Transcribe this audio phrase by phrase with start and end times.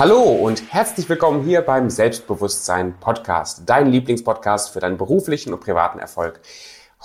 [0.00, 5.98] Hallo und herzlich willkommen hier beim Selbstbewusstsein Podcast, dein Lieblingspodcast für deinen beruflichen und privaten
[5.98, 6.40] Erfolg.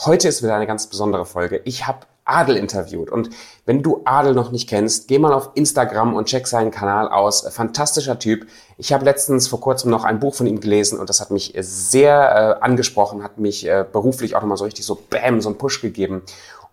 [0.05, 1.59] Heute ist wieder eine ganz besondere Folge.
[1.65, 3.09] Ich habe Adel interviewt.
[3.09, 3.29] Und
[3.65, 7.41] wenn du Adel noch nicht kennst, geh mal auf Instagram und check seinen Kanal aus.
[7.53, 8.47] Fantastischer Typ.
[8.77, 11.53] Ich habe letztens vor kurzem noch ein Buch von ihm gelesen und das hat mich
[11.59, 15.57] sehr äh, angesprochen, hat mich äh, beruflich auch nochmal so richtig so Bam, so einen
[15.57, 16.23] Push gegeben.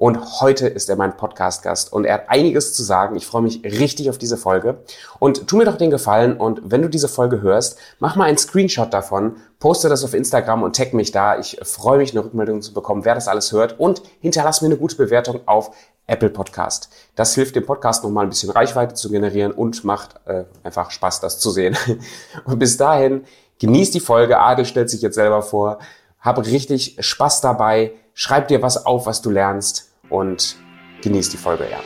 [0.03, 3.15] Und heute ist er mein Podcast-Gast und er hat einiges zu sagen.
[3.15, 4.83] Ich freue mich richtig auf diese Folge.
[5.21, 8.37] Und tu mir doch den Gefallen und wenn du diese Folge hörst, mach mal einen
[8.37, 11.39] Screenshot davon, poste das auf Instagram und tag mich da.
[11.39, 14.77] Ich freue mich, eine Rückmeldung zu bekommen, wer das alles hört und hinterlass mir eine
[14.77, 15.71] gute Bewertung auf
[16.09, 16.89] Apple Podcast.
[17.15, 21.21] Das hilft dem Podcast nochmal ein bisschen Reichweite zu generieren und macht äh, einfach Spaß,
[21.21, 21.77] das zu sehen.
[22.45, 23.23] Und bis dahin,
[23.61, 24.41] genieß die Folge.
[24.41, 25.79] Adel stellt sich jetzt selber vor.
[26.19, 27.93] Hab richtig Spaß dabei.
[28.15, 30.57] Schreib dir was auf, was du lernst und
[31.03, 31.81] genießt die Folge, ja.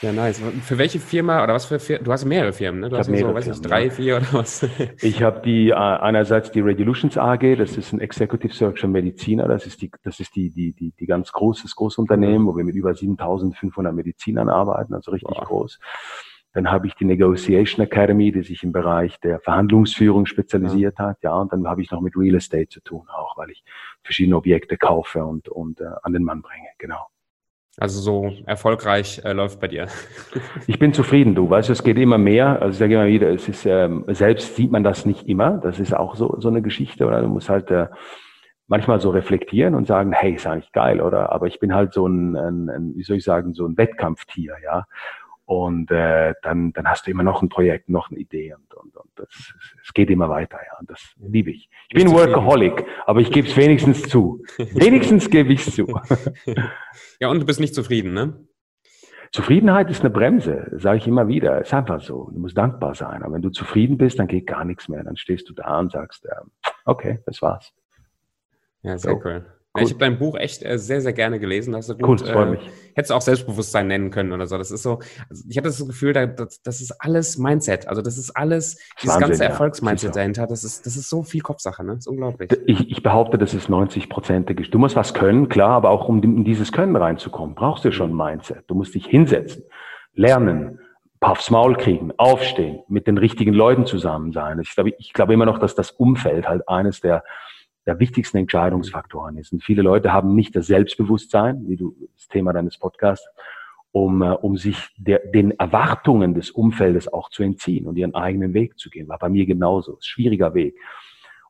[0.00, 0.40] Ja, nice.
[0.62, 2.04] Für welche Firma oder was für Firma?
[2.04, 2.88] Du hast mehrere Firmen, ne?
[2.88, 3.90] Du ich hast mehrere so, weiß Firmen, ich, drei, ja.
[3.90, 4.68] vier oder was?
[5.02, 9.48] Ich habe die äh, einerseits die Radiolutions AG, das ist ein Executive Search und Mediziner,
[9.48, 12.76] das ist die das ist die die die die ganz großes Großunternehmen, wo wir mit
[12.76, 15.48] über 7.500 Medizinern arbeiten, also richtig Wow.
[15.48, 15.80] groß.
[16.58, 21.32] Dann habe ich die Negotiation Academy, die sich im Bereich der Verhandlungsführung spezialisiert hat, ja,
[21.36, 23.62] und dann habe ich noch mit Real Estate zu tun, auch weil ich
[24.02, 27.06] verschiedene Objekte kaufe und und äh, an den Mann bringe, genau.
[27.76, 29.86] Also so erfolgreich äh, läuft bei dir.
[30.66, 31.48] Ich bin zufrieden, du.
[31.48, 32.60] Weißt du, es geht immer mehr.
[32.60, 35.58] Also ich sage immer wieder, es ist ähm, selbst sieht man das nicht immer.
[35.58, 37.86] Das ist auch so so eine Geschichte, oder du musst halt äh,
[38.66, 41.30] manchmal so reflektieren und sagen, hey, ist eigentlich geil, oder?
[41.30, 44.56] Aber ich bin halt so ein, ein, ein wie soll ich sagen, so ein Wettkampftier,
[44.64, 44.86] ja.
[45.48, 48.94] Und äh, dann dann hast du immer noch ein Projekt, noch eine Idee und und,
[48.94, 50.78] und das es geht immer weiter, ja.
[50.78, 51.70] Und das liebe ich.
[51.88, 52.12] Ich bin?
[52.12, 54.44] Workaholic, aber ich gebe es wenigstens zu.
[54.58, 55.86] Wenigstens gebe ich es zu.
[57.20, 58.46] Ja, und du bist nicht zufrieden, ne?
[59.32, 61.62] Zufriedenheit ist eine Bremse, sage ich immer wieder.
[61.62, 62.30] Ist einfach so.
[62.30, 63.22] Du musst dankbar sein.
[63.22, 65.02] Aber wenn du zufrieden bist, dann geht gar nichts mehr.
[65.02, 66.50] Dann stehst du da und sagst, ähm,
[66.84, 67.72] okay, das war's.
[68.82, 69.20] Ja, sehr So.
[69.24, 69.46] cool.
[69.78, 69.86] Cool.
[69.86, 71.74] ich habe dein Buch echt äh, sehr, sehr gerne gelesen.
[71.74, 72.70] Hast du Cool, gut, das freut äh, mich.
[72.94, 74.58] hättest du auch Selbstbewusstsein nennen können oder so.
[74.58, 77.88] Das ist so, also ich habe das Gefühl, da, das, das ist alles Mindset.
[77.88, 79.50] Also das ist alles, dieses Wahnsinn, ganze ja.
[79.50, 80.46] Erfolgsmindset dahinter.
[80.46, 81.92] Das ist, das ist so viel Kopfsache, ne?
[81.92, 82.50] Das ist unglaublich.
[82.66, 84.48] Ich, ich behaupte, das ist 90 Prozent.
[84.48, 88.10] Du musst was können, klar, aber auch um in dieses Können reinzukommen, brauchst du schon
[88.10, 88.64] ein Mindset.
[88.66, 89.64] Du musst dich hinsetzen,
[90.14, 90.78] lernen,
[91.20, 94.60] aufs Maul kriegen, aufstehen, mit den richtigen Leuten zusammen sein.
[94.60, 97.24] Ich glaube, ich glaube immer noch, dass das Umfeld halt eines der,
[97.88, 99.50] der wichtigsten Entscheidungsfaktoren ist.
[99.50, 103.26] Und viele Leute haben nicht das Selbstbewusstsein, wie du das Thema deines Podcasts,
[103.92, 108.52] um, äh, um sich der, den Erwartungen des Umfeldes auch zu entziehen und ihren eigenen
[108.52, 109.08] Weg zu gehen.
[109.08, 109.96] War bei mir genauso.
[109.96, 110.76] Ist schwieriger Weg.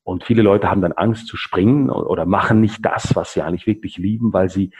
[0.04, 3.66] Und viele Leute haben dann Angst zu springen oder machen nicht das, was sie eigentlich
[3.66, 4.70] wirklich lieben, weil sie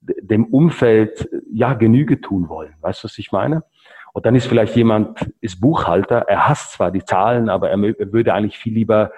[0.00, 2.74] dem Umfeld ja Genüge tun wollen.
[2.82, 3.64] Weißt du, was ich meine?
[4.12, 8.12] Und dann ist vielleicht jemand, ist Buchhalter, er hasst zwar die Zahlen, aber er, er
[8.12, 9.10] würde eigentlich viel lieber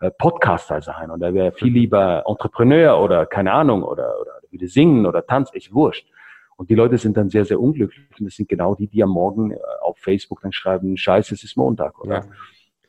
[0.00, 4.66] äh, Podcaster sein und er wäre viel lieber Entrepreneur oder keine Ahnung oder, oder würde
[4.66, 6.08] singen oder tanzen, ist wurscht.
[6.56, 8.06] Und die Leute sind dann sehr, sehr unglücklich.
[8.18, 11.44] Und das sind genau die, die am Morgen äh, auf Facebook dann schreiben, scheiße, es
[11.44, 12.16] ist Montag, oder?
[12.16, 12.24] Ja.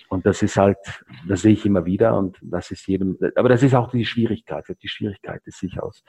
[0.10, 0.78] Und das ist halt,
[1.26, 4.66] das sehe ich immer wieder und das ist jedem, aber das ist auch die Schwierigkeit.
[4.82, 6.04] Die Schwierigkeit ist, sich aus,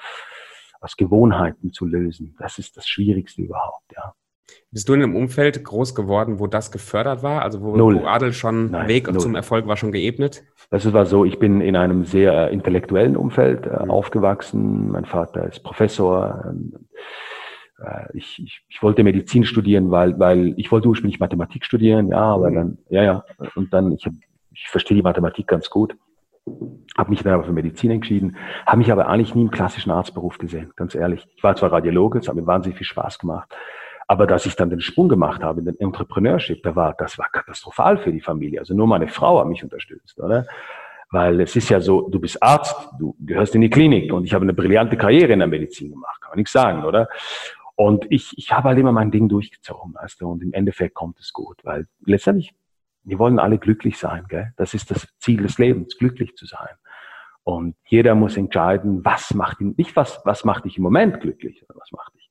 [0.81, 2.35] aus Gewohnheiten zu lösen.
[2.41, 4.15] Das ist das Schwierigste überhaupt, ja.
[4.71, 7.43] Bist du in einem Umfeld groß geworden, wo das gefördert war?
[7.43, 9.21] Also wo, wo Adel schon Nein, Weg null.
[9.21, 10.43] zum Erfolg war schon geebnet?
[10.71, 13.91] Das war so, ich bin in einem sehr äh, intellektuellen Umfeld äh, Mhm.
[13.91, 14.91] aufgewachsen.
[14.91, 16.45] Mein Vater ist Professor.
[16.49, 16.73] Ähm,
[17.85, 22.21] äh, ich, ich, ich wollte Medizin studieren, weil, weil ich wollte ursprünglich Mathematik studieren, ja,
[22.23, 22.55] aber Mhm.
[22.55, 23.25] dann, ja, ja.
[23.55, 24.15] Und dann, ich, hab,
[24.53, 25.97] ich verstehe die Mathematik ganz gut.
[26.99, 28.37] Habe mich dann aber für Medizin entschieden,
[28.67, 31.25] habe mich aber eigentlich nie im klassischen Arztberuf gesehen, ganz ehrlich.
[31.37, 33.49] Ich war zwar Radiologe, es hat mir wahnsinnig viel Spaß gemacht,
[34.12, 37.31] aber dass ich dann den Sprung gemacht habe in den Entrepreneurship, da war, das war
[37.31, 38.61] katastrophal für die Familie.
[38.61, 40.47] Also nur meine Frau hat mich unterstützt, oder?
[41.11, 44.35] Weil es ist ja so, du bist Arzt, du gehörst in die Klinik und ich
[44.35, 47.09] habe eine brillante Karriere in der Medizin gemacht, kann man nichts sagen, oder?
[47.75, 51.19] Und ich, ich habe halt immer mein Ding durchgezogen, weißt du, und im Endeffekt kommt
[51.19, 52.55] es gut, weil letztendlich,
[53.05, 54.53] wir wollen alle glücklich sein, gell?
[54.59, 56.76] Das ist das Ziel des Lebens, glücklich zu sein.
[57.44, 61.61] Und jeder muss entscheiden, was macht ihn, nicht was, was macht dich im Moment glücklich,
[61.61, 62.22] sondern was macht dich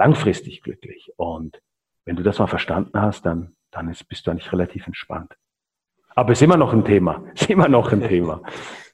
[0.00, 1.12] langfristig glücklich.
[1.16, 1.60] Und
[2.06, 5.36] wenn du das mal verstanden hast, dann, dann ist, bist du eigentlich relativ entspannt.
[6.14, 7.22] Aber es ist immer noch ein Thema.
[7.34, 8.42] Es ist immer noch ein Thema.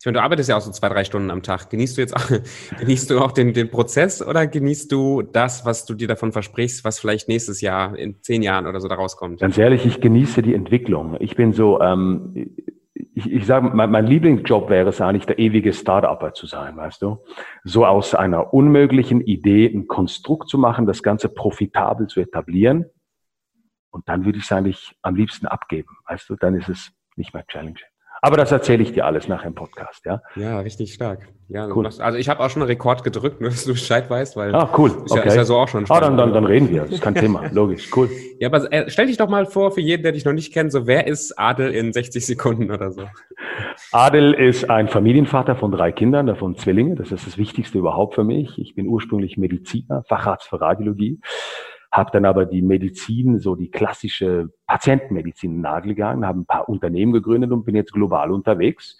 [0.00, 1.70] Ich meine, du arbeitest ja auch so zwei, drei Stunden am Tag.
[1.70, 2.28] Genießt du jetzt auch,
[2.80, 6.84] genießt du auch den, den Prozess oder genießt du das, was du dir davon versprichst,
[6.84, 9.40] was vielleicht nächstes Jahr, in zehn Jahren oder so da rauskommt?
[9.40, 11.16] Ganz ehrlich, ich genieße die Entwicklung.
[11.20, 12.50] Ich bin so, ähm,
[13.14, 17.02] ich, ich sage, mein, mein Lieblingsjob wäre es eigentlich, der ewige Start-Upper zu sein, weißt
[17.02, 17.18] du?
[17.64, 22.86] So aus einer unmöglichen Idee ein Konstrukt zu machen, das Ganze profitabel zu etablieren.
[23.90, 26.36] Und dann würde ich es eigentlich am liebsten abgeben, weißt du?
[26.36, 27.84] Dann ist es nicht mehr challenging.
[28.26, 30.20] Aber das erzähle ich dir alles nachher im Podcast, ja?
[30.34, 31.28] Ja, richtig stark.
[31.48, 31.84] Ja, cool.
[31.84, 34.52] Machst, also ich habe auch schon einen Rekord gedrückt, nur dass du Bescheid weißt, weil
[34.52, 34.90] ah, cool.
[35.04, 36.04] ist, ja, ist ja so auch schon spannend.
[36.04, 36.82] Ah, dann, dann, dann reden wir.
[36.82, 37.44] Das ist kein Thema.
[37.52, 38.10] Logisch, cool.
[38.40, 40.72] Ja, aber äh, stell dich doch mal vor, für jeden, der dich noch nicht kennt,
[40.72, 43.02] so wer ist Adel in 60 Sekunden oder so?
[43.92, 46.96] Adel ist ein Familienvater von drei Kindern, davon Zwillinge.
[46.96, 48.58] Das ist das Wichtigste überhaupt für mich.
[48.58, 51.20] Ich bin ursprünglich Mediziner, Facharzt für Radiologie
[51.96, 56.46] habe dann aber die Medizin, so die klassische Patientenmedizin in den Nagel gegangen, habe ein
[56.46, 58.98] paar Unternehmen gegründet und bin jetzt global unterwegs.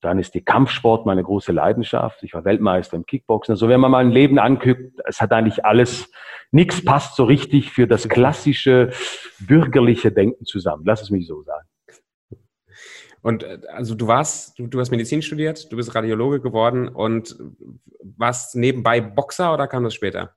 [0.00, 2.22] Dann ist die Kampfsport meine große Leidenschaft.
[2.22, 3.52] Ich war Weltmeister im Kickboxen.
[3.52, 6.10] Also wenn man mal ein Leben anguckt, es hat eigentlich alles,
[6.50, 8.90] nichts passt so richtig für das klassische
[9.40, 10.82] bürgerliche Denken zusammen.
[10.84, 11.66] Lass es mich so sagen.
[13.26, 17.36] Und äh, also du warst, du, du, hast Medizin studiert, du bist Radiologe geworden und
[18.16, 20.30] warst nebenbei Boxer oder kam das später?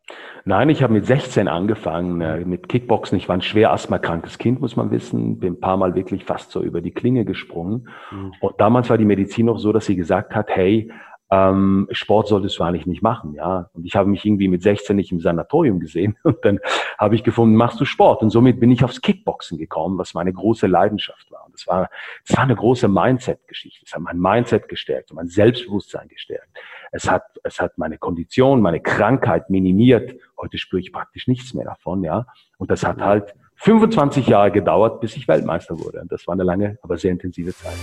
[0.43, 3.15] Nein, ich habe mit 16 angefangen äh, mit Kickboxen.
[3.19, 5.37] Ich war ein schwer asthmakrankes Kind, muss man wissen.
[5.37, 7.89] Bin ein paar Mal wirklich fast so über die Klinge gesprungen.
[8.09, 8.33] Mhm.
[8.41, 10.91] Und damals war die Medizin noch so, dass sie gesagt hat, hey,
[11.31, 13.69] ähm, Sport solltest du eigentlich nicht machen, ja.
[13.73, 16.59] Und ich habe mich irgendwie mit 16 nicht im Sanatorium gesehen und dann
[16.97, 18.23] habe ich gefunden, machst du Sport?
[18.23, 21.38] Und somit bin ich aufs Kickboxen gekommen, was meine große Leidenschaft war.
[21.59, 21.89] Das war,
[22.25, 23.85] das war eine große Mindset-Geschichte.
[23.85, 26.47] Es hat mein Mindset gestärkt mein Selbstbewusstsein gestärkt.
[26.91, 30.15] Es hat, es hat meine Kondition, meine Krankheit minimiert.
[30.37, 32.25] Heute spüre ich praktisch nichts mehr davon, ja.
[32.57, 35.99] Und das hat halt 25 Jahre gedauert, bis ich Weltmeister wurde.
[35.99, 37.75] Und das war eine lange, aber sehr intensive Zeit.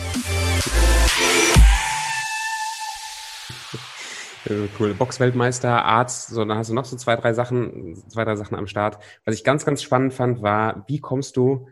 [4.79, 4.95] Cool.
[4.95, 8.69] Boxweltmeister, Arzt, so, dann hast du noch so zwei, drei Sachen, zwei, drei Sachen am
[8.69, 8.99] Start.
[9.25, 11.69] Was ich ganz, ganz spannend fand, war, wie kommst du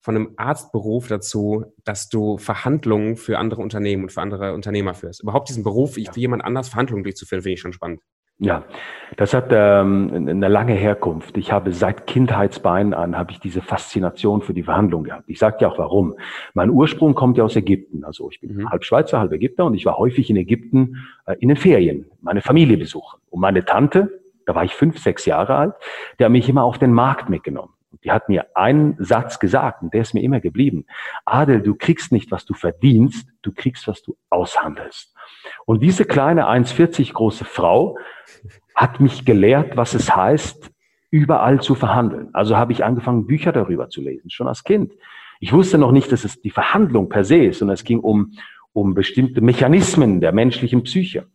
[0.00, 5.22] von einem Arztberuf dazu, dass du Verhandlungen für andere Unternehmen und für andere Unternehmer führst?
[5.22, 8.00] Überhaupt diesen Beruf, für jemand anders Verhandlungen durchzuführen, finde ich schon spannend.
[8.38, 8.64] Ja,
[9.16, 11.38] das hat ähm, eine lange Herkunft.
[11.38, 15.24] Ich habe seit Kindheitsbeinen an habe ich diese Faszination für die Verhandlung gehabt.
[15.26, 16.16] Ich sage dir auch warum.
[16.52, 18.04] Mein Ursprung kommt ja aus Ägypten.
[18.04, 18.70] Also ich bin mhm.
[18.70, 22.42] halb Schweizer, halb Ägypter und ich war häufig in Ägypten äh, in den Ferien, meine
[22.42, 23.18] Familie besuchen.
[23.30, 25.74] Und meine Tante, da war ich fünf, sechs Jahre alt,
[26.18, 27.72] die hat mich immer auf den Markt mitgenommen.
[28.04, 30.86] Die hat mir einen Satz gesagt und der ist mir immer geblieben.
[31.24, 35.14] Adel, du kriegst nicht, was du verdienst, du kriegst, was du aushandelst.
[35.64, 37.98] Und diese kleine 1,40 große Frau
[38.74, 40.70] hat mich gelehrt, was es heißt,
[41.10, 42.28] überall zu verhandeln.
[42.34, 44.92] Also habe ich angefangen, Bücher darüber zu lesen, schon als Kind.
[45.40, 48.32] Ich wusste noch nicht, dass es die Verhandlung per se ist, sondern es ging um,
[48.72, 51.26] um bestimmte Mechanismen der menschlichen Psyche.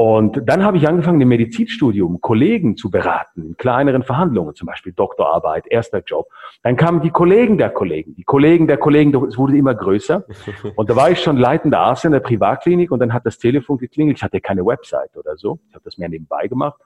[0.00, 4.92] Und dann habe ich angefangen, im Medizinstudium Kollegen zu beraten, in kleineren Verhandlungen, zum Beispiel
[4.92, 6.28] Doktorarbeit, erster Job.
[6.62, 10.24] Dann kamen die Kollegen der Kollegen, die Kollegen der Kollegen, es wurde immer größer.
[10.76, 13.78] Und da war ich schon leitender Arzt in der Privatklinik und dann hat das Telefon
[13.78, 14.18] geklingelt.
[14.18, 15.58] Ich hatte keine Website oder so.
[15.68, 16.80] Ich habe das mehr nebenbei gemacht.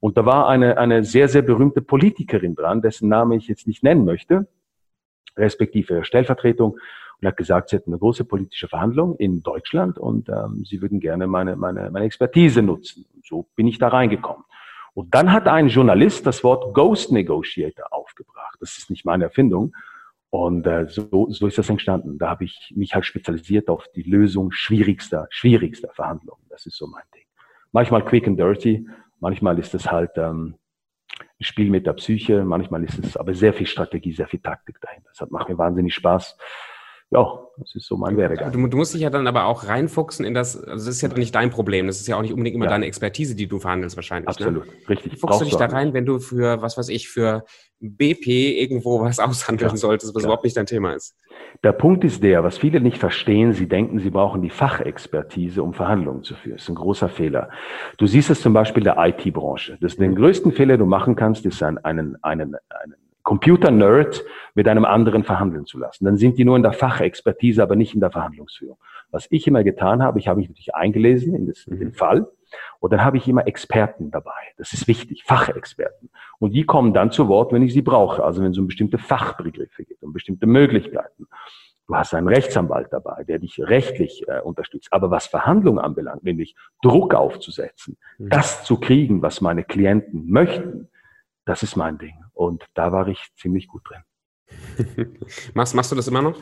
[0.00, 3.82] Und da war eine, eine sehr, sehr berühmte Politikerin dran, dessen Name ich jetzt nicht
[3.82, 4.48] nennen möchte,
[5.36, 6.78] respektive Stellvertretung
[7.20, 11.00] und hat gesagt, sie hätten eine große politische Verhandlung in Deutschland und ähm, sie würden
[11.00, 13.06] gerne meine, meine, meine Expertise nutzen.
[13.14, 14.44] Und so bin ich da reingekommen.
[14.94, 18.56] Und dann hat ein Journalist das Wort Ghost Negotiator aufgebracht.
[18.60, 19.74] Das ist nicht meine Erfindung.
[20.30, 22.18] Und äh, so, so ist das entstanden.
[22.18, 26.42] Da habe ich mich halt spezialisiert auf die Lösung schwierigster, schwierigster Verhandlungen.
[26.48, 27.24] Das ist so mein Ding.
[27.72, 28.86] Manchmal quick and dirty,
[29.20, 30.56] manchmal ist es halt ähm,
[31.18, 34.80] ein Spiel mit der Psyche, manchmal ist es aber sehr viel Strategie, sehr viel Taktik
[34.80, 35.10] dahinter.
[35.16, 36.36] Das macht mir wahnsinnig Spaß
[37.10, 38.50] ja, das ist so mein Werdegang.
[38.50, 41.08] Du, du, musst dich ja dann aber auch reinfuchsen in das, also das ist ja
[41.08, 42.72] nicht dein Problem, das ist ja auch nicht unbedingt immer ja.
[42.72, 44.26] deine Expertise, die du verhandelst wahrscheinlich.
[44.26, 44.46] Ne?
[44.46, 44.72] Absolut, ne?
[44.88, 45.12] richtig.
[45.12, 47.44] Wie fuchst du dich da rein, wenn du für, was weiß ich, für
[47.78, 50.30] BP irgendwo was aushandeln ja, solltest, was klar.
[50.30, 51.14] überhaupt nicht dein Thema ist?
[51.62, 55.74] Der Punkt ist der, was viele nicht verstehen, sie denken, sie brauchen die Fachexpertise, um
[55.74, 56.56] Verhandlungen zu führen.
[56.56, 57.50] Das ist ein großer Fehler.
[57.98, 59.78] Du siehst es zum Beispiel in der IT-Branche.
[59.80, 64.68] Das den größten Fehler, den du machen kannst, ist einen, einen, einen, einen Computer-Nerd mit
[64.68, 66.04] einem anderen verhandeln zu lassen.
[66.04, 68.78] Dann sind die nur in der Fachexpertise, aber nicht in der Verhandlungsführung.
[69.10, 72.28] Was ich immer getan habe, ich habe mich natürlich eingelesen in, das, in den Fall
[72.78, 74.30] und dann habe ich immer Experten dabei.
[74.58, 76.08] Das ist wichtig, Fachexperten.
[76.38, 78.22] Und die kommen dann zu Wort, wenn ich sie brauche.
[78.22, 81.26] Also wenn es um bestimmte Fachbegriffe geht, um bestimmte Möglichkeiten.
[81.88, 84.92] Du hast einen Rechtsanwalt dabei, der dich rechtlich äh, unterstützt.
[84.92, 88.28] Aber was Verhandlungen anbelangt, nämlich Druck aufzusetzen, mhm.
[88.28, 90.88] das zu kriegen, was meine Klienten möchten,
[91.44, 92.14] das ist mein Ding.
[92.36, 95.16] Und da war ich ziemlich gut drin.
[95.54, 96.38] machst, machst du das immer noch?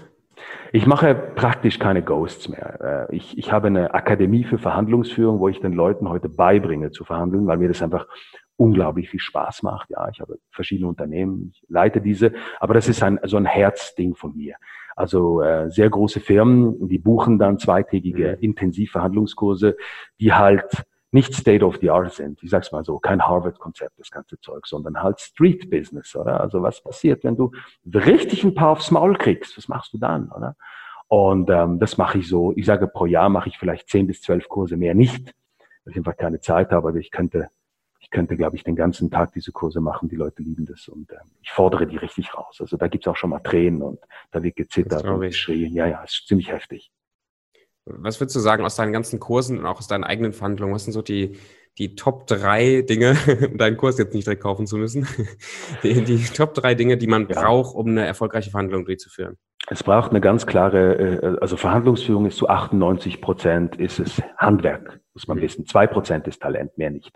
[0.72, 3.08] Ich mache praktisch keine Ghosts mehr.
[3.10, 7.04] Äh, ich, ich habe eine Akademie für Verhandlungsführung, wo ich den Leuten heute beibringe zu
[7.04, 8.08] verhandeln, weil mir das einfach
[8.56, 9.90] unglaublich viel Spaß macht.
[9.90, 14.16] Ja, ich habe verschiedene Unternehmen, ich leite diese, aber das ist ein, so ein Herzding
[14.16, 14.56] von mir.
[14.96, 18.42] Also äh, sehr große Firmen, die buchen dann zweitägige mhm.
[18.42, 19.76] Intensivverhandlungskurse,
[20.18, 20.84] die halt
[21.14, 22.42] nicht State of the Art sind.
[22.42, 26.40] Ich sag's mal so, kein Harvard-Konzept, das ganze Zeug, sondern halt Street Business, oder?
[26.40, 27.52] Also was passiert, wenn du
[27.86, 29.56] richtig ein paar aufs Maul kriegst?
[29.56, 30.56] Was machst du dann, oder?
[31.06, 32.52] Und ähm, das mache ich so.
[32.56, 35.32] Ich sage, pro Jahr mache ich vielleicht zehn bis zwölf Kurse mehr nicht,
[35.84, 36.88] weil ich einfach keine Zeit habe.
[36.88, 37.48] Aber ich könnte,
[38.00, 40.08] ich könnte, glaube ich, den ganzen Tag diese Kurse machen.
[40.08, 42.56] Die Leute lieben das und ähm, ich fordere die richtig raus.
[42.60, 44.00] Also da gibt's auch schon mal Tränen und
[44.32, 45.72] da wird gezittert und geschrien.
[45.74, 46.90] Ja, ja, ist ziemlich heftig.
[47.86, 50.74] Was würdest du sagen aus deinen ganzen Kursen und auch aus deinen eigenen Verhandlungen?
[50.74, 51.38] Was sind so die,
[51.78, 53.16] die Top drei Dinge,
[53.50, 55.06] um deinen Kurs jetzt nicht direkt kaufen zu müssen,
[55.82, 57.40] die, die Top drei Dinge, die man ja.
[57.40, 59.36] braucht, um eine erfolgreiche Verhandlung durchzuführen?
[59.68, 65.00] Es braucht eine ganz klare, äh, also Verhandlungsführung ist zu 98 Prozent ist es Handwerk,
[65.14, 65.42] muss man mhm.
[65.42, 65.66] wissen.
[65.66, 67.12] Zwei Prozent ist Talent, mehr nicht.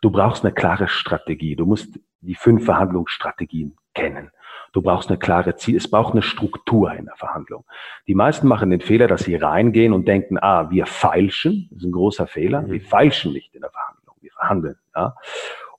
[0.00, 1.56] Du brauchst eine klare Strategie.
[1.56, 4.30] Du musst die fünf Verhandlungsstrategien kennen.
[4.72, 7.64] Du brauchst eine klare Ziel, es braucht eine Struktur in der Verhandlung.
[8.06, 11.86] Die meisten machen den Fehler, dass sie reingehen und denken, ah, wir feilschen, das ist
[11.86, 12.72] ein großer Fehler, mhm.
[12.72, 14.76] wir feilschen nicht in der Verhandlung, wir verhandeln.
[14.94, 15.14] Ja?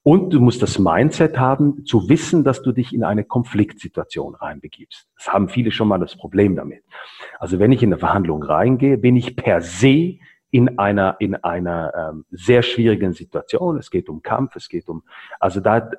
[0.03, 5.08] Und du musst das Mindset haben, zu wissen, dass du dich in eine Konfliktsituation reinbegibst.
[5.17, 6.84] Das haben viele schon mal das Problem damit.
[7.38, 10.17] Also wenn ich in eine Verhandlung reingehe, bin ich per se
[10.51, 13.77] in einer, in einer ähm, sehr schwierigen Situation.
[13.77, 15.03] Es geht um Kampf, es geht um,
[15.39, 15.91] also da,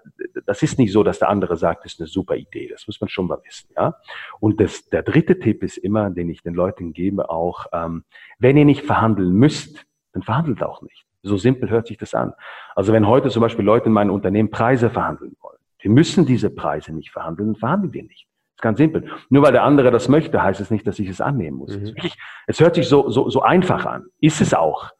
[0.45, 2.69] das ist nicht so, dass der andere sagt, das ist eine super Idee.
[2.69, 3.95] Das muss man schon mal wissen, ja.
[4.41, 8.05] Und das, der dritte Tipp ist immer, den ich den Leuten gebe, auch, ähm,
[8.39, 11.07] wenn ihr nicht verhandeln müsst, dann verhandelt auch nicht.
[11.23, 12.33] So simpel hört sich das an.
[12.75, 16.51] Also wenn heute zum Beispiel Leute in meinem Unternehmen Preise verhandeln wollen, wir müssen diese
[16.51, 18.30] Preise nicht verhandeln, verhandeln wir nicht
[18.61, 19.11] ist ganz simpel.
[19.31, 21.77] Nur weil der andere das möchte, heißt es nicht, dass ich es annehmen muss.
[21.77, 21.95] Mhm.
[21.97, 24.05] Es, es hört sich so, so, so einfach an.
[24.21, 24.91] Ist es auch.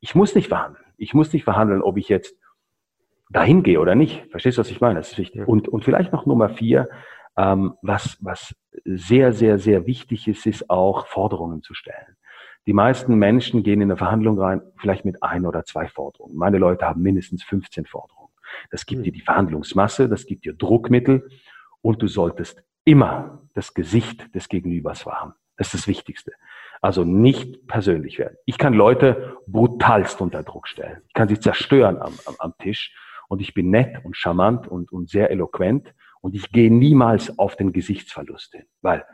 [0.00, 0.84] Ich muss nicht verhandeln.
[0.98, 2.36] Ich muss nicht verhandeln, ob ich jetzt
[3.30, 4.26] dahin gehe oder nicht.
[4.30, 4.96] Verstehst du, was ich meine?
[4.96, 5.40] Das ist wichtig.
[5.40, 5.46] Ja.
[5.46, 6.88] Und, und vielleicht noch Nummer vier,
[7.36, 8.54] ähm, was, was
[8.84, 12.16] sehr, sehr, sehr wichtig ist, ist auch Forderungen zu stellen.
[12.66, 16.36] Die meisten Menschen gehen in eine Verhandlung rein, vielleicht mit ein oder zwei Forderungen.
[16.36, 18.32] Meine Leute haben mindestens 15 Forderungen.
[18.70, 19.04] Das gibt mhm.
[19.04, 21.28] dir die Verhandlungsmasse, das gibt dir Druckmittel
[21.80, 25.34] und du solltest immer das Gesicht des Gegenübers wahren.
[25.56, 26.32] Das ist das Wichtigste.
[26.80, 28.36] Also nicht persönlich werden.
[28.44, 31.02] Ich kann Leute brutalst unter Druck stellen.
[31.08, 32.94] Ich kann sie zerstören am, am, am Tisch.
[33.28, 35.94] Und ich bin nett und charmant und, und sehr eloquent.
[36.20, 38.66] Und ich gehe niemals auf den Gesichtsverlust hin.
[38.82, 39.04] Weil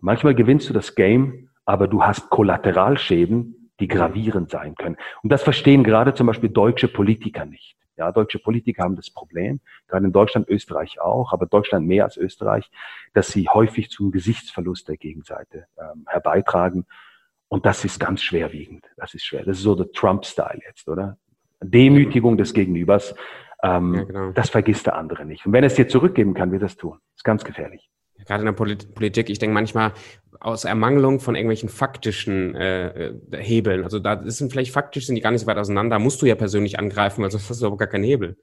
[0.00, 4.96] manchmal gewinnst du das Game, aber du hast Kollateralschäden, die gravierend sein können.
[5.22, 7.76] Und das verstehen gerade zum Beispiel deutsche Politiker nicht.
[7.96, 12.16] Ja, deutsche Politiker haben das Problem, gerade in Deutschland, Österreich auch, aber Deutschland mehr als
[12.16, 12.70] Österreich,
[13.12, 16.86] dass sie häufig zum Gesichtsverlust der Gegenseite ähm, herbeitragen.
[17.48, 18.86] Und das ist ganz schwerwiegend.
[18.96, 19.44] Das ist schwer.
[19.44, 21.18] Das ist so der Trump-Style jetzt, oder?
[21.60, 23.14] Demütigung des Gegenübers.
[23.62, 24.30] Ähm, ja, genau.
[24.32, 25.46] Das vergisst der andere nicht.
[25.46, 26.98] Und wenn er es dir zurückgeben kann, wird er es tun.
[27.12, 27.88] Das ist ganz gefährlich
[28.26, 29.92] gerade in der Politik, ich denke manchmal
[30.44, 33.82] aus Ermangelung von irgendwelchen faktischen äh, äh, Hebeln.
[33.82, 35.98] Also da sind vielleicht faktisch sind die gar nicht so weit auseinander.
[35.98, 38.36] Musst du ja persönlich angreifen, weil sonst hast du aber gar keinen Hebel.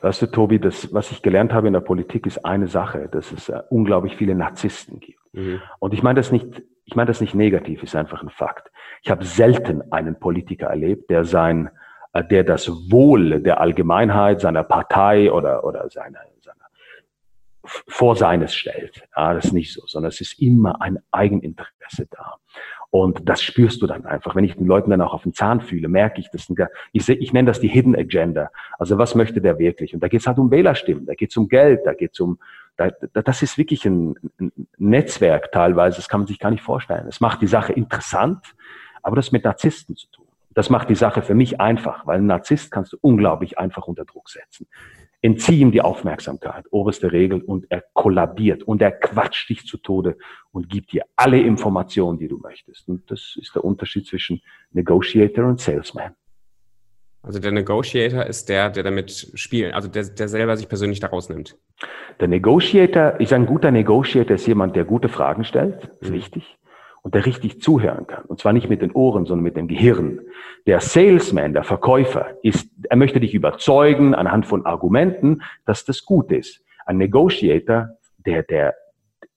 [0.00, 3.32] Weißt du, Tobi, das, was ich gelernt habe in der Politik, ist eine Sache, dass
[3.32, 5.20] es äh, unglaublich viele Narzissten gibt.
[5.32, 5.60] Mhm.
[5.78, 6.46] Und ich meine das nicht,
[6.86, 8.70] ich meine das nicht negativ, ist einfach ein Fakt.
[9.02, 11.68] Ich habe selten einen Politiker erlebt, der sein,
[12.14, 16.20] äh, der das Wohl der Allgemeinheit, seiner Partei oder, oder seiner
[17.64, 19.02] vor seines stellt.
[19.16, 22.36] Ja, das ist nicht so, sondern es ist immer ein Eigeninteresse da.
[22.90, 24.36] Und das spürst du dann einfach.
[24.36, 26.52] Wenn ich den Leuten dann auch auf den Zahn fühle, merke ich das.
[26.92, 28.50] Ich, ich nenne das die Hidden Agenda.
[28.78, 29.94] Also was möchte der wirklich?
[29.94, 32.20] Und da geht es halt um Wählerstimmen, da geht es um Geld, da geht es
[32.20, 32.38] um,
[32.76, 37.06] da, das ist wirklich ein, ein Netzwerk teilweise, das kann man sich gar nicht vorstellen.
[37.08, 38.54] Es macht die Sache interessant,
[39.02, 40.26] aber das mit Narzissten zu tun.
[40.50, 44.04] Das macht die Sache für mich einfach, weil ein Narzisst kannst du unglaublich einfach unter
[44.04, 44.66] Druck setzen
[45.22, 50.18] entzieh ihm die Aufmerksamkeit, oberste Regel, und er kollabiert und er quatscht dich zu Tode
[50.50, 52.88] und gibt dir alle Informationen, die du möchtest.
[52.88, 56.14] Und das ist der Unterschied zwischen Negotiator und Salesman.
[57.22, 61.06] Also der Negotiator ist der, der damit spielt, also der, der selber sich persönlich da
[61.06, 61.56] rausnimmt.
[62.18, 66.14] Der Negotiator, ich sage, ein guter Negotiator ist jemand, der gute Fragen stellt, ist mhm.
[66.14, 66.58] wichtig
[67.02, 68.24] und der richtig zuhören kann.
[68.24, 70.20] Und zwar nicht mit den Ohren, sondern mit dem Gehirn.
[70.66, 76.30] Der Salesman, der Verkäufer, ist, er möchte dich überzeugen anhand von Argumenten, dass das gut
[76.30, 76.64] ist.
[76.86, 78.74] Ein Negotiator, der, der,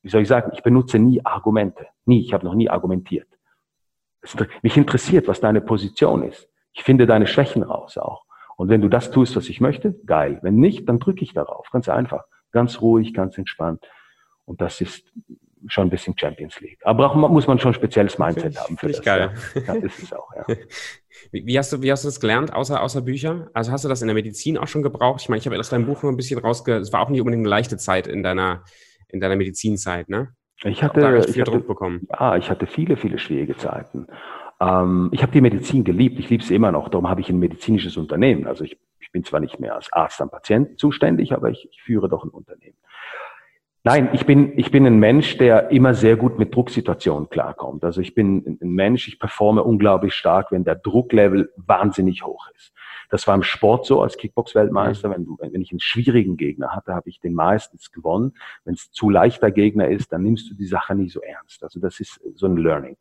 [0.03, 1.88] wie soll ich sagen, ich benutze nie Argumente.
[2.05, 3.27] Nie, ich habe noch nie argumentiert.
[4.62, 6.48] Mich interessiert, was deine Position ist.
[6.74, 8.25] Ich finde deine Schwächen raus auch.
[8.57, 10.39] Und wenn du das tust, was ich möchte, geil.
[10.41, 11.69] Wenn nicht, dann drücke ich darauf.
[11.72, 12.25] Ganz einfach.
[12.51, 13.86] Ganz ruhig, ganz entspannt.
[14.45, 15.12] Und das ist
[15.67, 16.79] schon ein bisschen Champions League.
[16.84, 19.01] Aber auch, muss man schon ein spezielles Mindset ich, haben für das.
[19.01, 19.34] Geil.
[19.55, 19.74] Ja.
[19.74, 20.55] ja, ist es auch, ja.
[21.31, 23.50] Wie, wie, hast du, wie hast du das gelernt, außer, außer Bücher?
[23.53, 25.22] Also hast du das in der Medizin auch schon gebraucht?
[25.22, 26.75] Ich meine, ich habe aus deinem Buch nur ein bisschen rausge...
[26.75, 28.63] Es war auch nicht unbedingt eine leichte Zeit in deiner,
[29.07, 30.36] in deiner Medizinzeit, ne?
[30.63, 32.07] Ich hatte, ich hatte, Druck bekommen.
[32.12, 34.07] Ja, ich hatte viele, viele schwierige Zeiten.
[34.60, 36.19] Ähm, ich habe die Medizin geliebt.
[36.19, 36.89] Ich liebe sie immer noch.
[36.89, 38.48] Darum habe ich ein medizinisches Unternehmen.
[38.48, 41.81] Also ich, ich bin zwar nicht mehr als Arzt am Patient zuständig, aber ich, ich
[41.81, 42.77] führe doch ein Unternehmen.
[43.88, 47.84] Nein, ich bin, ich bin ein Mensch, der immer sehr gut mit Drucksituationen klarkommt.
[47.84, 52.74] Also ich bin ein Mensch, ich performe unglaublich stark, wenn der Drucklevel wahnsinnig hoch ist.
[53.12, 55.12] Das war im Sport so als Kickbox-Weltmeister.
[55.12, 58.34] Wenn, du, wenn ich einen schwierigen Gegner hatte, habe ich den meistens gewonnen.
[58.63, 61.63] Wenn es zu leichter Gegner ist, dann nimmst du die Sache nicht so ernst.
[61.63, 62.98] Also das ist so ein Learning.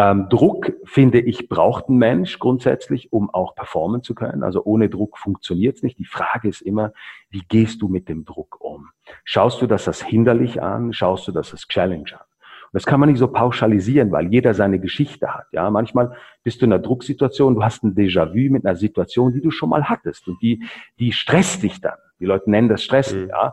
[0.00, 4.44] Ähm, Druck, finde ich, braucht ein Mensch grundsätzlich, um auch performen zu können.
[4.44, 5.98] Also ohne Druck funktioniert es nicht.
[5.98, 6.92] Die Frage ist immer,
[7.30, 8.90] wie gehst du mit dem Druck um?
[9.24, 10.92] Schaust du das als hinderlich an?
[10.92, 12.20] Schaust du das als Challenge an?
[12.20, 15.46] Und das kann man nicht so pauschalisieren, weil jeder seine Geschichte hat.
[15.50, 16.14] Ja, manchmal
[16.44, 19.70] bist du in einer Drucksituation, du hast ein Déjà-vu mit einer Situation, die du schon
[19.70, 20.62] mal hattest und die,
[21.00, 21.96] die stresst dich dann.
[22.20, 23.22] Die Leute nennen das Stressen.
[23.22, 23.28] Mhm.
[23.30, 23.52] Ja,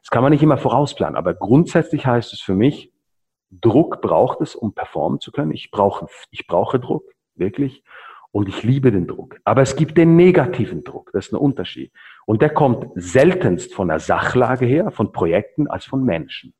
[0.00, 1.16] das kann man nicht immer vorausplanen.
[1.16, 2.91] Aber grundsätzlich heißt es für mich,
[3.60, 5.52] Druck braucht es, um performen zu können.
[5.52, 7.04] Ich brauche, ich brauche Druck,
[7.34, 7.84] wirklich.
[8.30, 9.38] Und ich liebe den Druck.
[9.44, 11.10] Aber es gibt den negativen Druck.
[11.12, 11.92] Das ist ein Unterschied.
[12.24, 16.54] Und der kommt seltenst von der Sachlage her, von Projekten, als von Menschen.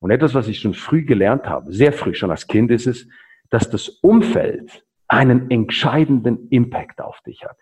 [0.00, 3.06] Und etwas, was ich schon früh gelernt habe, sehr früh schon als Kind, ist es,
[3.50, 7.56] dass das Umfeld einen entscheidenden Impact auf dich hat.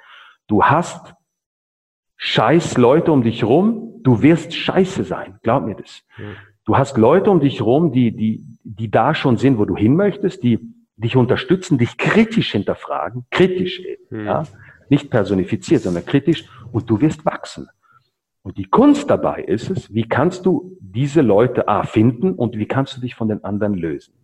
[0.47, 1.15] Du hast
[2.17, 5.41] scheiß Leute um dich rum, du wirst scheiße sein.
[5.43, 6.05] Glaub mir das.
[6.65, 9.97] Du hast Leute um dich rum, die, die, die da schon sind, wo du hin
[9.97, 10.61] möchtest, die
[10.97, 14.27] dich unterstützen, dich kritisch hinterfragen, kritisch eben, mhm.
[14.27, 14.43] ja,
[14.89, 17.69] nicht personifiziert, sondern kritisch, und du wirst wachsen.
[18.43, 22.67] Und die Kunst dabei ist es, wie kannst du diese Leute A finden und wie
[22.67, 24.15] kannst du dich von den anderen lösen?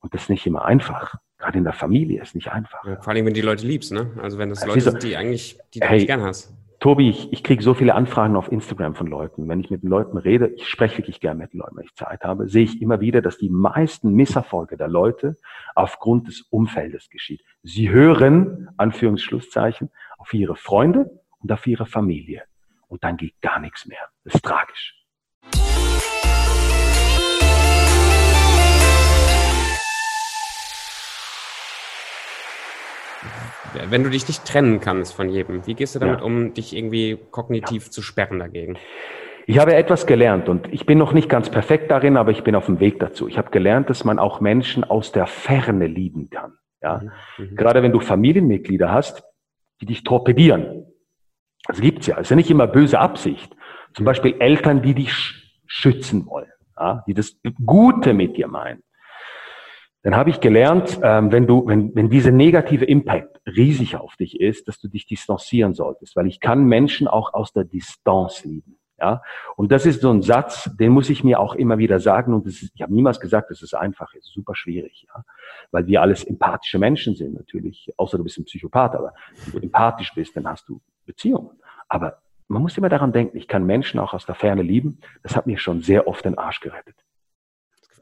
[0.00, 1.14] Und das ist nicht immer einfach.
[1.38, 2.84] Gerade in der Familie ist nicht einfach.
[2.84, 4.10] Ja, vor allem, wenn du die Leute liebst, ne?
[4.20, 6.52] Also wenn das Leute sind, die eigentlich, die du hey, nicht gern hast.
[6.82, 9.48] Tobi, ich, ich kriege so viele Anfragen auf Instagram von Leuten.
[9.48, 12.48] Wenn ich mit Leuten rede, ich spreche wirklich gerne mit Leuten, wenn ich Zeit habe,
[12.48, 15.36] sehe ich immer wieder, dass die meisten Misserfolge der Leute
[15.76, 17.44] aufgrund des Umfeldes geschieht.
[17.62, 22.42] Sie hören, Anführungsschlusszeichen, auf ihre Freunde und auf ihre Familie.
[22.88, 24.08] Und dann geht gar nichts mehr.
[24.24, 24.96] Das ist tragisch.
[33.88, 36.24] Wenn du dich nicht trennen kannst von jedem, wie gehst du damit ja.
[36.24, 37.90] um, dich irgendwie kognitiv ja.
[37.90, 38.76] zu sperren dagegen?
[39.46, 42.54] Ich habe etwas gelernt und ich bin noch nicht ganz perfekt darin, aber ich bin
[42.54, 43.26] auf dem Weg dazu.
[43.26, 46.54] Ich habe gelernt, dass man auch Menschen aus der Ferne lieben kann.
[46.80, 47.02] Ja?
[47.38, 47.44] Mhm.
[47.44, 47.56] mhm.
[47.56, 49.24] Gerade wenn du Familienmitglieder hast,
[49.80, 50.86] die dich torpedieren.
[51.66, 52.16] Das gibt's ja.
[52.16, 53.54] Es ist ja nicht immer böse Absicht.
[53.94, 55.12] Zum Beispiel Eltern, die dich
[55.66, 57.04] schützen wollen, ja?
[57.06, 58.82] die das Gute mit dir meinen
[60.02, 64.40] dann habe ich gelernt, ähm, wenn du, wenn, wenn diese negative Impact riesig auf dich
[64.40, 68.78] ist, dass du dich distanzieren solltest, weil ich kann Menschen auch aus der Distanz lieben.
[68.98, 69.20] Ja,
[69.56, 72.34] und das ist so ein Satz, den muss ich mir auch immer wieder sagen.
[72.34, 75.24] Und ist, ich habe niemals gesagt, dass es einfach ist, super schwierig, ja,
[75.72, 79.12] weil wir alles empathische Menschen sind natürlich, außer du bist ein Psychopath, aber
[79.46, 81.50] wenn du empathisch bist, dann hast du Beziehungen.
[81.88, 85.00] Aber man muss immer daran denken, ich kann Menschen auch aus der Ferne lieben.
[85.24, 86.94] Das hat mir schon sehr oft den Arsch gerettet.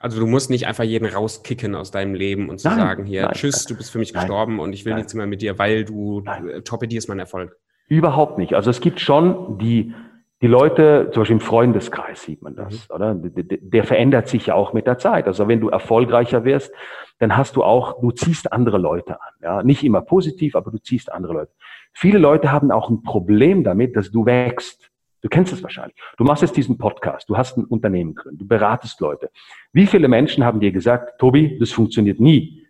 [0.02, 3.24] Also du musst nicht einfach jeden rauskicken aus deinem Leben und zu nein, sagen, hier,
[3.24, 5.58] nein, tschüss, du bist für mich nein, gestorben und ich will nichts mehr mit dir,
[5.58, 7.56] weil du äh, torpedierst meinen Erfolg.
[7.86, 8.54] Überhaupt nicht.
[8.54, 9.92] Also es gibt schon die,
[10.40, 12.94] die Leute, zum Beispiel im Freundeskreis sieht man das, mhm.
[12.94, 13.14] oder?
[13.14, 15.26] Der, der verändert sich ja auch mit der Zeit.
[15.26, 16.72] Also wenn du erfolgreicher wirst,
[17.18, 19.32] dann hast du auch, du ziehst andere Leute an.
[19.42, 19.62] Ja?
[19.62, 21.52] Nicht immer positiv, aber du ziehst andere Leute.
[21.92, 24.89] Viele Leute haben auch ein Problem damit, dass du wächst.
[25.22, 25.96] Du kennst es wahrscheinlich.
[26.16, 29.30] Du machst jetzt diesen Podcast, du hast ein Unternehmen gegründet, du beratest Leute.
[29.72, 32.66] Wie viele Menschen haben dir gesagt, Tobi, das funktioniert nie?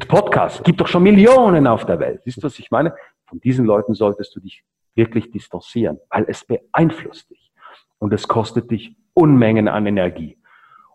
[0.00, 2.22] Podcast gibt doch schon Millionen auf der Welt.
[2.24, 2.94] Siehst du, was ich meine?
[3.26, 4.64] Von diesen Leuten solltest du dich
[4.94, 7.52] wirklich distanzieren, weil es beeinflusst dich.
[7.98, 10.36] Und es kostet dich Unmengen an Energie.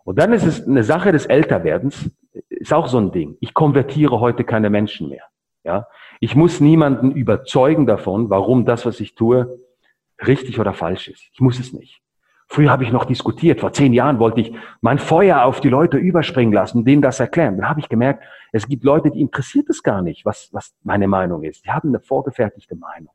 [0.04, 2.10] Und dann ist es eine Sache des Älterwerdens,
[2.48, 3.36] ist auch so ein Ding.
[3.40, 5.24] Ich konvertiere heute keine Menschen mehr.
[5.64, 5.86] Ja,
[6.20, 9.58] ich muss niemanden überzeugen davon, warum das, was ich tue,
[10.26, 11.28] richtig oder falsch ist.
[11.32, 12.02] Ich muss es nicht.
[12.52, 13.60] Früher habe ich noch diskutiert.
[13.60, 17.56] Vor zehn Jahren wollte ich mein Feuer auf die Leute überspringen lassen, denen das erklären.
[17.56, 21.06] Dann habe ich gemerkt, es gibt Leute, die interessiert es gar nicht, was, was meine
[21.06, 21.64] Meinung ist.
[21.64, 23.12] Die haben eine vorgefertigte Meinung.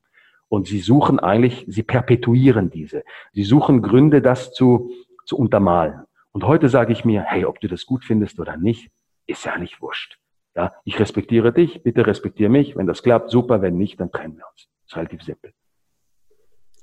[0.48, 3.04] Und sie suchen eigentlich, sie perpetuieren diese.
[3.34, 4.92] Sie suchen Gründe, das zu,
[5.26, 6.04] zu untermalen.
[6.32, 8.90] Und heute sage ich mir, hey, ob du das gut findest oder nicht,
[9.28, 10.18] ist ja nicht wurscht.
[10.56, 12.78] Ja, ich respektiere dich, bitte respektiere mich.
[12.78, 13.62] Wenn das klappt, super.
[13.62, 14.70] Wenn nicht, dann trennen wir uns.
[14.84, 15.52] Das ist relativ simpel.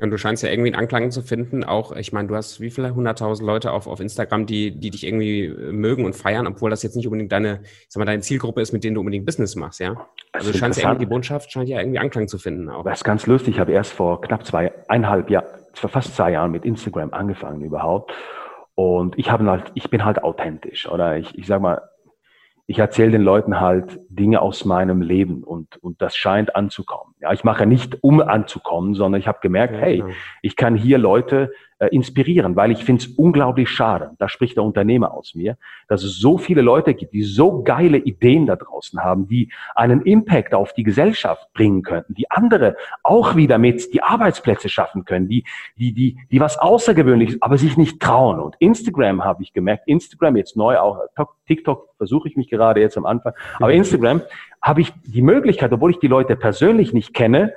[0.03, 1.63] Und du scheinst ja irgendwie einen Anklang zu finden.
[1.63, 5.07] Auch, ich meine, du hast wie viele hunderttausend Leute auf, auf Instagram, die, die dich
[5.07, 8.61] irgendwie äh, mögen und feiern, obwohl das jetzt nicht unbedingt deine, sag mal, deine Zielgruppe
[8.61, 10.09] ist, mit denen du unbedingt Business machst, ja?
[10.33, 12.69] Also du scheinst ja irgendwie, die Botschaft scheint ja irgendwie Anklang zu finden.
[12.69, 12.83] Auch.
[12.83, 13.55] Das ist ganz lustig.
[13.55, 18.13] Ich habe erst vor knapp zwei, eineinhalb Jahren, fast zwei Jahren mit Instagram angefangen überhaupt.
[18.75, 21.81] Und ich habe halt, ich bin halt authentisch, oder ich, ich sag mal,
[22.67, 27.12] ich erzähle den Leuten halt Dinge aus meinem Leben und, und das scheint anzukommen.
[27.23, 30.03] Ja, ich mache nicht, um anzukommen, sondern ich habe gemerkt, hey,
[30.43, 34.63] ich kann hier Leute äh, inspirieren, weil ich finde es unglaublich schade, da spricht der
[34.63, 35.57] Unternehmer aus mir,
[35.89, 40.03] dass es so viele Leute gibt, die so geile Ideen da draußen haben, die einen
[40.03, 45.29] Impact auf die Gesellschaft bringen könnten, die andere auch wieder mit die Arbeitsplätze schaffen können,
[45.29, 45.45] die,
[45.77, 48.39] die, die, die was Außergewöhnliches, aber sich nicht trauen.
[48.39, 51.01] Und Instagram habe ich gemerkt, Instagram jetzt neu auch,
[51.49, 54.23] TikTok versuche ich mich gerade jetzt am Anfang, aber Instagram
[54.63, 57.53] habe ich die Möglichkeit, obwohl ich die Leute persönlich nicht kenne,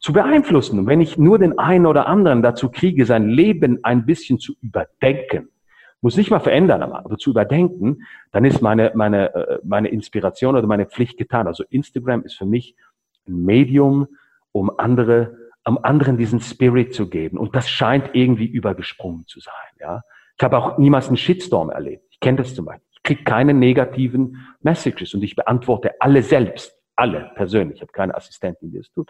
[0.00, 0.78] zu beeinflussen.
[0.78, 4.54] Und wenn ich nur den einen oder anderen dazu kriege, sein Leben ein bisschen zu
[4.62, 5.48] überdenken,
[6.00, 10.66] muss nicht mal verändern, aber zu überdenken, dann ist meine, meine, äh, meine Inspiration oder
[10.66, 11.48] meine Pflicht getan.
[11.48, 12.76] Also Instagram ist für mich
[13.26, 14.06] ein Medium,
[14.52, 17.36] um andere, um anderen diesen Spirit zu geben.
[17.36, 19.54] Und das scheint irgendwie übergesprungen zu sein.
[19.80, 20.02] Ja,
[20.36, 22.04] ich habe auch niemals einen Shitstorm erlebt.
[22.10, 22.87] Ich kenne das zum Beispiel.
[23.08, 27.76] Ich kriege keine negativen Messages und ich beantworte alle selbst, alle persönlich.
[27.76, 29.08] Ich habe keine Assistentin, die das tut.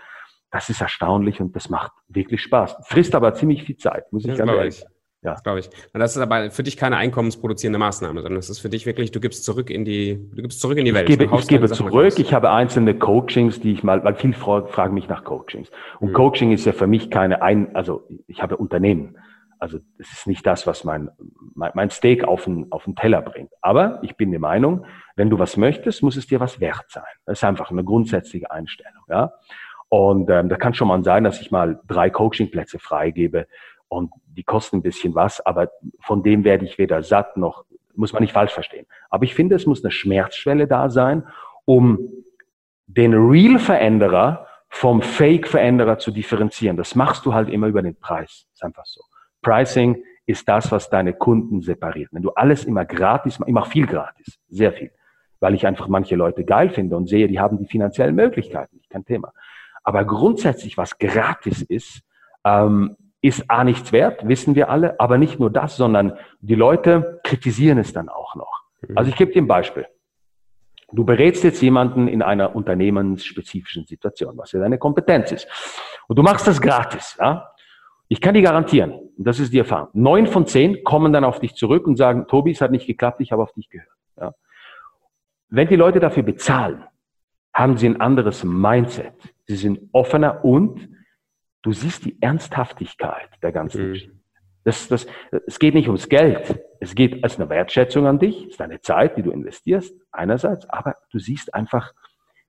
[0.52, 2.76] Das ist erstaunlich und das macht wirklich Spaß.
[2.84, 4.92] Frisst aber ziemlich viel Zeit, muss ich das ganz ehrlich sagen.
[5.22, 5.32] Ja.
[5.32, 5.66] Das glaube ich.
[5.92, 9.10] Und das ist aber für dich keine einkommensproduzierende Maßnahme, sondern das ist für dich wirklich,
[9.10, 11.10] du gibst zurück in die, du gibst zurück in die Welt.
[11.10, 12.20] Ich gebe, ich gebe zurück.
[12.20, 15.72] Ich habe einzelne Coachings, die ich mal, weil viele fragen mich nach Coachings.
[15.98, 16.14] Und mhm.
[16.14, 19.16] Coaching ist ja für mich keine ein, also ich habe Unternehmen.
[19.58, 21.10] Also es ist nicht das, was mein,
[21.54, 23.50] mein, mein Steak auf den, auf den Teller bringt.
[23.60, 27.04] Aber ich bin der Meinung, wenn du was möchtest, muss es dir was wert sein.
[27.26, 29.02] Das ist einfach eine grundsätzliche Einstellung.
[29.08, 29.32] Ja.
[29.88, 33.46] Und ähm, da kann schon mal sein, dass ich mal drei Coachingplätze freigebe
[33.88, 38.12] und die kosten ein bisschen was, aber von dem werde ich weder satt noch, muss
[38.12, 38.86] man nicht falsch verstehen.
[39.10, 41.26] Aber ich finde, es muss eine Schmerzschwelle da sein,
[41.64, 41.98] um
[42.86, 46.76] den Real-Veränderer vom Fake-Veränderer zu differenzieren.
[46.76, 48.46] Das machst du halt immer über den Preis.
[48.52, 49.02] Ist einfach so.
[49.48, 52.10] Pricing ist das, was deine Kunden separiert.
[52.12, 54.90] Wenn du alles immer gratis machst, ich mache viel gratis, sehr viel,
[55.40, 59.06] weil ich einfach manche Leute geil finde und sehe, die haben die finanziellen Möglichkeiten, kein
[59.06, 59.32] Thema.
[59.84, 62.02] Aber grundsätzlich, was gratis ist,
[62.44, 67.20] ähm, ist A nichts wert, wissen wir alle, aber nicht nur das, sondern die Leute
[67.24, 68.64] kritisieren es dann auch noch.
[68.82, 68.98] Mhm.
[68.98, 69.86] Also ich gebe dir ein Beispiel.
[70.92, 75.48] Du berätst jetzt jemanden in einer unternehmensspezifischen Situation, was ja deine Kompetenz ist.
[76.06, 77.16] Und du machst das gratis.
[77.18, 77.50] Ja?
[78.08, 81.40] Ich kann dir garantieren, und das ist die Erfahrung, neun von zehn kommen dann auf
[81.40, 83.88] dich zurück und sagen, Tobi, es hat nicht geklappt, ich habe auf dich gehört.
[84.18, 84.32] Ja?
[85.48, 86.84] Wenn die Leute dafür bezahlen,
[87.52, 89.14] haben sie ein anderes Mindset
[89.48, 90.88] sie sind offener und
[91.62, 93.92] du siehst die Ernsthaftigkeit der ganzen mhm.
[93.92, 94.18] Geschichte.
[94.64, 95.06] Das, das,
[95.46, 96.62] es geht nicht ums Geld.
[96.78, 98.44] Es geht als eine Wertschätzung an dich.
[98.44, 101.94] Es ist deine Zeit, die du investierst, einerseits, aber du siehst einfach,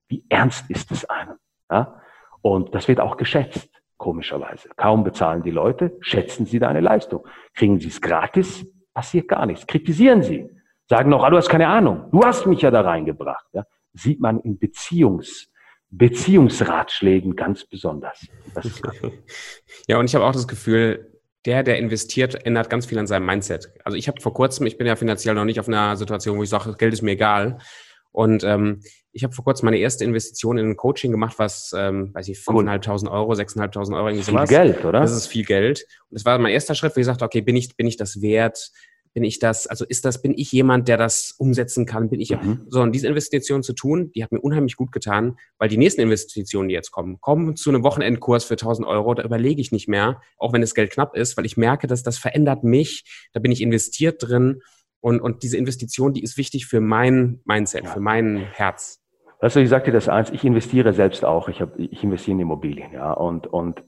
[0.09, 1.37] wie ernst ist es einem.
[1.71, 2.01] Ja?
[2.41, 4.69] Und das wird auch geschätzt, komischerweise.
[4.75, 7.27] Kaum bezahlen die Leute, schätzen sie deine Leistung.
[7.53, 9.67] Kriegen sie es gratis, passiert gar nichts.
[9.67, 10.49] Kritisieren sie.
[10.87, 12.09] Sagen noch, ah, du hast keine Ahnung.
[12.11, 13.45] Du hast mich ja da reingebracht.
[13.53, 13.65] Ja?
[13.93, 15.49] Sieht man in Beziehungs-
[15.91, 18.25] Beziehungsratschlägen ganz besonders.
[19.87, 23.25] ja, und ich habe auch das Gefühl, der, der investiert, ändert ganz viel an seinem
[23.25, 23.71] Mindset.
[23.83, 26.43] Also ich habe vor kurzem, ich bin ja finanziell noch nicht auf einer Situation, wo
[26.43, 27.59] ich sage, Geld ist mir egal.
[28.11, 32.13] Und ähm, ich habe vor kurzem meine erste Investition in ein Coaching gemacht, was, ähm,
[32.13, 34.49] weiß ich, 5.500 Euro, 6.500 Euro, irgendwie sowas.
[34.49, 35.01] Viel Geld, oder?
[35.01, 35.85] Das ist viel Geld.
[36.09, 38.21] Und das war mein erster Schritt, wo ich sagte, okay, bin ich, bin ich das
[38.21, 38.71] wert?
[39.13, 42.11] Bin ich das, also ist das, bin ich jemand, der das umsetzen kann?
[42.11, 42.65] Bin ich, mhm.
[42.67, 46.01] so, und diese Investition zu tun, die hat mir unheimlich gut getan, weil die nächsten
[46.01, 49.87] Investitionen, die jetzt kommen, kommen zu einem Wochenendkurs für 1000 Euro, da überlege ich nicht
[49.87, 53.39] mehr, auch wenn das Geld knapp ist, weil ich merke, dass das verändert mich, da
[53.39, 54.61] bin ich investiert drin
[55.01, 57.91] und, und diese Investition, die ist wichtig für mein Mindset, ja.
[57.91, 58.98] für mein Herz.
[59.41, 62.41] Weißt du, ich sagte das eins, ich investiere selbst auch, ich, hab, ich investiere in
[62.41, 63.83] Immobilien, ja, und, und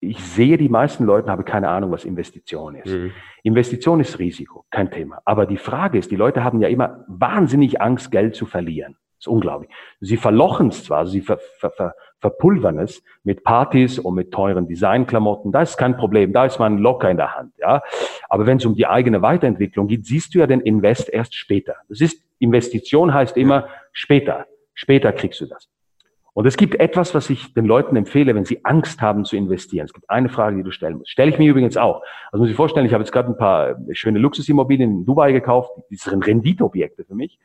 [0.00, 2.92] ich sehe, die meisten Leute haben keine Ahnung, was Investition ist.
[2.92, 3.12] Mhm.
[3.42, 5.20] Investition ist Risiko, kein Thema.
[5.24, 8.96] Aber die Frage ist, die Leute haben ja immer wahnsinnig Angst, Geld zu verlieren.
[9.16, 9.68] Das ist unglaublich.
[9.98, 14.68] Sie verlochen es zwar, sie ver, ver, ver, verpulvern es mit Partys und mit teuren
[14.68, 15.50] Designklamotten.
[15.50, 17.54] Da ist kein Problem, da ist man locker in der Hand.
[17.58, 17.82] Ja,
[18.28, 21.74] aber wenn es um die eigene Weiterentwicklung geht, siehst du ja den Invest erst später.
[21.88, 24.46] Das ist Investition heißt immer später.
[24.78, 25.68] Später kriegst du das.
[26.34, 29.86] Und es gibt etwas, was ich den Leuten empfehle, wenn sie Angst haben zu investieren.
[29.86, 31.10] Es gibt eine Frage, die du stellen musst.
[31.10, 32.00] Stelle ich mir übrigens auch.
[32.30, 35.72] Also muss ich vorstellen, ich habe jetzt gerade ein paar schöne Luxusimmobilien in Dubai gekauft.
[35.90, 37.40] Die sind Renditeobjekte für mich.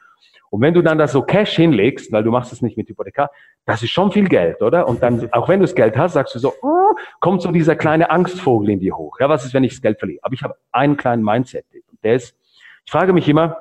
[0.52, 3.32] Und wenn du dann da so Cash hinlegst, weil du machst es nicht mit Hypothekar,
[3.66, 4.88] das ist schon viel Geld, oder?
[4.88, 7.76] Und dann, auch wenn du das Geld hast, sagst du so, oh, kommt so dieser
[7.76, 9.18] kleine Angstvogel in dir hoch.
[9.20, 10.20] Ja, was ist, wenn ich das Geld verliere?
[10.22, 11.66] Aber ich habe einen kleinen Mindset.
[11.74, 12.38] Und der ist,
[12.86, 13.58] ich frage mich immer,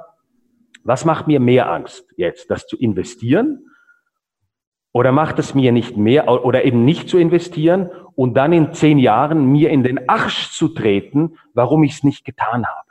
[0.84, 2.50] was macht mir mehr Angst jetzt?
[2.50, 3.66] Das zu investieren
[4.92, 8.98] oder macht es mir nicht mehr oder eben nicht zu investieren und dann in zehn
[8.98, 12.88] Jahren mir in den Arsch zu treten, warum ich es nicht getan habe?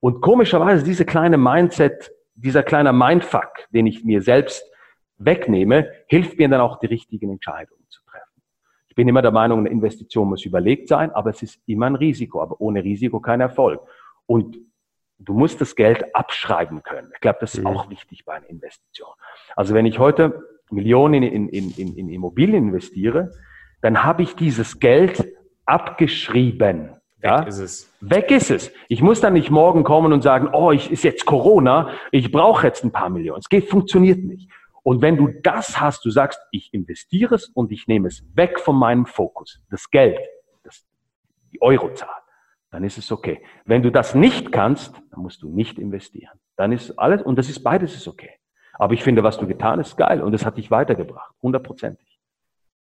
[0.00, 4.64] Und komischerweise diese kleine Mindset, dieser kleine Mindfuck, den ich mir selbst
[5.18, 8.42] wegnehme, hilft mir dann auch die richtigen Entscheidungen zu treffen.
[8.88, 11.94] Ich bin immer der Meinung, eine Investition muss überlegt sein, aber es ist immer ein
[11.94, 12.42] Risiko.
[12.42, 13.80] Aber ohne Risiko kein Erfolg.
[14.26, 14.58] Und
[15.24, 17.10] du musst das Geld abschreiben können.
[17.14, 17.66] Ich glaube, das ist mhm.
[17.68, 19.10] auch wichtig bei einer Investition.
[19.56, 23.32] Also wenn ich heute Millionen in, in, in, in Immobilien investiere,
[23.82, 25.32] dann habe ich dieses Geld
[25.66, 26.96] abgeschrieben.
[27.18, 27.42] Weg ja?
[27.42, 27.92] ist es.
[28.00, 28.72] Weg ist es.
[28.88, 32.66] Ich muss dann nicht morgen kommen und sagen, oh, ich ist jetzt Corona, ich brauche
[32.66, 33.40] jetzt ein paar Millionen.
[33.40, 34.50] Es geht, funktioniert nicht.
[34.82, 38.58] Und wenn du das hast, du sagst, ich investiere es und ich nehme es weg
[38.58, 40.18] von meinem Fokus, das Geld,
[40.64, 40.84] das,
[41.52, 42.21] die Eurozahl,
[42.72, 43.42] dann ist es okay.
[43.64, 46.38] Wenn du das nicht kannst, dann musst du nicht investieren.
[46.56, 48.30] Dann ist alles, und das ist beides ist okay.
[48.74, 52.08] Aber ich finde, was du getan hast, geil und es hat dich weitergebracht, hundertprozentig.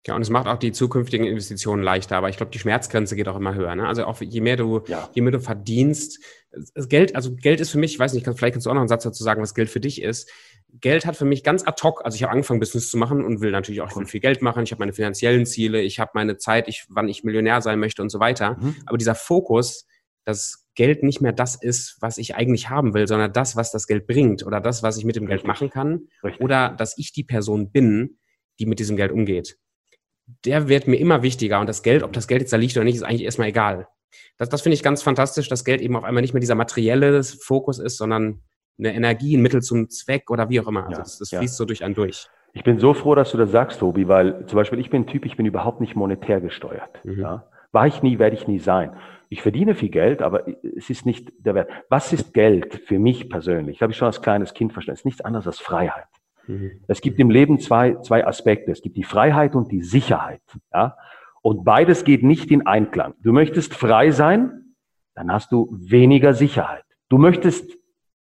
[0.06, 3.28] Ja, und es macht auch die zukünftigen Investitionen leichter, aber ich glaube, die Schmerzgrenze geht
[3.28, 3.76] auch immer höher.
[3.76, 3.88] Ne?
[3.88, 5.10] Also auch je mehr du, ja.
[5.14, 6.24] je mehr du verdienst,
[6.88, 8.88] Geld, also Geld ist für mich, ich weiß nicht, vielleicht kannst du auch noch einen
[8.88, 10.32] Satz dazu sagen, was Geld für dich ist.
[10.70, 13.42] Geld hat für mich ganz ad hoc, also ich habe angefangen, Business zu machen und
[13.42, 14.64] will natürlich auch viel Geld machen.
[14.64, 18.02] Ich habe meine finanziellen Ziele, ich habe meine Zeit, ich, wann ich Millionär sein möchte
[18.02, 18.58] und so weiter.
[18.60, 18.76] Mhm.
[18.86, 19.88] Aber dieser Fokus,
[20.24, 23.88] dass Geld nicht mehr das ist, was ich eigentlich haben will, sondern das, was das
[23.88, 26.44] Geld bringt oder das, was ich mit dem Geld machen kann Richtig.
[26.44, 28.20] oder dass ich die Person bin,
[28.60, 29.58] die mit diesem Geld umgeht
[30.46, 31.60] der wird mir immer wichtiger.
[31.60, 33.88] Und das Geld, ob das Geld jetzt da liegt oder nicht, ist eigentlich erstmal egal.
[34.38, 37.24] Das, das finde ich ganz fantastisch, dass Geld eben auf einmal nicht mehr dieser materielle
[37.24, 38.44] Fokus ist, sondern
[38.78, 40.86] eine Energie, ein Mittel zum Zweck oder wie auch immer.
[40.86, 41.58] Also das, das fließt ja.
[41.58, 42.30] so durch einen durch.
[42.54, 45.08] Ich bin so froh, dass du das sagst, Tobi, weil zum Beispiel ich bin ein
[45.08, 47.04] Typ, ich bin überhaupt nicht monetär gesteuert.
[47.04, 47.20] Mhm.
[47.20, 47.46] Ja?
[47.72, 48.96] War ich nie, werde ich nie sein.
[49.30, 51.70] Ich verdiene viel Geld, aber es ist nicht der Wert.
[51.90, 53.78] Was ist Geld für mich persönlich?
[53.78, 54.96] Das habe ich schon als kleines Kind verstanden.
[54.96, 56.08] Es ist nichts anderes als Freiheit.
[56.48, 56.72] Mhm.
[56.88, 58.72] Es gibt im Leben zwei, zwei Aspekte.
[58.72, 60.42] Es gibt die Freiheit und die Sicherheit.
[60.74, 60.98] Ja?
[61.42, 63.14] Und beides geht nicht in Einklang.
[63.22, 64.74] Du möchtest frei sein,
[65.14, 66.84] dann hast du weniger Sicherheit.
[67.10, 67.78] Du möchtest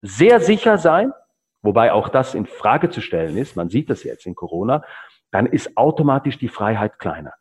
[0.02, 1.14] sehr sicher sein,
[1.62, 4.84] wobei auch das in Frage zu stellen ist, man sieht das jetzt in Corona,
[5.32, 7.34] dann ist automatisch die Freiheit kleiner.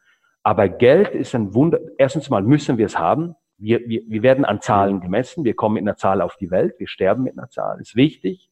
[0.43, 1.79] Aber Geld ist ein Wunder.
[1.99, 3.35] Erstens mal müssen wir es haben.
[3.59, 5.45] Wir, wir, wir werden an Zahlen gemessen.
[5.45, 6.77] Wir kommen mit einer Zahl auf die Welt.
[6.79, 7.81] Wir sterben mit einer Zahl.
[7.81, 8.51] Ist wichtig.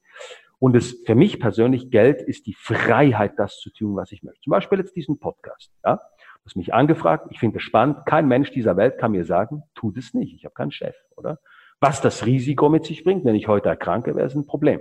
[0.59, 4.41] Und es für mich persönlich Geld ist die Freiheit, das zu tun, was ich möchte.
[4.43, 5.73] Zum Beispiel jetzt diesen Podcast.
[5.85, 5.97] Ja?
[5.97, 8.05] Du hast mich angefragt, ich finde es spannend.
[8.07, 10.35] Kein Mensch dieser Welt kann mir sagen, tut es nicht.
[10.35, 11.39] Ich habe keinen Chef, oder?
[11.81, 14.81] Was das Risiko mit sich bringt, wenn ich heute erkranke, wäre es ein Problem.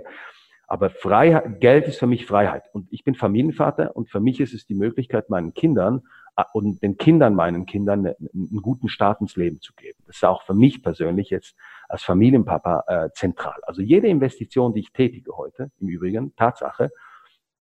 [0.66, 2.64] Aber Freiheit, Geld ist für mich Freiheit.
[2.72, 6.02] Und ich bin Familienvater und für mich ist es die Möglichkeit, meinen Kindern
[6.36, 9.98] äh, und den Kindern, meinen Kindern, einen guten Start ins Leben zu geben.
[10.06, 11.56] Das ist auch für mich persönlich jetzt
[11.88, 13.58] als Familienpapa äh, zentral.
[13.62, 16.90] Also jede Investition, die ich tätige heute, im Übrigen, Tatsache,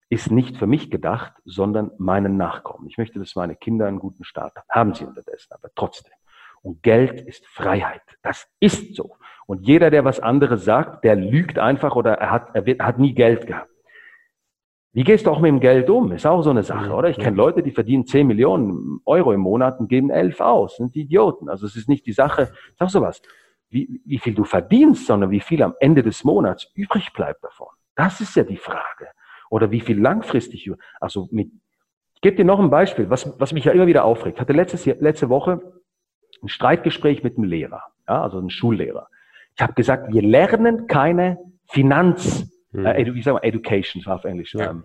[0.10, 2.88] ist nicht für mich gedacht, sondern meinen Nachkommen.
[2.88, 4.68] Ich möchte, dass meine Kinder einen guten Start haben.
[4.70, 6.14] Haben sie unterdessen, aber trotzdem.
[6.62, 8.02] Und Geld ist Freiheit.
[8.22, 9.16] Das ist so.
[9.48, 13.00] Und jeder, der was anderes sagt, der lügt einfach oder er hat, er wird, hat
[13.00, 13.70] nie Geld gehabt.
[14.94, 16.12] Wie gehst du auch mit dem Geld um?
[16.12, 17.10] Ist auch so eine Sache, oder?
[17.10, 20.72] Ich kenne Leute, die verdienen 10 Millionen Euro im Monat und geben 11 aus.
[20.72, 21.50] Das sind die Idioten.
[21.50, 23.22] Also es ist nicht die Sache, sag sowas
[23.72, 27.70] wie, wie viel du verdienst, sondern wie viel am Ende des Monats übrig bleibt davon.
[27.96, 29.08] Das ist ja die Frage.
[29.50, 31.52] Oder wie viel langfristig, also mit,
[32.14, 34.38] ich gebe dir noch ein Beispiel, was, was mich ja immer wieder aufregt.
[34.38, 35.81] Ich hatte letztes, letzte Woche
[36.44, 39.08] ein Streitgespräch mit einem Lehrer, ja, also einem Schullehrer.
[39.56, 42.86] Ich habe gesagt, wir lernen keine Finanz, hm.
[42.86, 44.72] äh, wie sagen wir, Education auf Englisch, ja.
[44.72, 44.84] ähm,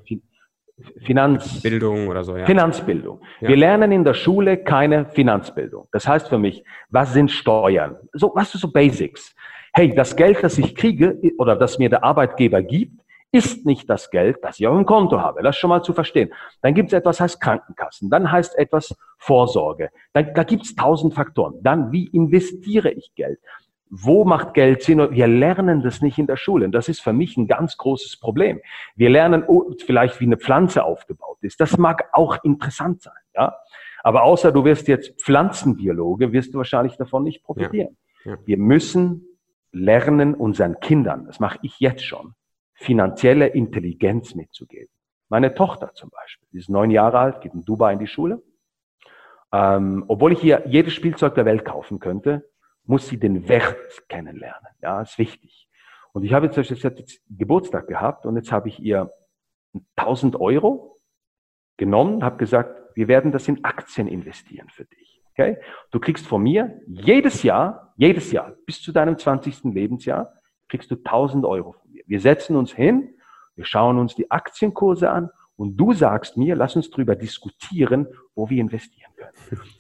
[1.05, 2.45] Finanzbildung oder so, ja.
[2.45, 3.21] Finanzbildung.
[3.41, 3.49] Ja.
[3.49, 5.89] Wir lernen in der Schule keine Finanzbildung.
[5.91, 7.97] Das heißt für mich, was sind Steuern?
[8.13, 9.35] So, was sind so Basics?
[9.73, 13.01] Hey, das Geld, das ich kriege oder das mir der Arbeitgeber gibt,
[13.33, 15.43] ist nicht das Geld, das ich auf dem Konto habe.
[15.43, 16.33] Das schon mal zu verstehen.
[16.63, 18.09] Dann gibt es etwas, heißt Krankenkassen.
[18.11, 19.91] Dann heißt etwas Vorsorge.
[20.13, 21.55] Dann, da gibt es tausend Faktoren.
[21.63, 23.39] Dann, wie investiere ich Geld?
[23.89, 24.99] Wo macht Geld Sinn?
[25.11, 26.65] Wir lernen das nicht in der Schule.
[26.65, 28.61] Und das ist für mich ein ganz großes Problem.
[28.97, 31.61] Wir lernen oh, vielleicht, wie eine Pflanze aufgebaut ist.
[31.61, 33.57] Das mag auch interessant sein, ja.
[34.03, 37.97] Aber außer du wirst jetzt Pflanzenbiologe, wirst du wahrscheinlich davon nicht profitieren.
[38.25, 38.33] Ja.
[38.33, 38.39] Ja.
[38.45, 39.27] Wir müssen
[39.73, 42.35] lernen, unseren Kindern, das mache ich jetzt schon,
[42.77, 44.93] finanzielle Intelligenz mitzugeben.
[45.29, 48.43] Meine Tochter zum Beispiel, die ist neun Jahre alt, geht in Dubai in die Schule.
[49.53, 52.49] Ähm, obwohl ich hier jedes Spielzeug der Welt kaufen könnte,
[52.85, 54.69] muss sie den Wert kennenlernen.
[54.83, 55.69] Ja, ist wichtig.
[56.13, 59.11] Und ich habe jetzt, jetzt, jetzt Geburtstag gehabt und jetzt habe ich ihr
[59.97, 60.99] 1000 Euro
[61.77, 65.23] genommen, habe gesagt, wir werden das in Aktien investieren für dich.
[65.33, 65.59] Okay?
[65.91, 69.65] Du kriegst von mir jedes Jahr, jedes Jahr, bis zu deinem 20.
[69.65, 70.33] Lebensjahr,
[70.69, 71.86] kriegst du 1000 Euro von.
[72.07, 73.15] Wir setzen uns hin,
[73.57, 78.49] wir schauen uns die Aktienkurse an und du sagst mir, lass uns drüber diskutieren, wo
[78.49, 79.63] wir investieren können.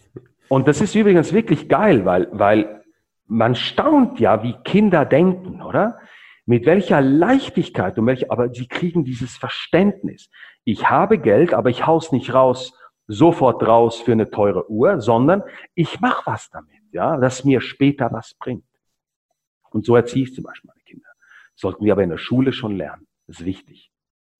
[0.49, 2.85] Und das ist übrigens wirklich geil, weil, weil
[3.27, 5.99] man staunt ja, wie Kinder denken, oder?
[6.45, 10.31] Mit welcher Leichtigkeit und welche, aber sie kriegen dieses Verständnis.
[10.63, 12.73] Ich habe Geld, aber ich hau's nicht raus,
[13.09, 15.43] sofort raus für eine teure Uhr, sondern
[15.75, 18.65] ich mache was damit, ja, das mir später was bringt.
[19.71, 20.71] Und so erziehe ich zum Beispiel
[21.57, 23.07] sollten wir aber in der Schule schon lernen.
[23.27, 23.91] Das ist wichtig.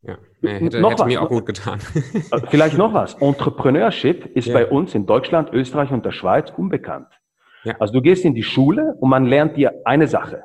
[0.03, 1.81] Ja, hätte, noch hätte was, mir auch gut getan.
[2.31, 3.15] Äh, vielleicht noch was.
[3.15, 4.55] Entrepreneurship ist ja.
[4.55, 7.09] bei uns in Deutschland, Österreich und der Schweiz unbekannt.
[7.65, 7.77] Ja.
[7.81, 10.45] Also du gehst in die Schule und man lernt dir eine Sache.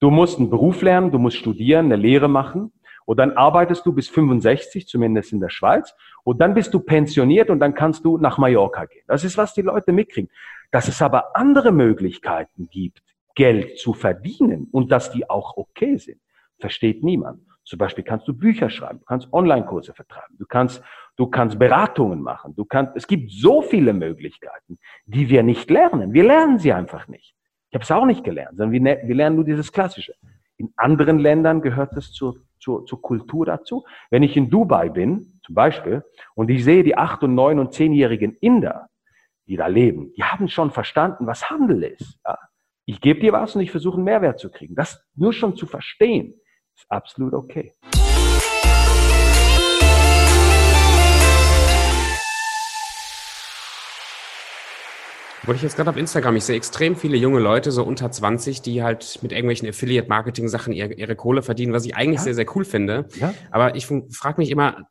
[0.00, 2.72] Du musst einen Beruf lernen, du musst studieren, eine Lehre machen
[3.06, 7.50] und dann arbeitest du bis 65, zumindest in der Schweiz, und dann bist du pensioniert
[7.50, 9.04] und dann kannst du nach Mallorca gehen.
[9.06, 10.30] Das ist, was die Leute mitkriegen.
[10.72, 13.02] Dass es aber andere Möglichkeiten gibt,
[13.36, 16.20] Geld zu verdienen und dass die auch okay sind,
[16.58, 17.40] versteht niemand.
[17.64, 20.82] Zum Beispiel kannst du Bücher schreiben, du kannst Online-Kurse vertreiben, du kannst,
[21.16, 26.12] du kannst Beratungen machen, du kannst, es gibt so viele Möglichkeiten, die wir nicht lernen.
[26.12, 27.34] Wir lernen sie einfach nicht.
[27.70, 30.14] Ich habe es auch nicht gelernt, sondern wir, ne, wir lernen nur dieses Klassische.
[30.56, 33.84] In anderen Ländern gehört es zur, zur, zur Kultur dazu.
[34.10, 37.74] Wenn ich in Dubai bin, zum Beispiel, und ich sehe die acht- und neun- und
[37.74, 38.88] zehnjährigen Inder,
[39.46, 42.18] die da leben, die haben schon verstanden, was Handel ist.
[42.24, 42.38] Ja?
[42.88, 44.76] Ich gebe dir was und ich versuche einen Mehrwert zu kriegen.
[44.76, 46.40] Das nur schon zu verstehen,
[46.76, 47.74] ist absolut okay.
[55.46, 56.34] Wollte ich jetzt gerade auf Instagram.
[56.34, 60.94] Ich sehe extrem viele junge Leute, so unter 20, die halt mit irgendwelchen Affiliate-Marketing-Sachen ihre,
[60.94, 62.24] ihre, Kohle verdienen, was ich eigentlich ja.
[62.24, 63.06] sehr, sehr cool finde.
[63.20, 63.32] Ja.
[63.52, 64.88] Aber ich frage mich immer,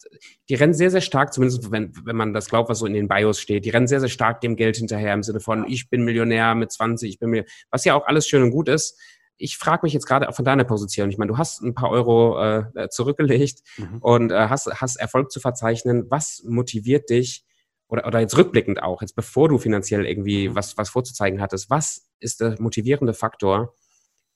[0.47, 3.09] die rennen sehr, sehr stark, zumindest wenn, wenn man das glaubt, was so in den
[3.09, 6.05] Bios steht, die rennen sehr, sehr stark dem Geld hinterher im Sinne von, ich bin
[6.05, 8.97] Millionär mit 20, ich bin Millionär, was ja auch alles schön und gut ist.
[9.35, 11.09] Ich frage mich jetzt gerade auch von deiner Position.
[11.09, 13.97] Ich meine, du hast ein paar Euro äh, zurückgelegt mhm.
[13.99, 16.05] und äh, hast, hast Erfolg zu verzeichnen.
[16.07, 17.43] Was motiviert dich,
[17.87, 20.55] oder, oder jetzt rückblickend auch, jetzt bevor du finanziell irgendwie mhm.
[20.55, 23.73] was, was vorzuzeigen hattest, was ist der motivierende Faktor,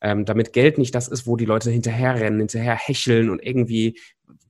[0.02, 4.00] ähm, damit Geld nicht das ist, wo die Leute hinterherrennen, hinterher hecheln und irgendwie,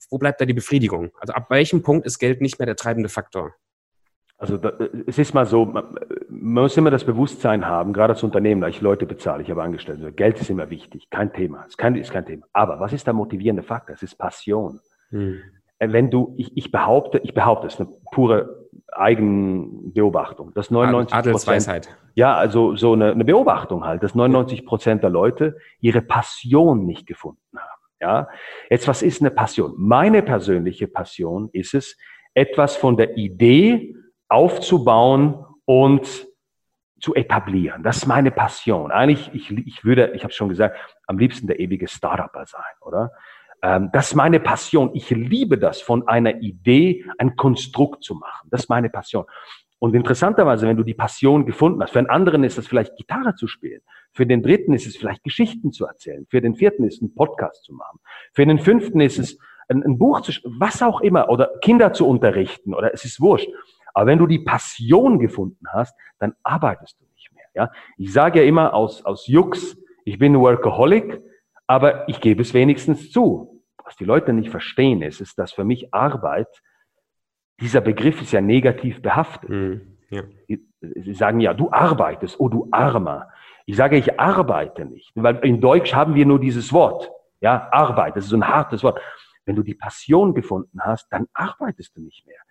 [0.09, 1.11] wo bleibt da die Befriedigung?
[1.19, 3.53] Also ab welchem Punkt ist Geld nicht mehr der treibende Faktor?
[4.37, 4.71] Also da,
[5.05, 5.95] es ist mal so, man,
[6.29, 9.61] man muss immer das Bewusstsein haben, gerade als Unternehmen, da ich Leute bezahle, ich habe
[9.61, 12.45] Angestellte, Geld ist immer wichtig, kein Thema, ist kein, ist kein Thema.
[12.53, 13.95] Aber was ist der motivierende Faktor?
[13.95, 14.79] Es ist Passion.
[15.09, 15.41] Hm.
[15.79, 18.58] Äh, wenn du, ich, ich behaupte, ich behaupte, es ist eine pure
[18.91, 25.09] Eigenbeobachtung, dass 99 Prozent, ja, also so eine, eine Beobachtung halt, dass 99 Prozent der
[25.09, 27.81] Leute ihre Passion nicht gefunden haben.
[28.01, 28.29] Ja,
[28.69, 29.73] jetzt was ist eine Passion?
[29.77, 31.97] Meine persönliche Passion ist es,
[32.33, 33.95] etwas von der Idee
[34.29, 36.27] aufzubauen und
[37.01, 37.83] zu etablieren.
[37.83, 38.91] Das ist meine Passion.
[38.91, 40.77] Eigentlich, ich, ich würde, ich habe schon gesagt,
[41.07, 43.11] am liebsten der ewige Startupper sein, oder?
[43.61, 44.91] Ähm, das ist meine Passion.
[44.93, 48.49] Ich liebe das, von einer Idee ein Konstrukt zu machen.
[48.51, 49.25] Das ist meine Passion.
[49.79, 53.35] Und interessanterweise, wenn du die Passion gefunden hast, für einen anderen ist es vielleicht Gitarre
[53.35, 56.95] zu spielen, für den dritten ist es vielleicht Geschichten zu erzählen, für den vierten ist
[56.95, 57.99] es ein Podcast zu machen,
[58.33, 62.05] für den fünften ist es ein, ein Buch zu, was auch immer, oder Kinder zu
[62.07, 63.49] unterrichten, oder es ist wurscht.
[63.93, 67.45] Aber wenn du die Passion gefunden hast, dann arbeitest du nicht mehr.
[67.55, 67.71] Ja?
[67.97, 71.21] Ich sage ja immer aus, aus Jux, ich bin Workaholic,
[71.69, 73.63] aber ich gebe es wenigstens zu.
[73.85, 76.47] Was die Leute nicht verstehen ist, ist, dass für mich Arbeit,
[77.61, 79.51] dieser Begriff ist ja negativ behaftet.
[79.51, 80.23] Mhm, ja.
[80.79, 83.29] Sie sagen ja, du arbeitest, oh du Armer.
[83.67, 87.11] Ich sage, ich arbeite nicht, weil in Deutsch haben wir nur dieses Wort.
[87.39, 88.99] Ja, Arbeit, das ist so ein hartes Wort.
[89.45, 92.41] Wenn du die Passion gefunden hast, dann arbeitest du nicht mehr.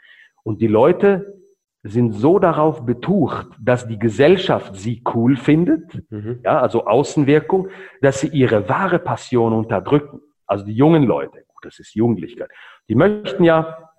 [0.45, 1.41] Und die Leute
[1.89, 6.41] sind so darauf betucht, dass die Gesellschaft sie cool findet, mhm.
[6.45, 7.69] ja, also Außenwirkung,
[8.01, 10.21] dass sie ihre wahre Passion unterdrücken.
[10.47, 12.51] Also die jungen Leute, gut, das ist Jugendlichkeit,
[12.89, 13.91] die möchten ja,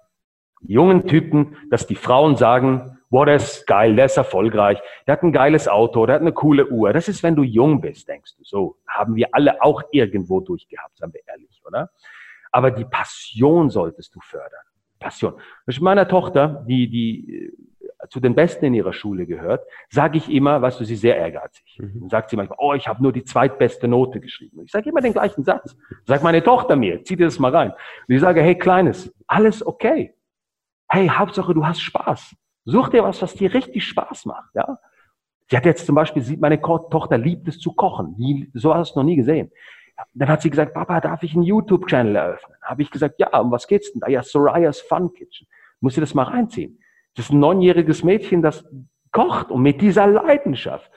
[0.62, 5.14] die jungen Typen, dass die Frauen sagen, boah, der ist geil, der ist erfolgreich, der
[5.14, 6.94] hat ein geiles Auto, der hat eine coole Uhr.
[6.94, 8.44] Das ist, wenn du jung bist, denkst du.
[8.44, 11.90] So haben wir alle auch irgendwo durchgehabt, sagen wir ehrlich, oder?
[12.52, 14.64] Aber die Passion solltest du fördern.
[15.00, 15.34] Passion.
[15.66, 17.54] Mit meiner Tochter, die, die
[18.08, 21.18] zu den Besten in ihrer Schule gehört, sage ich immer, weißt du, sie ist sehr
[21.18, 21.78] ehrgeizig.
[21.80, 22.02] Mhm.
[22.02, 24.62] Dann sagt sie manchmal, oh, ich habe nur die zweitbeste Note geschrieben.
[24.64, 25.76] Ich sage immer den gleichen Satz.
[26.06, 27.72] Sag meine Tochter mir, zieh dir das mal rein.
[27.72, 30.16] Und ich sage, hey Kleines, alles okay.
[30.88, 32.36] Hey, Hauptsache du hast Spaß.
[32.66, 34.56] Such dir was, was dir richtig Spaß macht.
[34.56, 34.80] Ja?
[35.50, 38.16] Sie hat jetzt zum Beispiel, sieht meine Tochter liebt es zu kochen.
[38.18, 39.52] Die, so hast du noch nie gesehen.
[40.14, 42.56] Dann hat sie gesagt, Papa, darf ich einen YouTube-Channel eröffnen?
[42.62, 44.08] Habe ich gesagt, ja, um was geht's denn da?
[44.08, 45.48] Ja, Soraya's Fun Kitchen.
[45.82, 46.80] Muss sie das mal reinziehen.
[47.16, 48.66] Das ist ein neunjähriges Mädchen, das
[49.12, 50.90] kocht und mit dieser Leidenschaft.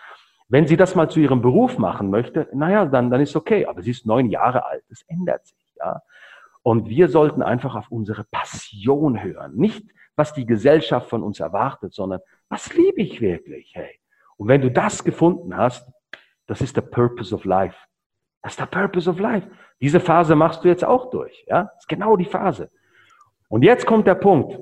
[0.48, 3.66] Wenn sie das mal zu ihrem Beruf machen möchte, naja, dann, dann ist okay.
[3.66, 4.84] Aber sie ist neun Jahre alt.
[4.88, 6.02] Das ändert sich, ja.
[6.62, 9.54] Und wir sollten einfach auf unsere Passion hören.
[9.56, 9.84] Nicht,
[10.14, 13.98] was die Gesellschaft von uns erwartet, sondern was liebe ich wirklich, hey.
[14.36, 15.88] Und wenn du das gefunden hast,
[16.46, 17.76] Das ist der Purpose of Life.
[18.42, 19.48] Das ist der Purpose of Life.
[19.80, 21.44] Diese Phase machst du jetzt auch durch.
[21.48, 22.70] Ja, das ist genau die Phase.
[23.48, 24.58] Und jetzt kommt der Punkt.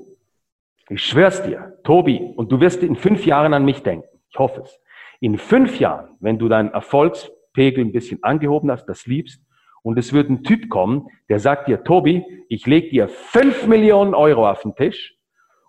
[0.90, 4.08] Ich schwör's dir, Tobi, und du wirst in fünf Jahren an mich denken.
[4.28, 4.80] Ich hoffe es.
[5.20, 9.40] In fünf Jahren, wenn du deinen Erfolgspegel ein bisschen angehoben hast, das liebst,
[9.82, 14.14] und es wird ein Typ kommen, der sagt dir, Tobi, ich leg dir fünf Millionen
[14.14, 15.16] Euro auf den Tisch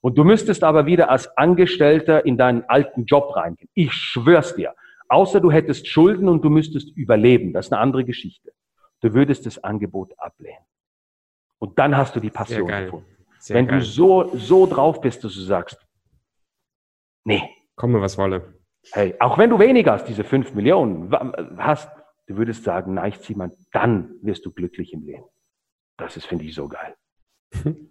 [0.01, 3.69] und du müsstest aber wieder als Angestellter in deinen alten Job reingehen.
[3.75, 4.73] Ich schwör's dir.
[5.07, 7.53] Außer du hättest Schulden und du müsstest überleben.
[7.53, 8.53] Das ist eine andere Geschichte.
[9.01, 10.65] Du würdest das Angebot ablehnen.
[11.59, 13.20] Und dann hast du die Passion gefunden.
[13.41, 13.79] Sehr Wenn geil.
[13.79, 15.77] du so, so drauf bist, dass du sagst,
[17.23, 17.41] nee.
[17.75, 18.53] Komme, was wolle.
[18.91, 21.11] Hey, auch wenn du weniger als diese fünf Millionen
[21.57, 21.89] hast,
[22.27, 25.25] du würdest sagen, na, ich zieh mal, dann wirst du glücklich im Leben.
[25.97, 26.95] Das ist, finde ich, so geil.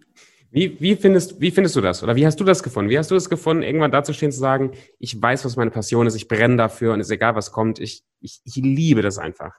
[0.53, 2.03] Wie, wie, findest, wie findest du das?
[2.03, 2.89] Oder wie hast du das gefunden?
[2.89, 6.15] Wie hast du es gefunden, irgendwann dazustehen, zu sagen, ich weiß, was meine Passion ist,
[6.15, 9.53] ich brenne dafür und es ist egal, was kommt, ich, ich, ich liebe das einfach?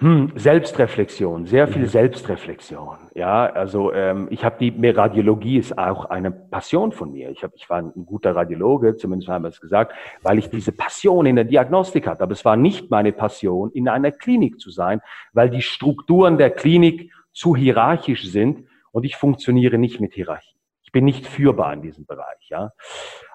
[0.00, 1.88] Hm, Selbstreflexion, sehr viel mhm.
[1.88, 2.98] Selbstreflexion.
[3.16, 7.30] Ja, also ähm, ich habe die mehr Radiologie ist auch eine Passion von mir.
[7.30, 9.92] Ich habe, ich war ein guter Radiologe, zumindest haben wir es gesagt,
[10.22, 12.22] weil ich diese Passion in der Diagnostik hatte.
[12.22, 15.00] Aber es war nicht meine Passion, in einer Klinik zu sein,
[15.32, 20.57] weil die Strukturen der Klinik zu hierarchisch sind und ich funktioniere nicht mit Hierarchie.
[20.88, 22.48] Ich bin nicht führbar in diesem Bereich.
[22.48, 22.72] Ja.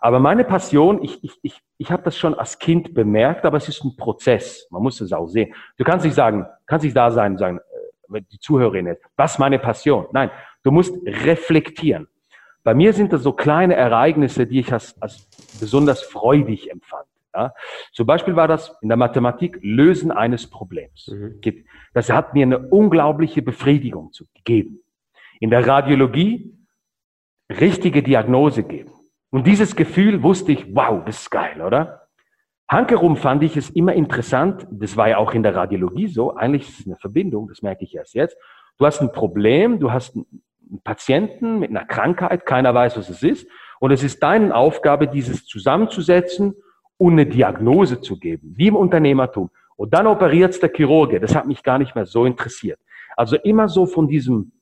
[0.02, 3.70] Aber meine Passion, ich, ich, ich, ich habe das schon als Kind bemerkt, aber es
[3.70, 4.68] ist ein Prozess.
[4.72, 5.54] Man muss es auch sehen.
[5.78, 7.60] Du kannst nicht sagen, kannst nicht da sein und sagen,
[8.12, 10.08] äh, die Zuhörerin ist, was meine Passion?
[10.14, 10.32] Nein,
[10.64, 12.08] du musst reflektieren.
[12.64, 15.30] Bei mir sind das so kleine Ereignisse, die ich als, als
[15.60, 17.06] besonders freudig empfand.
[17.36, 17.54] Ja?
[17.92, 21.08] Zum Beispiel war das in der Mathematik Lösen eines Problems.
[21.14, 21.40] Mhm.
[21.94, 24.80] Das hat mir eine unglaubliche Befriedigung gegeben
[25.40, 26.58] in der Radiologie
[27.50, 28.92] richtige Diagnose geben.
[29.30, 32.08] Und dieses Gefühl wusste ich, wow, das ist geil, oder?
[32.70, 36.70] Hankerum fand ich es immer interessant, das war ja auch in der Radiologie so, eigentlich
[36.70, 38.38] ist es eine Verbindung, das merke ich erst jetzt.
[38.78, 43.22] Du hast ein Problem, du hast einen Patienten mit einer Krankheit, keiner weiß, was es
[43.22, 43.48] ist,
[43.80, 46.56] und es ist deine Aufgabe, dieses zusammenzusetzen
[46.98, 49.50] und eine Diagnose zu geben, wie im Unternehmertum.
[49.76, 52.80] Und dann operiert der Chirurge, das hat mich gar nicht mehr so interessiert.
[53.18, 54.54] Also immer so von diesem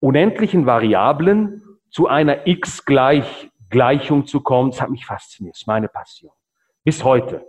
[0.00, 5.66] unendlichen Variablen zu einer x gleich Gleichung zu kommen, das hat mich fasziniert, das ist
[5.66, 6.32] meine Passion.
[6.84, 7.46] Bis heute.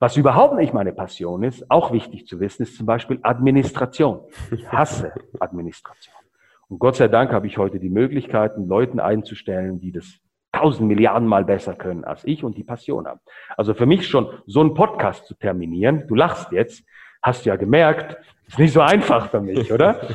[0.00, 4.20] Was überhaupt nicht meine Passion ist, auch wichtig zu wissen, ist zum Beispiel Administration.
[4.50, 6.14] Ich hasse Administration.
[6.68, 10.18] Und Gott sei Dank habe ich heute die Möglichkeiten, Leuten einzustellen, die das
[10.50, 13.20] tausend Milliarden Mal besser können als ich und die Passion haben.
[13.56, 16.84] Also für mich schon so einen Podcast zu terminieren, du lachst jetzt,
[17.22, 18.16] hast ja gemerkt,
[18.48, 20.08] ist nicht so einfach für mich, oder?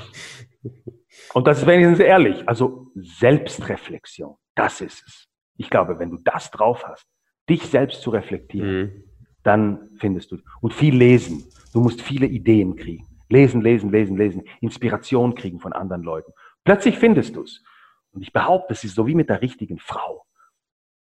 [1.33, 2.47] Und das ist wenigstens ehrlich.
[2.47, 5.27] Also Selbstreflexion, das ist es.
[5.57, 7.07] Ich glaube, wenn du das drauf hast,
[7.49, 9.03] dich selbst zu reflektieren, mhm.
[9.43, 10.37] dann findest du.
[10.61, 11.43] Und viel lesen.
[11.73, 13.05] Du musst viele Ideen kriegen.
[13.29, 14.43] Lesen, lesen, lesen, lesen.
[14.61, 16.31] Inspiration kriegen von anderen Leuten.
[16.63, 17.63] Plötzlich findest du es.
[18.11, 20.25] Und ich behaupte, es ist so wie mit der richtigen Frau.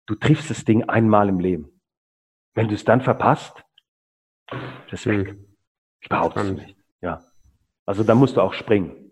[0.06, 1.82] Du triffst das Ding einmal im Leben.
[2.56, 3.64] Wenn du es dann verpasst,
[4.90, 5.34] das ist weg.
[5.34, 5.46] Mhm.
[6.02, 6.76] Ich behaupte es nicht.
[7.02, 7.24] Ja.
[7.86, 9.09] Also da musst du auch springen.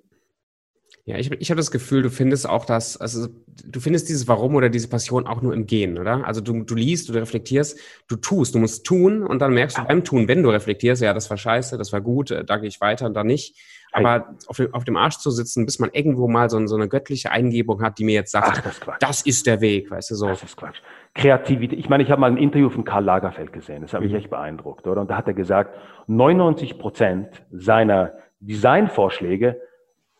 [1.07, 3.29] Ja, ich, ich habe das Gefühl, du findest auch das, also
[3.65, 6.27] du findest dieses Warum oder diese Passion auch nur im Gehen, oder?
[6.27, 7.79] Also du, du liest, du reflektierst,
[8.09, 11.13] du tust, du musst tun und dann merkst du beim Tun, wenn du reflektierst, ja,
[11.13, 13.55] das war scheiße, das war gut, äh, da gehe ich weiter und da nicht.
[13.93, 16.89] Aber auf dem, auf dem Arsch zu sitzen, bis man irgendwo mal so, so eine
[16.89, 20.11] göttliche Eingebung hat, die mir jetzt sagt, Ach, das, ist das, ist der Weg, weißt
[20.11, 20.27] du so.
[20.27, 20.81] Das ist Quatsch.
[21.15, 21.79] Kreativität.
[21.79, 24.17] Ich meine, ich habe mal ein Interview von Karl Lagerfeld gesehen, das hat mich mhm.
[24.17, 24.99] echt beeindruckt, oder?
[24.99, 25.73] Und da hat er gesagt,
[26.07, 29.61] 99 Prozent seiner Designvorschläge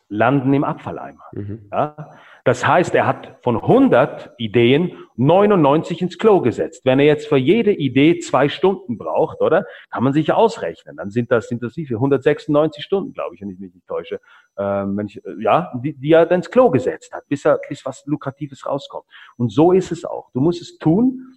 [0.08, 1.24] landen im Abfalleimer.
[1.32, 1.68] Mhm.
[1.70, 2.10] Ja?
[2.44, 6.84] Das heißt, er hat von 100 Ideen 99 ins Klo gesetzt.
[6.84, 9.66] Wenn er jetzt für jede Idee zwei Stunden braucht, oder?
[9.90, 10.96] Kann man sich ausrechnen.
[10.96, 11.96] Dann sind das, sind das wie viel?
[11.96, 14.20] 196 Stunden, glaube ich, wenn ich mich nicht täusche.
[14.56, 17.58] Ähm, wenn ich, äh, ja, die, die er dann ins Klo gesetzt hat, bis er,
[17.68, 19.04] bis was Lukratives rauskommt.
[19.36, 20.30] Und so ist es auch.
[20.32, 21.34] Du musst es tun.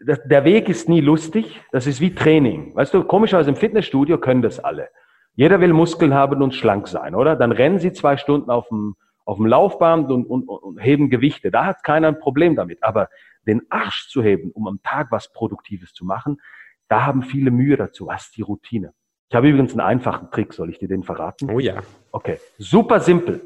[0.00, 1.60] Der Weg ist nie lustig.
[1.70, 2.74] Das ist wie Training.
[2.74, 4.88] Weißt du, komischerweise im Fitnessstudio können das alle.
[5.34, 7.36] Jeder will Muskeln haben und schlank sein, oder?
[7.36, 11.50] Dann rennen sie zwei Stunden auf dem, auf dem Laufband und, und, und heben Gewichte.
[11.50, 12.82] Da hat keiner ein Problem damit.
[12.82, 13.08] Aber
[13.46, 16.40] den Arsch zu heben, um am Tag was Produktives zu machen,
[16.88, 18.06] da haben viele Mühe dazu.
[18.06, 18.92] Was ist die Routine?
[19.28, 20.52] Ich habe übrigens einen einfachen Trick.
[20.52, 21.50] Soll ich dir den verraten?
[21.50, 21.82] Oh ja.
[22.12, 22.38] Okay.
[22.58, 23.42] Super simpel.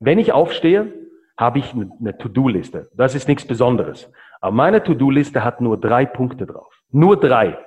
[0.00, 0.92] Wenn ich aufstehe,
[1.36, 2.90] habe ich eine To-Do-Liste.
[2.94, 4.10] Das ist nichts Besonderes.
[4.40, 6.82] Aber meine To-Do-Liste hat nur drei Punkte drauf.
[6.90, 7.58] Nur drei.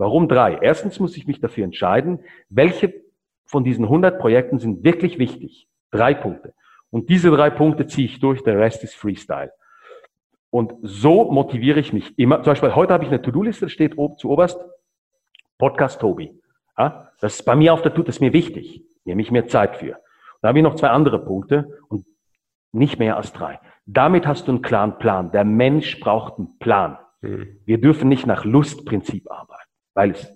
[0.00, 0.56] Warum drei?
[0.62, 2.94] Erstens muss ich mich dafür entscheiden, welche
[3.44, 5.68] von diesen 100 Projekten sind wirklich wichtig.
[5.90, 6.54] Drei Punkte.
[6.88, 9.52] Und diese drei Punkte ziehe ich durch, der Rest ist Freestyle.
[10.48, 12.36] Und so motiviere ich mich immer.
[12.42, 14.58] Zum Beispiel heute habe ich eine To-Do-Liste, steht oben zu oberst
[15.58, 16.32] Podcast Tobi.
[16.78, 18.82] Ja, das ist bei mir auf der Tour, das ist mir wichtig.
[19.04, 19.98] Nehme ich mir Zeit für.
[20.40, 22.06] Da habe ich noch zwei andere Punkte und
[22.72, 23.60] nicht mehr als drei.
[23.84, 25.30] Damit hast du einen klaren Plan.
[25.30, 26.96] Der Mensch braucht einen Plan.
[27.20, 27.60] Mhm.
[27.66, 29.59] Wir dürfen nicht nach Lustprinzip arbeiten,
[29.94, 30.32] weil es,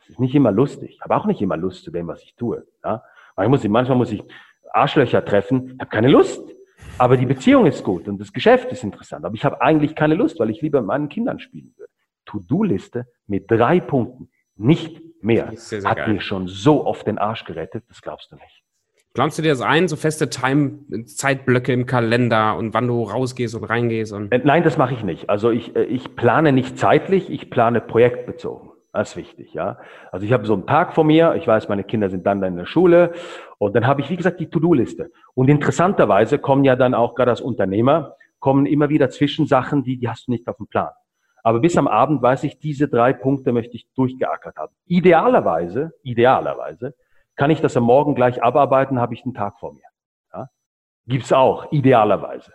[0.00, 0.90] es ist nicht immer lustig.
[0.96, 2.66] Ich habe auch nicht immer Lust zu dem, was ich tue.
[2.84, 3.02] Ja?
[3.36, 4.22] Manchmal muss ich, manchmal muss ich
[4.72, 5.74] Arschlöcher treffen.
[5.74, 6.42] Ich habe keine Lust.
[6.96, 9.24] Aber die Beziehung ist gut und das Geschäft ist interessant.
[9.24, 11.92] Aber ich habe eigentlich keine Lust, weil ich lieber mit meinen Kindern spielen würde.
[12.26, 15.52] To-Do-Liste mit drei Punkten, nicht mehr.
[15.54, 16.14] Sehr, sehr Hat geil.
[16.14, 18.64] mir schon so oft den Arsch gerettet, das glaubst du nicht.
[19.18, 23.56] Planst du dir das ein, so feste Time, Zeitblöcke im Kalender und wann du rausgehst
[23.56, 24.12] und reingehst?
[24.12, 25.28] Und äh, Nein, das mache ich nicht.
[25.28, 28.70] Also ich, äh, ich plane nicht zeitlich, ich plane projektbezogen.
[28.92, 29.78] Das ist wichtig, ja.
[30.12, 32.54] Also ich habe so einen Tag vor mir, ich weiß, meine Kinder sind dann in
[32.54, 33.10] der Schule
[33.58, 35.10] und dann habe ich, wie gesagt, die To-Do-Liste.
[35.34, 40.08] Und interessanterweise kommen ja dann auch gerade als Unternehmer, kommen immer wieder Zwischensachen, die, die
[40.08, 40.90] hast du nicht auf dem Plan.
[41.42, 44.72] Aber bis am Abend weiß ich, diese drei Punkte möchte ich durchgeackert haben.
[44.86, 46.94] Idealerweise, idealerweise
[47.38, 49.88] kann ich das am Morgen gleich abarbeiten, habe ich einen Tag vor mir.
[50.34, 50.48] Ja?
[51.06, 52.52] Gibt's auch, idealerweise.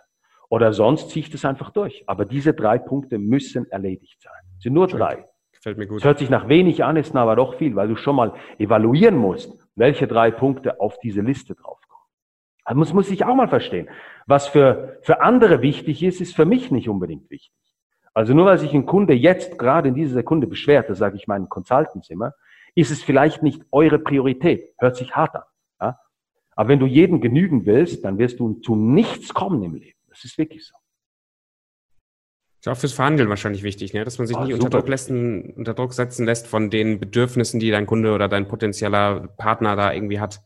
[0.48, 2.04] Oder sonst ziehe ich das einfach durch.
[2.06, 4.32] Aber diese drei Punkte müssen erledigt sein.
[4.58, 5.26] Es sind nur drei.
[5.52, 5.98] Gefällt mir gut.
[5.98, 9.16] Es hört sich nach wenig an, ist aber doch viel, weil du schon mal evaluieren
[9.16, 12.04] musst, welche drei Punkte auf diese Liste draufkommen.
[12.66, 13.88] Das muss, muss ich auch mal verstehen.
[14.26, 17.52] Was für, für andere wichtig ist, ist für mich nicht unbedingt wichtig.
[18.12, 21.26] Also nur weil sich ein Kunde jetzt gerade in dieser Sekunde beschwert, das sage ich
[21.26, 22.32] meinen Consultants immer,
[22.74, 24.74] ist es vielleicht nicht eure Priorität.
[24.78, 25.42] Hört sich hart an.
[25.80, 25.98] Ja?
[26.56, 29.98] Aber wenn du jedem genügen willst, dann wirst du zu nichts kommen im Leben.
[30.08, 30.74] Das ist wirklich so.
[32.60, 34.04] Ist auch fürs Verhandeln wahrscheinlich wichtig, ne?
[34.04, 37.60] dass man sich oh, nicht unter Druck, lassen, unter Druck setzen lässt von den Bedürfnissen,
[37.60, 40.40] die dein Kunde oder dein potenzieller Partner da irgendwie hat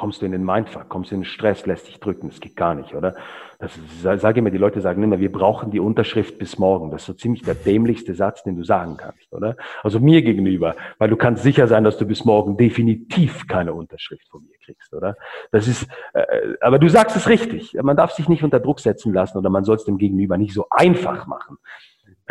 [0.00, 2.30] kommst du in den Mindfuck, kommst du in den Stress, lässt dich drücken.
[2.30, 3.14] Das geht gar nicht, oder?
[3.58, 6.90] Das sage immer, die Leute sagen immer, wir brauchen die Unterschrift bis morgen.
[6.90, 9.56] Das ist so ziemlich der dämlichste Satz, den du sagen kannst, oder?
[9.82, 14.26] Also mir gegenüber, weil du kannst sicher sein, dass du bis morgen definitiv keine Unterschrift
[14.30, 15.16] von mir kriegst, oder?
[15.52, 16.24] Das ist, äh,
[16.62, 17.74] aber du sagst es richtig.
[17.82, 20.54] Man darf sich nicht unter Druck setzen lassen oder man soll es dem Gegenüber nicht
[20.54, 21.58] so einfach machen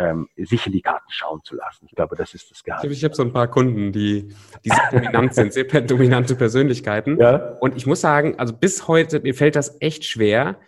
[0.00, 1.86] ähm, sich in die Karten schauen zu lassen.
[1.86, 2.96] Ich glaube, das ist das Geheimnis.
[2.96, 4.34] Ich habe so ein paar Kunden, die,
[4.64, 7.18] die sehr dominant sind, sehr dominante Persönlichkeiten.
[7.20, 7.56] Ja.
[7.60, 10.58] Und ich muss sagen, also bis heute, mir fällt das echt schwer,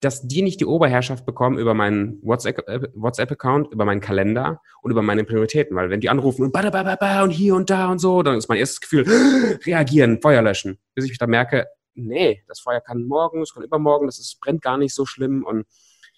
[0.00, 5.00] dass die nicht die Oberherrschaft bekommen über meinen WhatsApp-Account, WhatsApp über meinen Kalender und über
[5.00, 5.76] meine Prioritäten.
[5.76, 8.80] Weil wenn die anrufen und, und hier und da und so, dann ist mein erstes
[8.80, 9.06] Gefühl,
[9.64, 10.78] reagieren, Feuer löschen.
[10.94, 14.60] Bis ich dann merke, nee, das Feuer kann morgen, es kann übermorgen, das ist, brennt
[14.60, 15.66] gar nicht so schlimm und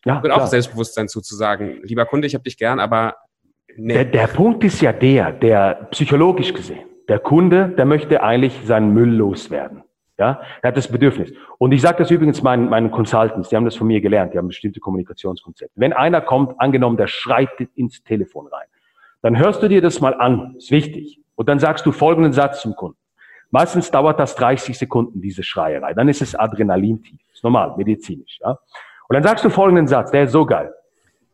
[0.04, 1.80] ja, und auch Selbstbewusstsein zuzusagen.
[1.82, 3.16] Lieber Kunde, ich habe dich gern, aber
[3.76, 3.94] nee.
[3.94, 8.92] Der, der Punkt ist ja der, der psychologisch gesehen, der Kunde, der möchte eigentlich seinen
[8.92, 9.82] Müll loswerden.
[10.16, 11.32] Ja, er hat das Bedürfnis.
[11.58, 14.38] Und ich sage das übrigens meinen, meinen Consultants, die haben das von mir gelernt, die
[14.38, 15.72] haben bestimmte Kommunikationskonzepte.
[15.74, 18.66] Wenn einer kommt, angenommen, der schreit ins Telefon rein,
[19.22, 21.20] dann hörst du dir das mal an, ist wichtig.
[21.34, 22.98] Und dann sagst du folgenden Satz zum Kunden.
[23.50, 25.94] Meistens dauert das 30 Sekunden, diese Schreierei.
[25.94, 27.20] Dann ist es Adrenalintief.
[27.32, 28.38] Ist normal, medizinisch.
[28.40, 28.58] Ja?
[29.14, 30.74] Und dann sagst du folgenden Satz, der ist so geil.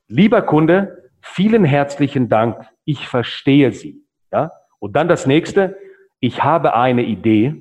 [0.06, 4.04] Lieber Kunde, vielen herzlichen Dank, ich verstehe Sie.
[4.30, 4.50] Ja?
[4.80, 5.78] Und dann das nächste,
[6.18, 7.54] ich habe eine Idee,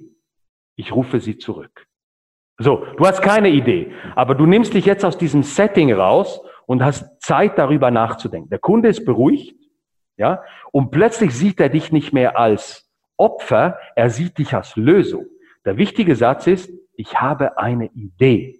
[0.75, 1.87] ich rufe Sie zurück.
[2.57, 6.83] So, du hast keine Idee, aber du nimmst dich jetzt aus diesem Setting raus und
[6.83, 8.49] hast Zeit darüber nachzudenken.
[8.49, 9.55] Der Kunde ist beruhigt,
[10.17, 10.43] ja,
[10.73, 15.27] und plötzlich sieht er dich nicht mehr als Opfer, er sieht dich als Lösung.
[15.63, 18.58] Der wichtige Satz ist, ich habe eine Idee.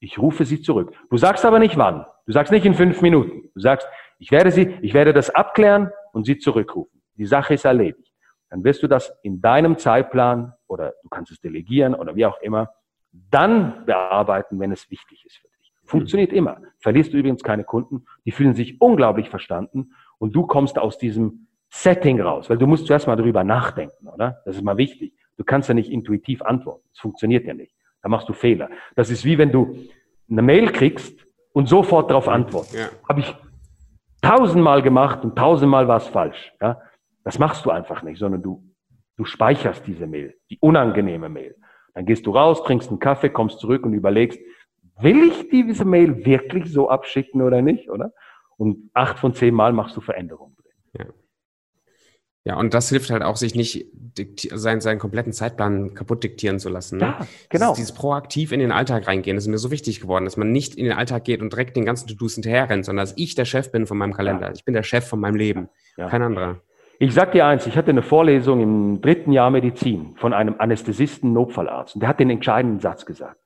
[0.00, 0.92] Ich rufe sie zurück.
[1.10, 2.06] Du sagst aber nicht wann.
[2.26, 3.50] Du sagst nicht in fünf Minuten.
[3.54, 3.88] Du sagst,
[4.18, 7.02] ich werde sie, ich werde das abklären und sie zurückrufen.
[7.16, 8.12] Die Sache ist erledigt.
[8.50, 12.40] Dann wirst du das in deinem Zeitplan oder du kannst es delegieren oder wie auch
[12.40, 12.70] immer
[13.12, 15.72] dann bearbeiten, wenn es wichtig ist für dich.
[15.84, 16.58] Funktioniert immer.
[16.78, 18.04] Verlierst du übrigens keine Kunden.
[18.24, 22.86] Die fühlen sich unglaublich verstanden und du kommst aus diesem Setting raus, weil du musst
[22.86, 24.42] zuerst mal darüber nachdenken, oder?
[24.44, 25.14] Das ist mal wichtig.
[25.36, 26.84] Du kannst ja nicht intuitiv antworten.
[26.92, 27.74] Das funktioniert ja nicht.
[28.02, 28.70] Da machst du Fehler.
[28.96, 29.76] Das ist wie wenn du
[30.30, 32.74] eine Mail kriegst und sofort darauf antwortest.
[32.74, 32.88] Ja.
[33.08, 33.34] Habe ich
[34.20, 36.52] tausendmal gemacht und tausendmal war es falsch.
[36.60, 36.80] Ja?
[37.24, 38.62] Das machst du einfach nicht, sondern du,
[39.16, 41.56] du speicherst diese Mail, die unangenehme Mail.
[41.94, 44.40] Dann gehst du raus, trinkst einen Kaffee, kommst zurück und überlegst,
[45.00, 48.12] will ich diese Mail wirklich so abschicken oder nicht, oder?
[48.56, 51.06] Und acht von zehn Mal machst du Veränderungen drin.
[51.06, 51.14] Ja.
[52.48, 53.84] Ja, und das hilft halt auch, sich nicht
[54.54, 56.96] seinen, seinen kompletten Zeitplan kaputt diktieren zu lassen.
[56.96, 57.04] Ne?
[57.04, 57.18] Ja,
[57.50, 57.72] genau.
[57.72, 60.50] Dieses, dieses, proaktiv in den Alltag reingehen, das ist mir so wichtig geworden, dass man
[60.50, 63.34] nicht in den Alltag geht und direkt den ganzen To-Dos hinterher rennt, sondern dass ich
[63.34, 64.46] der Chef bin von meinem Kalender.
[64.46, 64.52] Ja.
[64.54, 65.68] Ich bin der Chef von meinem Leben,
[65.98, 66.08] ja.
[66.08, 66.62] kein anderer.
[66.98, 71.34] Ich sag dir eins, ich hatte eine Vorlesung im dritten Jahr Medizin von einem Anästhesisten
[71.34, 73.36] Notfallarzt und der hat den entscheidenden Satz gesagt.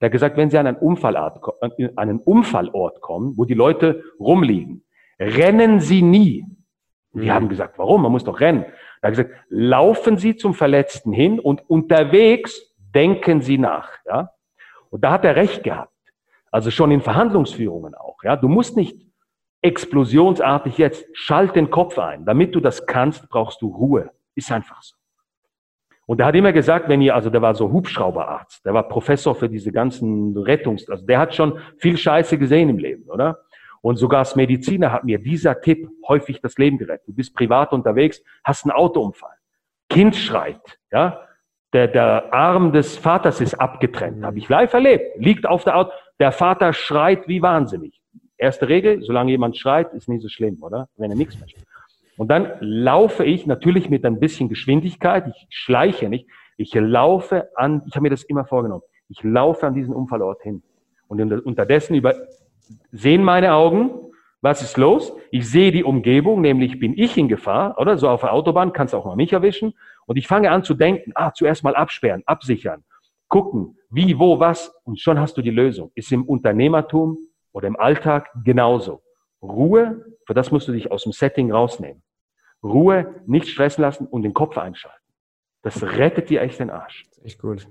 [0.00, 4.04] Der hat gesagt, wenn Sie an einen Unfallort, an einen Unfallort kommen, wo die Leute
[4.20, 4.84] rumliegen,
[5.18, 6.46] rennen Sie nie.
[7.12, 7.30] Die mhm.
[7.30, 8.02] haben gesagt, warum?
[8.02, 8.64] Man muss doch rennen.
[9.02, 13.90] Hat gesagt, laufen Sie zum Verletzten hin und unterwegs denken Sie nach.
[14.06, 14.30] Ja?
[14.90, 15.92] Und da hat er recht gehabt.
[16.50, 18.22] Also schon in Verhandlungsführungen auch.
[18.22, 18.36] Ja?
[18.36, 19.06] Du musst nicht
[19.62, 22.24] explosionsartig jetzt, schalt den Kopf ein.
[22.24, 24.10] Damit du das kannst, brauchst du Ruhe.
[24.34, 24.96] Ist einfach so.
[26.06, 29.34] Und er hat immer gesagt, wenn ihr, also der war so Hubschrauberarzt, der war Professor
[29.34, 33.38] für diese ganzen Rettungs, also der hat schon viel Scheiße gesehen im Leben, oder?
[33.82, 37.08] Und sogar als Mediziner hat mir dieser Tipp häufig das Leben gerettet.
[37.08, 39.36] Du bist privat unterwegs, hast einen Autounfall.
[39.88, 41.26] Kind schreit, ja?
[41.74, 44.24] Der, der Arm des Vaters ist abgetrennt.
[44.24, 45.16] Habe ich live erlebt.
[45.16, 45.90] Liegt auf der Auto.
[46.20, 48.00] Der Vater schreit wie wahnsinnig.
[48.36, 50.88] Erste Regel, solange jemand schreit, ist nicht so schlimm, oder?
[50.96, 51.64] Wenn er nichts mehr schreit.
[52.18, 57.82] Und dann laufe ich natürlich mit ein bisschen Geschwindigkeit, ich schleiche nicht, ich laufe an,
[57.86, 60.62] ich habe mir das immer vorgenommen, ich laufe an diesen Unfallort hin.
[61.08, 62.14] Und unterdessen über,
[62.90, 63.90] sehen meine Augen,
[64.40, 65.12] was ist los?
[65.30, 67.96] Ich sehe die Umgebung, nämlich bin ich in Gefahr, oder?
[67.96, 69.74] So auf der Autobahn kannst du auch mal mich erwischen.
[70.06, 72.82] Und ich fange an zu denken, ah, zuerst mal absperren, absichern,
[73.28, 74.74] gucken, wie, wo, was.
[74.84, 75.92] Und schon hast du die Lösung.
[75.94, 77.18] Ist im Unternehmertum
[77.52, 79.02] oder im Alltag genauso.
[79.40, 82.02] Ruhe, für das musst du dich aus dem Setting rausnehmen.
[82.62, 84.98] Ruhe, nicht stressen lassen und den Kopf einschalten.
[85.62, 87.06] Das rettet dir echt den Arsch.
[87.22, 87.68] Echt gut.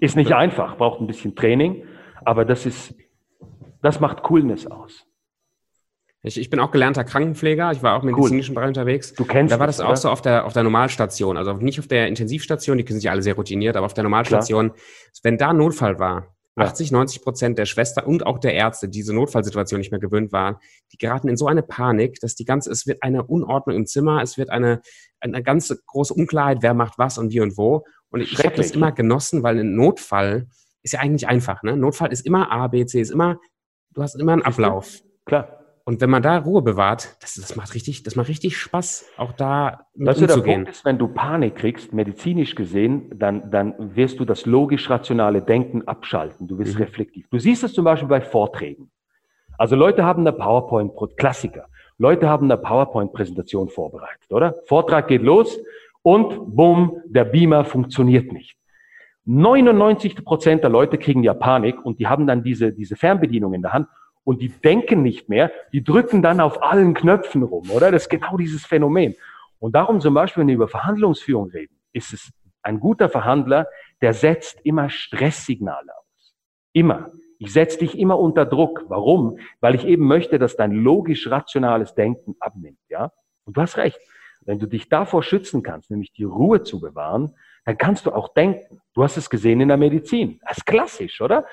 [0.00, 1.84] Ist nicht einfach, braucht ein bisschen Training,
[2.24, 2.94] aber das ist,
[3.82, 5.06] das macht Coolness aus.
[6.24, 7.72] Ich, ich bin auch gelernter Krankenpfleger.
[7.72, 8.54] Ich war auch im medizinischen cool.
[8.54, 9.12] Bereich unterwegs.
[9.12, 11.36] Du kennst Da war das, das auch so auf der, auf der Normalstation.
[11.36, 14.68] Also nicht auf der Intensivstation, die sind ja alle sehr routiniert, aber auf der Normalstation,
[14.70, 14.84] Klar.
[15.24, 19.14] wenn da Notfall war, 80, 90 Prozent der Schwester und auch der Ärzte, die diese
[19.14, 20.56] Notfallsituation nicht mehr gewöhnt waren,
[20.92, 24.22] die geraten in so eine Panik, dass die ganze, es wird eine Unordnung im Zimmer,
[24.22, 24.82] es wird eine,
[25.20, 27.84] eine ganz große Unklarheit, wer macht was und wie und wo.
[28.10, 30.46] Und ich habe das immer genossen, weil ein Notfall
[30.82, 31.62] ist ja eigentlich einfach.
[31.62, 31.76] Ne?
[31.76, 33.38] Notfall ist immer A, B, C, ist immer,
[33.94, 35.02] du hast immer einen Ablauf.
[35.24, 35.58] Klar.
[35.84, 39.32] Und wenn man da Ruhe bewahrt, das, das macht richtig, das macht richtig Spaß, auch
[39.32, 40.44] da mit das umzugehen.
[40.44, 45.42] Der Punkt ist, wenn du Panik kriegst, medizinisch gesehen, dann, dann wirst du das logisch-rationale
[45.42, 46.46] Denken abschalten.
[46.46, 46.82] Du wirst mhm.
[46.82, 47.28] reflektiv.
[47.30, 48.92] Du siehst es zum Beispiel bei Vorträgen.
[49.58, 51.66] Also Leute haben eine PowerPoint, Klassiker.
[51.98, 54.54] Leute haben eine PowerPoint-Präsentation vorbereitet, oder?
[54.66, 55.58] Vortrag geht los
[56.02, 58.56] und bumm, der Beamer funktioniert nicht.
[59.24, 63.62] 99 Prozent der Leute kriegen ja Panik und die haben dann diese, diese Fernbedienung in
[63.62, 63.88] der Hand
[64.24, 67.90] und die denken nicht mehr, die drücken dann auf allen Knöpfen rum, oder?
[67.90, 69.14] Das ist genau dieses Phänomen.
[69.58, 73.66] Und darum zum Beispiel, wenn wir über Verhandlungsführung reden, ist es ein guter Verhandler,
[74.00, 76.34] der setzt immer Stresssignale aus.
[76.72, 77.10] Immer.
[77.38, 78.84] Ich setze dich immer unter Druck.
[78.88, 79.38] Warum?
[79.60, 83.12] Weil ich eben möchte, dass dein logisch-rationales Denken abnimmt, ja?
[83.44, 83.98] Und du hast recht.
[84.40, 87.34] Wenn du dich davor schützen kannst, nämlich die Ruhe zu bewahren,
[87.64, 88.80] dann kannst du auch denken.
[88.94, 90.40] Du hast es gesehen in der Medizin.
[90.46, 91.46] Das ist klassisch, oder?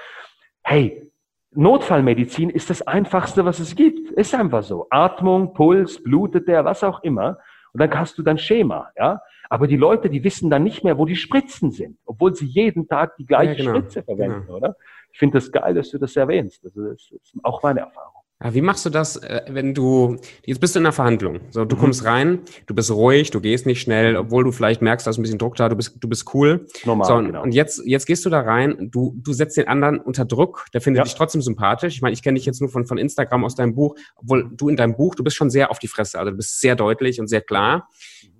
[0.64, 1.12] Hey,
[1.52, 4.12] Notfallmedizin ist das Einfachste, was es gibt.
[4.12, 4.88] Ist einfach so.
[4.90, 7.40] Atmung, Puls, blutet der, was auch immer.
[7.74, 9.22] Und dann hast du dein Schema, ja.
[9.50, 12.88] Aber die Leute, die wissen dann nicht mehr, wo die Spritzen sind, obwohl sie jeden
[12.88, 13.78] Tag die gleiche ja, genau.
[13.78, 14.58] Spritze verwenden, genau.
[14.58, 14.76] oder?
[15.12, 16.64] Ich finde das geil, dass du das erwähnst.
[16.64, 18.19] Ist, das ist auch meine Erfahrung.
[18.42, 21.42] Ja, wie machst du das, äh, wenn du, jetzt bist du in einer Verhandlung.
[21.50, 21.80] So, du mhm.
[21.80, 25.18] kommst rein, du bist ruhig, du gehst nicht schnell, obwohl du vielleicht merkst, da ist
[25.18, 26.66] ein bisschen Druck da, du bist, du bist cool.
[26.86, 27.44] Normal, so, genau.
[27.44, 30.80] Und jetzt, jetzt gehst du da rein, du, du setzt den anderen unter Druck, der
[30.80, 31.04] findet ja.
[31.04, 31.96] dich trotzdem sympathisch.
[31.96, 34.70] Ich meine, ich kenne dich jetzt nur von, von Instagram aus deinem Buch, obwohl du
[34.70, 37.20] in deinem Buch, du bist schon sehr auf die Fresse, also du bist sehr deutlich
[37.20, 37.90] und sehr klar.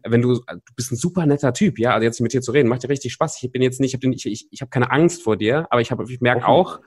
[0.08, 2.70] Wenn du, du bist ein super netter Typ, ja, also jetzt mit dir zu reden,
[2.70, 3.44] macht dir richtig Spaß.
[3.44, 5.82] Ich bin jetzt nicht, ich habe ich, ich, ich hab keine Angst vor dir, aber
[5.82, 6.80] ich, hab, ich merke auch,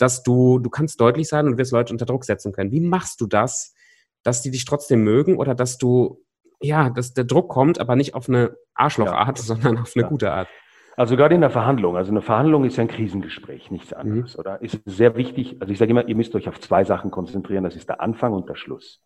[0.00, 2.72] dass du, du kannst deutlich sein und wirst Leute unter Druck setzen können.
[2.72, 3.74] Wie machst du das,
[4.22, 6.22] dass die dich trotzdem mögen oder dass du,
[6.60, 9.44] ja, dass der Druck kommt, aber nicht auf eine Arschlochart, ja.
[9.44, 10.08] sondern auf eine ja.
[10.08, 10.48] gute Art?
[10.96, 14.40] Also gerade in der Verhandlung, also eine Verhandlung ist ja ein Krisengespräch, nichts anderes, mhm.
[14.40, 14.60] oder?
[14.60, 17.76] Ist sehr wichtig, also ich sage immer, ihr müsst euch auf zwei Sachen konzentrieren, das
[17.76, 19.02] ist der Anfang und der Schluss.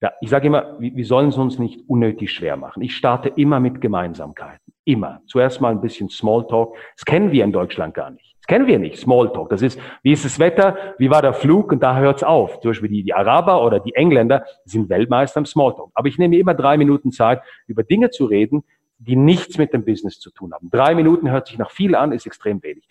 [0.00, 2.82] Ja, ich sage immer, wir sollen es uns nicht unnötig schwer machen.
[2.82, 4.74] Ich starte immer mit Gemeinsamkeiten.
[4.84, 5.22] Immer.
[5.26, 6.76] Zuerst mal ein bisschen Smalltalk.
[6.96, 8.33] Das kennen wir in Deutschland gar nicht.
[8.44, 9.48] Das kennen wir nicht, Smalltalk.
[9.48, 12.60] Das ist, wie ist das Wetter, wie war der Flug und da hört's auf.
[12.60, 15.90] Zum Beispiel die, die Araber oder die Engländer sind Weltmeister im Smalltalk.
[15.94, 18.62] Aber ich nehme immer drei Minuten Zeit, über Dinge zu reden,
[18.98, 20.68] die nichts mit dem Business zu tun haben.
[20.70, 22.86] Drei Minuten hört sich nach viel an, ist extrem wenig.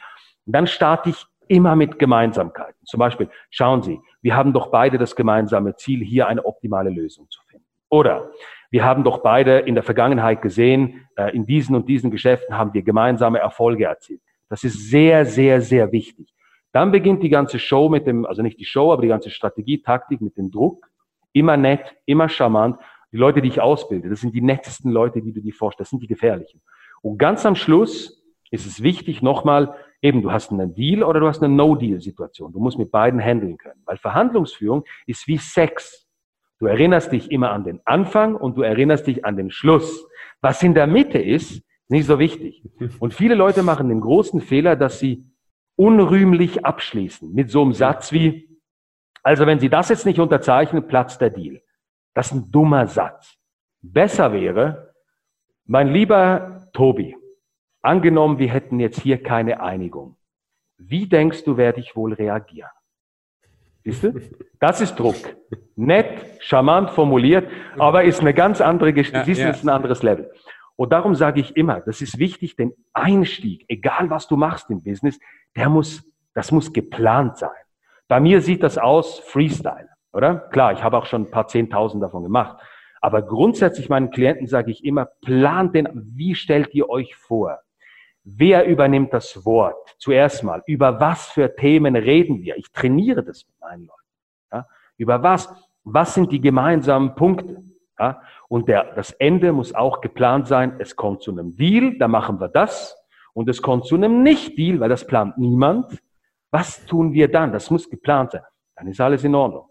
[0.47, 2.83] Und dann starte ich immer mit Gemeinsamkeiten.
[2.85, 7.29] Zum Beispiel, schauen Sie, wir haben doch beide das gemeinsame Ziel, hier eine optimale Lösung
[7.29, 7.67] zu finden.
[7.89, 8.31] Oder
[8.71, 12.73] wir haben doch beide in der Vergangenheit gesehen, äh, in diesen und diesen Geschäften haben
[12.73, 14.21] wir gemeinsame Erfolge erzielt.
[14.49, 16.33] Das ist sehr, sehr, sehr wichtig.
[16.71, 19.81] Dann beginnt die ganze Show mit dem, also nicht die Show, aber die ganze Strategie,
[19.81, 20.87] Taktik mit dem Druck.
[21.31, 22.77] Immer nett, immer charmant.
[23.11, 25.87] Die Leute, die ich ausbilde, das sind die nettesten Leute, die du dir vorstellst.
[25.87, 26.61] Das sind die gefährlichen.
[27.03, 31.27] Und ganz am Schluss ist es wichtig, nochmal eben, du hast einen Deal oder du
[31.27, 32.51] hast eine No-Deal-Situation.
[32.51, 33.81] Du musst mit beiden handeln können.
[33.85, 36.07] Weil Verhandlungsführung ist wie Sex.
[36.59, 40.07] Du erinnerst dich immer an den Anfang und du erinnerst dich an den Schluss.
[40.41, 42.63] Was in der Mitte ist, nicht so wichtig.
[42.99, 45.25] Und viele Leute machen den großen Fehler, dass sie
[45.75, 48.49] unrühmlich abschließen mit so einem Satz wie,
[49.23, 51.61] also wenn Sie das jetzt nicht unterzeichnen, platzt der Deal.
[52.13, 53.37] Das ist ein dummer Satz.
[53.81, 54.93] Besser wäre,
[55.65, 57.15] mein lieber Tobi,
[57.81, 60.17] angenommen, wir hätten jetzt hier keine Einigung.
[60.77, 62.69] Wie denkst du, werde ich wohl reagieren?
[63.83, 64.13] Siehst du?
[64.59, 65.17] Das ist Druck.
[65.75, 69.31] Nett, charmant formuliert, aber ist eine ganz andere Geschichte.
[69.31, 69.49] Ja, ja.
[69.49, 70.31] ist ein anderes Level.
[70.75, 74.83] Und darum sage ich immer, das ist wichtig, den Einstieg, egal was du machst im
[74.83, 75.19] Business,
[75.55, 76.03] der muss,
[76.33, 77.51] das muss geplant sein.
[78.07, 80.35] Bei mir sieht das aus Freestyle, oder?
[80.35, 82.61] Klar, ich habe auch schon ein paar Zehntausend davon gemacht.
[83.01, 87.59] Aber grundsätzlich meinen Klienten sage ich immer, plant den, wie stellt ihr euch vor?
[88.23, 89.95] Wer übernimmt das Wort?
[89.99, 92.55] Zuerst mal, über was für Themen reden wir?
[92.55, 94.01] Ich trainiere das mit meinen Leuten.
[94.53, 94.67] Ja?
[94.97, 95.53] Über was?
[95.83, 97.61] Was sind die gemeinsamen Punkte?
[97.99, 98.21] Ja?
[98.47, 100.75] Und der, das Ende muss auch geplant sein.
[100.79, 102.97] Es kommt zu einem Deal, da machen wir das.
[103.33, 106.01] Und es kommt zu einem Nicht-Deal, weil das plant niemand.
[106.51, 107.51] Was tun wir dann?
[107.51, 108.43] Das muss geplant sein.
[108.75, 109.67] Dann ist alles in Ordnung.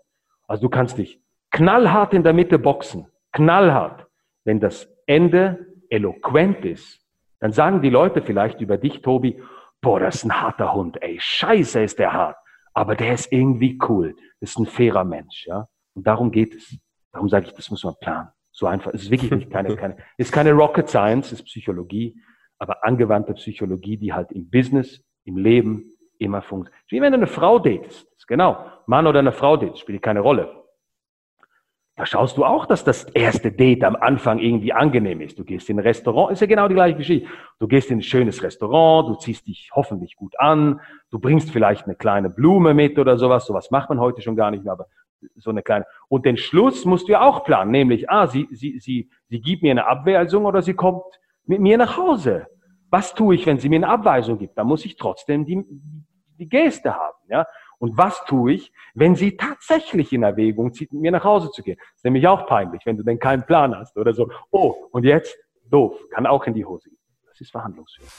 [0.48, 1.20] Also du kannst dich
[1.50, 3.06] knallhart in der Mitte boxen.
[3.32, 4.06] Knallhart.
[4.44, 7.00] Wenn das Ende eloquent ist,
[7.38, 9.40] dann sagen die Leute vielleicht über dich, Tobi,
[9.80, 12.36] boah, das ist ein harter Hund, ey, scheiße ist der hart.
[12.74, 14.16] Aber der ist irgendwie cool.
[14.40, 15.68] Das ist ein fairer Mensch, ja.
[15.94, 16.78] Und darum geht es.
[17.12, 18.28] Darum sage ich, das muss man planen.
[18.50, 18.92] So einfach.
[18.92, 22.20] Es ist wirklich nicht keine, keine, ist keine Rocket Science, ist Psychologie,
[22.58, 25.84] aber angewandte Psychologie, die halt im Business, im Leben
[26.18, 26.84] immer funktioniert.
[26.88, 28.08] Wie wenn du eine Frau datest.
[28.26, 28.64] Genau.
[28.86, 30.62] Mann oder eine Frau datest, spielt keine Rolle.
[31.96, 35.38] Da schaust du auch, dass das erste Date am Anfang irgendwie angenehm ist.
[35.38, 37.28] Du gehst in ein Restaurant, ist ja genau die gleiche Geschichte.
[37.58, 41.84] Du gehst in ein schönes Restaurant, du ziehst dich hoffentlich gut an, du bringst vielleicht
[41.84, 43.44] eine kleine Blume mit oder sowas.
[43.44, 44.86] Sowas macht man heute schon gar nicht mehr, aber
[45.36, 45.86] so eine kleine.
[46.08, 49.62] Und den Schluss musst du ja auch planen, nämlich, ah, sie, sie, sie, sie gibt
[49.62, 51.02] mir eine Abweisung oder sie kommt
[51.44, 52.46] mit mir nach Hause.
[52.90, 54.58] Was tue ich, wenn sie mir eine Abweisung gibt?
[54.58, 55.64] Da muss ich trotzdem die,
[56.38, 57.46] die Geste haben, ja.
[57.78, 61.64] Und was tue ich, wenn sie tatsächlich in Erwägung zieht, mit mir nach Hause zu
[61.64, 61.76] gehen?
[61.78, 64.30] Das ist nämlich auch peinlich, wenn du denn keinen Plan hast oder so.
[64.52, 65.36] Oh, und jetzt?
[65.68, 65.98] Doof.
[66.10, 66.98] Kann auch in die Hose gehen.
[67.26, 68.10] Das ist Verhandlungsführung.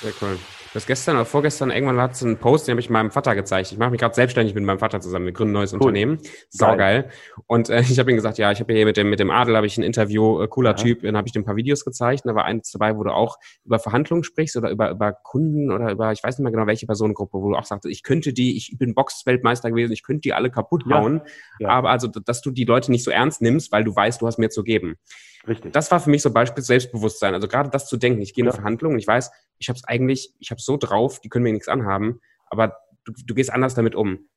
[0.00, 0.38] Sehr cool.
[0.74, 3.72] Das gestern oder vorgestern irgendwann hat es einen Post, den habe ich meinem Vater gezeigt.
[3.72, 5.24] Ich mache mich gerade selbstständig mit meinem Vater zusammen.
[5.24, 5.80] Wir gründen ein neues cool.
[5.80, 6.18] Unternehmen.
[6.50, 7.08] Saugeil.
[7.46, 9.56] Und äh, ich habe ihm gesagt, ja, ich habe hier mit dem, mit dem Adel
[9.56, 10.76] habe ich ein Interview, äh, cooler ja.
[10.76, 12.22] Typ, dann habe ich dir ein paar Videos gezeigt.
[12.26, 15.90] Da war eins dabei, wo du auch über Verhandlungen sprichst oder über, über Kunden oder
[15.90, 18.56] über, ich weiß nicht mehr genau, welche Personengruppe, wo du auch sagst, ich könnte die,
[18.56, 21.22] ich bin Boxweltmeister gewesen, ich könnte die alle kaputt hauen.
[21.58, 21.68] Ja.
[21.68, 21.68] Ja.
[21.70, 24.38] Aber also, dass du die Leute nicht so ernst nimmst, weil du weißt, du hast
[24.38, 24.96] mehr zu geben.
[25.46, 25.72] Richtig.
[25.72, 27.34] Das war für mich so ein Beispiel Selbstbewusstsein.
[27.34, 28.54] Also gerade das zu denken, ich gehe in ja.
[28.54, 31.68] Verhandlungen, ich weiß, ich habe es eigentlich, ich habe so drauf, die können mir nichts
[31.68, 34.28] anhaben, aber du, du gehst anders damit um.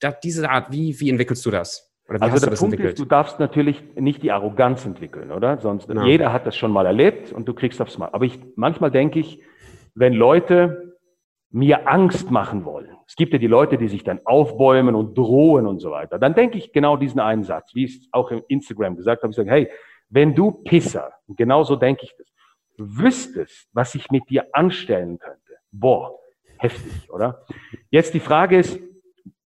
[0.00, 1.90] Da, diese Art, wie, wie entwickelst du das?
[2.06, 5.58] Also der Punkt ist, du darfst natürlich nicht die Arroganz entwickeln, oder?
[5.58, 6.04] Sonst genau.
[6.04, 8.10] jeder hat das schon mal erlebt und du kriegst aufs Mal.
[8.12, 9.40] Aber ich manchmal denke ich,
[9.94, 10.98] wenn Leute
[11.50, 15.66] mir Angst machen wollen, es gibt ja die Leute, die sich dann aufbäumen und drohen
[15.66, 18.42] und so weiter, dann denke ich genau diesen einen Satz, wie ich es auch im
[18.48, 19.70] Instagram gesagt habe, ich sage, hey,
[20.10, 22.26] wenn du Pisser, und genau so denke ich das,
[22.76, 25.43] wüsstest, was ich mit dir anstellen könnte,
[25.74, 26.18] boah,
[26.58, 27.44] heftig, oder?
[27.90, 28.80] Jetzt die Frage ist,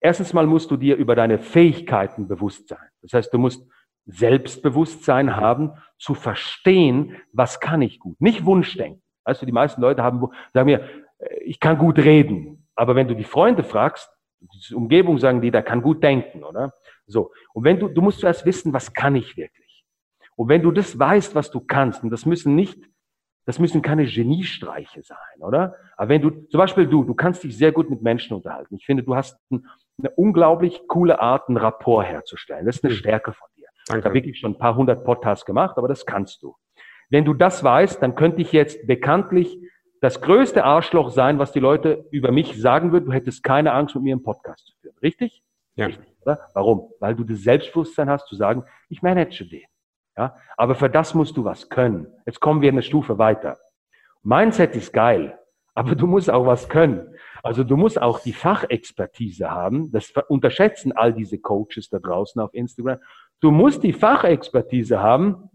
[0.00, 2.88] erstens mal musst du dir über deine Fähigkeiten bewusst sein.
[3.02, 3.66] Das heißt, du musst
[4.06, 8.20] Selbstbewusstsein haben, zu verstehen, was kann ich gut.
[8.20, 9.02] Nicht Wunschdenken.
[9.24, 10.88] Weißt du, die meisten Leute haben, sagen mir,
[11.42, 12.68] ich kann gut reden.
[12.74, 14.10] Aber wenn du die Freunde fragst,
[14.40, 16.74] die Umgebung sagen die, der kann gut denken, oder?
[17.06, 17.32] So.
[17.54, 19.86] Und wenn du, du musst zuerst wissen, was kann ich wirklich?
[20.36, 22.78] Und wenn du das weißt, was du kannst, und das müssen nicht,
[23.46, 25.74] das müssen keine Geniestreiche sein, oder?
[25.96, 28.74] Aber wenn du, zum Beispiel du, du kannst dich sehr gut mit Menschen unterhalten.
[28.76, 32.64] Ich finde, du hast eine unglaublich coole Art, einen Rapport herzustellen.
[32.64, 32.98] Das ist eine hm.
[32.98, 33.66] Stärke von dir.
[33.86, 34.00] Danke.
[34.00, 36.56] Ich habe wirklich schon ein paar hundert Podcasts gemacht, aber das kannst du.
[37.10, 39.58] Wenn du das weißt, dann könnte ich jetzt bekanntlich
[40.00, 43.06] das größte Arschloch sein, was die Leute über mich sagen würden.
[43.06, 44.96] Du hättest keine Angst, mit mir einen Podcast zu führen.
[45.02, 45.42] Richtig?
[45.76, 45.86] Ja.
[45.86, 46.40] Richtig, oder?
[46.54, 46.90] Warum?
[47.00, 49.64] Weil du das Selbstbewusstsein hast, zu sagen, ich manage den.
[50.16, 50.36] Ja?
[50.56, 52.06] Aber für das musst du was können.
[52.26, 53.58] Jetzt kommen wir eine Stufe weiter.
[54.22, 55.38] Mindset ist geil,
[55.74, 57.14] aber du musst auch was können.
[57.42, 59.92] Also du musst auch die Fachexpertise haben.
[59.92, 62.98] Das unterschätzen all diese Coaches da draußen auf Instagram.
[63.40, 65.50] Du musst die Fachexpertise haben,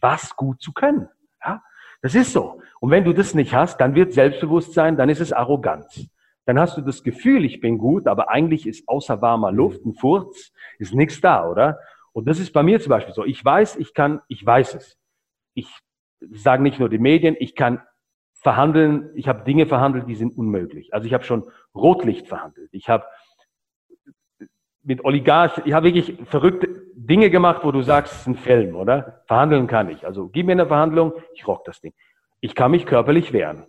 [0.00, 1.08] was gut zu können.
[1.42, 1.62] Ja?
[2.02, 2.60] Das ist so.
[2.80, 6.06] Und wenn du das nicht hast, dann wird Selbstbewusstsein, dann ist es Arroganz.
[6.44, 9.94] Dann hast du das Gefühl, ich bin gut, aber eigentlich ist außer warmer Luft ein
[9.94, 11.78] Furz, ist nichts da, oder?
[12.14, 13.24] Und das ist bei mir zum Beispiel so.
[13.24, 14.96] Ich weiß, ich kann, ich weiß es.
[15.52, 15.68] Ich
[16.32, 17.82] sagen nicht nur die Medien, ich kann
[18.34, 20.94] verhandeln, ich habe Dinge verhandelt, die sind unmöglich.
[20.94, 21.44] Also ich habe schon
[21.74, 22.68] Rotlicht verhandelt.
[22.72, 23.04] Ich habe
[24.82, 28.76] mit Oligarchen, ich habe wirklich verrückte Dinge gemacht, wo du sagst, es ist ein Film,
[28.76, 29.22] oder?
[29.26, 30.06] Verhandeln kann ich.
[30.06, 31.94] Also gib mir eine Verhandlung, ich rock das Ding.
[32.40, 33.66] Ich kann mich körperlich wehren.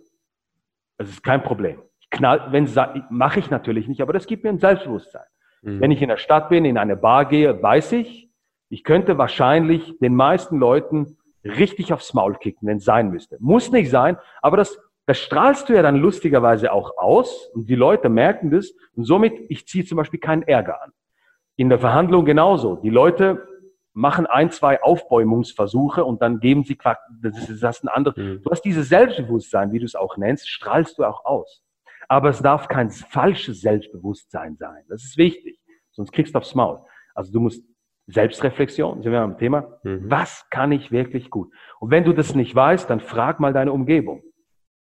[0.98, 1.82] Das ist kein Problem.
[2.10, 2.70] Knall, wenn
[3.10, 5.24] mache ich natürlich nicht, aber das gibt mir ein Selbstbewusstsein.
[5.62, 5.80] Mhm.
[5.80, 8.25] Wenn ich in der Stadt bin, in eine Bar gehe, weiß ich,
[8.68, 13.36] ich könnte wahrscheinlich den meisten Leuten richtig aufs Maul kicken, wenn es sein müsste.
[13.40, 17.76] Muss nicht sein, aber das, das strahlst du ja dann lustigerweise auch aus und die
[17.76, 20.92] Leute merken das und somit, ich ziehe zum Beispiel keinen Ärger an.
[21.56, 22.76] In der Verhandlung genauso.
[22.76, 23.46] Die Leute
[23.94, 28.16] machen ein, zwei Aufbäumungsversuche und dann geben sie Quack, das ist das ein anderes.
[28.18, 28.42] Mhm.
[28.42, 31.62] Du hast dieses Selbstbewusstsein, wie du es auch nennst, strahlst du auch aus.
[32.08, 34.84] Aber es darf kein falsches Selbstbewusstsein sein.
[34.88, 35.58] Das ist wichtig.
[35.92, 36.80] Sonst kriegst du aufs Maul.
[37.14, 37.64] Also du musst
[38.06, 39.78] Selbstreflexion, sind wir am Thema.
[39.82, 40.10] Mhm.
[40.10, 41.52] Was kann ich wirklich gut?
[41.80, 44.22] Und wenn du das nicht weißt, dann frag mal deine Umgebung.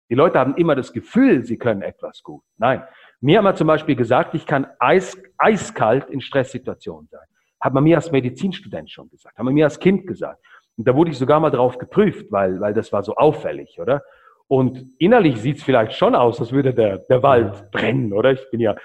[0.10, 2.44] Die Leute haben immer das Gefühl, sie können etwas gut.
[2.58, 2.84] Nein.
[3.22, 7.26] Mir haben wir zum Beispiel gesagt, ich kann eis, eiskalt in Stresssituationen sein.
[7.60, 10.40] Hat man mir als Medizinstudent schon gesagt, hat man mir als Kind gesagt.
[10.78, 14.04] Und da wurde ich sogar mal drauf geprüft, weil, weil das war so auffällig, oder?
[14.48, 18.34] Und innerlich sieht's vielleicht schon aus, als würde der, der Wald brennen, oder?
[18.34, 18.76] Ich bin ja,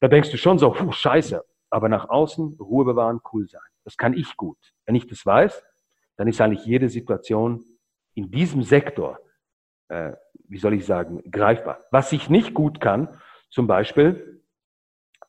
[0.00, 1.44] da denkst du schon so, puh, scheiße.
[1.68, 3.60] Aber nach außen Ruhe bewahren, cool sein.
[3.84, 4.58] Das kann ich gut.
[4.86, 5.62] Wenn ich das weiß,
[6.16, 7.64] dann ist eigentlich jede Situation
[8.14, 9.18] in diesem Sektor,
[9.88, 10.12] äh,
[10.48, 11.78] wie soll ich sagen, greifbar.
[11.90, 13.08] Was ich nicht gut kann,
[13.50, 14.42] zum Beispiel,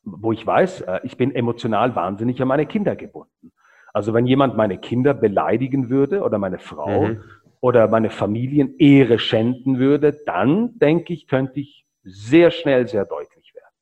[0.04, 3.52] wo ich weiß, äh, ich bin emotional wahnsinnig an meine Kinder gebunden.
[3.94, 7.24] Also wenn jemand meine Kinder beleidigen würde oder meine Frau mhm.
[7.60, 13.74] oder meine Familienehre schänden würde, dann denke ich, könnte ich sehr schnell sehr deutlich werden.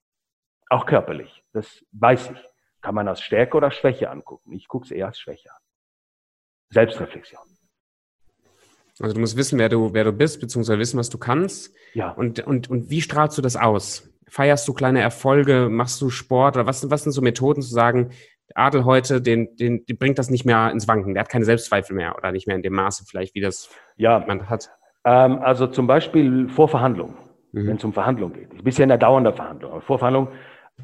[0.69, 1.43] Auch körperlich.
[1.53, 2.48] Das weiß ich.
[2.81, 4.53] Kann man als Stärke oder Schwäche angucken.
[4.53, 5.61] Ich gucke es eher als Schwäche an.
[6.71, 7.41] Selbstreflexion.
[8.99, 11.73] Also du musst wissen, wer du, wer du bist, beziehungsweise wissen, was du kannst.
[11.93, 12.11] Ja.
[12.11, 14.09] Und, und, und wie strahlst du das aus?
[14.27, 15.69] Feierst du kleine Erfolge?
[15.69, 16.57] Machst du Sport?
[16.57, 18.11] Oder was, was sind so Methoden zu sagen,
[18.55, 21.13] Adel heute, den, den, den bringt das nicht mehr ins Wanken.
[21.13, 24.23] Der hat keine Selbstzweifel mehr oder nicht mehr in dem Maße vielleicht, wie das ja.
[24.27, 24.69] man hat.
[25.05, 27.15] Ähm, also zum Beispiel vor Verhandlungen,
[27.51, 27.67] mhm.
[27.67, 28.53] wenn es um Verhandlungen geht.
[28.53, 29.71] Ich bin ja in der dauernden Verhandlung.
[29.71, 30.29] Aber vor Verhandlungen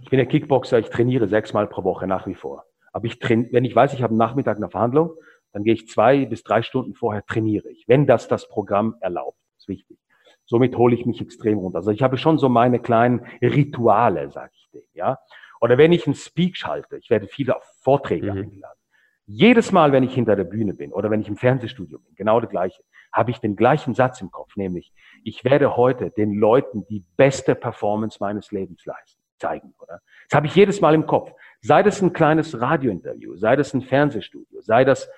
[0.05, 2.63] ich bin ja Kickboxer, ich trainiere sechsmal pro Woche nach wie vor.
[2.93, 5.15] Aber ich train, wenn ich weiß, ich habe am Nachmittag eine Verhandlung,
[5.51, 9.39] dann gehe ich zwei bis drei Stunden vorher trainiere ich, wenn das das Programm erlaubt.
[9.55, 9.97] Das ist wichtig.
[10.45, 11.77] Somit hole ich mich extrem runter.
[11.77, 15.17] Also ich habe schon so meine kleinen Rituale, sage ich dir, ja.
[15.59, 18.43] Oder wenn ich einen Speak schalte, ich werde viele Vorträge mhm.
[18.43, 18.79] eingeladen.
[19.25, 22.39] Jedes Mal, wenn ich hinter der Bühne bin oder wenn ich im Fernsehstudio bin, genau
[22.39, 24.93] das Gleiche, habe ich den gleichen Satz im Kopf, nämlich,
[25.23, 30.01] ich werde heute den Leuten die beste Performance meines Lebens leisten zeigen, oder?
[30.29, 31.31] Das habe ich jedes Mal im Kopf.
[31.61, 35.09] Sei das ein kleines Radiointerview, sei das ein Fernsehstudio, sei das,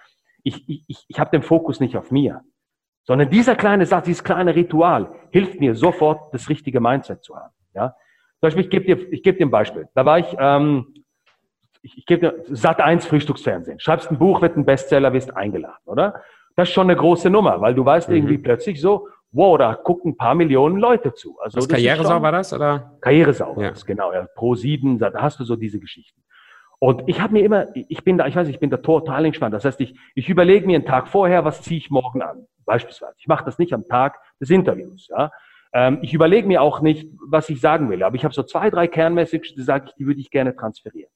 [0.44, 2.42] ich, ich, ich, habe den Fokus nicht auf mir,
[3.04, 7.54] sondern dieser kleine Satz, dieses kleine Ritual hilft mir sofort, das richtige Mindset zu haben.
[7.74, 7.90] Ja?
[7.90, 9.88] Zum Beispiel, ich gebe dir, ich gebe dir ein Beispiel.
[9.94, 10.94] Da war ich, ähm,
[11.82, 13.80] ich, ich gebe dir Sat 1 Frühstücksfernsehen.
[13.80, 16.22] Schreibst ein Buch, wird ein Bestseller, wirst eingeladen, oder?
[16.56, 18.16] Das ist schon eine große Nummer, weil du weißt mhm.
[18.16, 19.08] irgendwie plötzlich so,
[19.38, 21.38] wow, da gucken ein paar Millionen Leute zu.
[21.40, 22.98] Also das Karrieresau war das, oder?
[23.02, 23.70] Karrieresau war ja.
[23.70, 24.12] das, genau.
[24.12, 26.22] Ja, Pro 7, da hast du so diese Geschichten.
[26.80, 29.54] Und ich habe mir immer, ich bin da, ich weiß, ich bin da total entspannt.
[29.54, 33.14] Das heißt, ich, ich überlege mir einen Tag vorher, was ziehe ich morgen an, beispielsweise.
[33.18, 35.08] Ich mache das nicht am Tag des Interviews.
[35.08, 35.32] Ja.
[35.74, 38.70] Ähm, ich überlege mir auch nicht, was ich sagen will, aber ich habe so zwei,
[38.70, 41.12] drei Kernmessages, die sage ich, die würde ich gerne transferieren.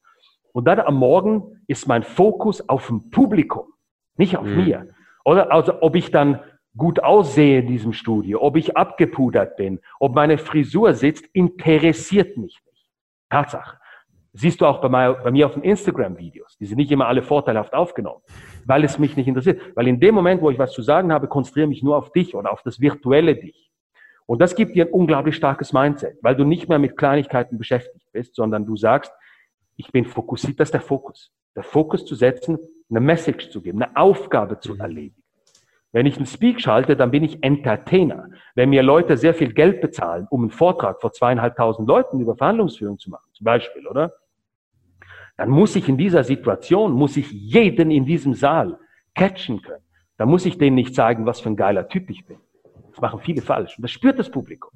[0.53, 3.65] Und dann am Morgen ist mein Fokus auf dem Publikum,
[4.17, 4.63] nicht auf mhm.
[4.63, 4.87] mir.
[5.25, 6.39] Oder also, ob ich dann
[6.77, 12.59] gut aussehe in diesem Studio, ob ich abgepudert bin, ob meine Frisur sitzt, interessiert mich
[12.65, 12.87] nicht.
[13.29, 13.77] Tatsache.
[14.33, 14.87] Siehst du auch bei,
[15.31, 16.57] mir, auf den Instagram-Videos.
[16.57, 18.21] Die sind nicht immer alle vorteilhaft aufgenommen,
[18.65, 19.59] weil es mich nicht interessiert.
[19.75, 22.33] Weil in dem Moment, wo ich was zu sagen habe, konzentriere mich nur auf dich
[22.33, 23.69] oder auf das virtuelle Dich.
[24.25, 28.07] Und das gibt dir ein unglaublich starkes Mindset, weil du nicht mehr mit Kleinigkeiten beschäftigt
[28.13, 29.11] bist, sondern du sagst,
[29.75, 31.33] ich bin fokussiert, das ist der Fokus.
[31.53, 32.57] Der Fokus zu setzen,
[32.89, 35.20] eine Message zu geben, eine Aufgabe zu erledigen.
[35.91, 38.29] Wenn ich einen Speak schalte, dann bin ich Entertainer.
[38.55, 42.97] Wenn mir Leute sehr viel Geld bezahlen, um einen Vortrag vor zweieinhalbtausend Leuten über Verhandlungsführung
[42.97, 44.13] zu machen, zum Beispiel, oder?
[45.37, 48.77] Dann muss ich in dieser Situation, muss ich jeden in diesem Saal
[49.15, 49.83] catchen können.
[50.17, 52.37] Da muss ich denen nicht zeigen, was für ein geiler Typ ich bin.
[52.91, 53.77] Das machen viele falsch.
[53.77, 54.71] Und das spürt das Publikum.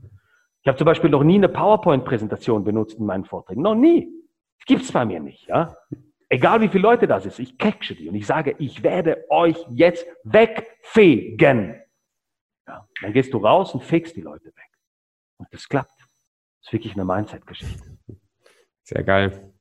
[0.61, 3.61] Ich habe zum Beispiel noch nie eine PowerPoint-Präsentation benutzt in meinen Vorträgen.
[3.61, 4.09] Noch nie.
[4.57, 5.47] Das gibt's bei mir nicht.
[5.47, 5.76] Ja?
[6.30, 9.57] Egal wie viele Leute das ist, ich catche die und ich sage, ich werde euch
[9.69, 11.82] jetzt wegfegen.
[12.67, 14.69] Ja, dann gehst du raus und fegst die Leute weg.
[15.38, 15.91] Und das klappt.
[15.99, 17.97] Das ist wirklich eine Mindset-Geschichte.
[18.84, 19.53] Sehr geil.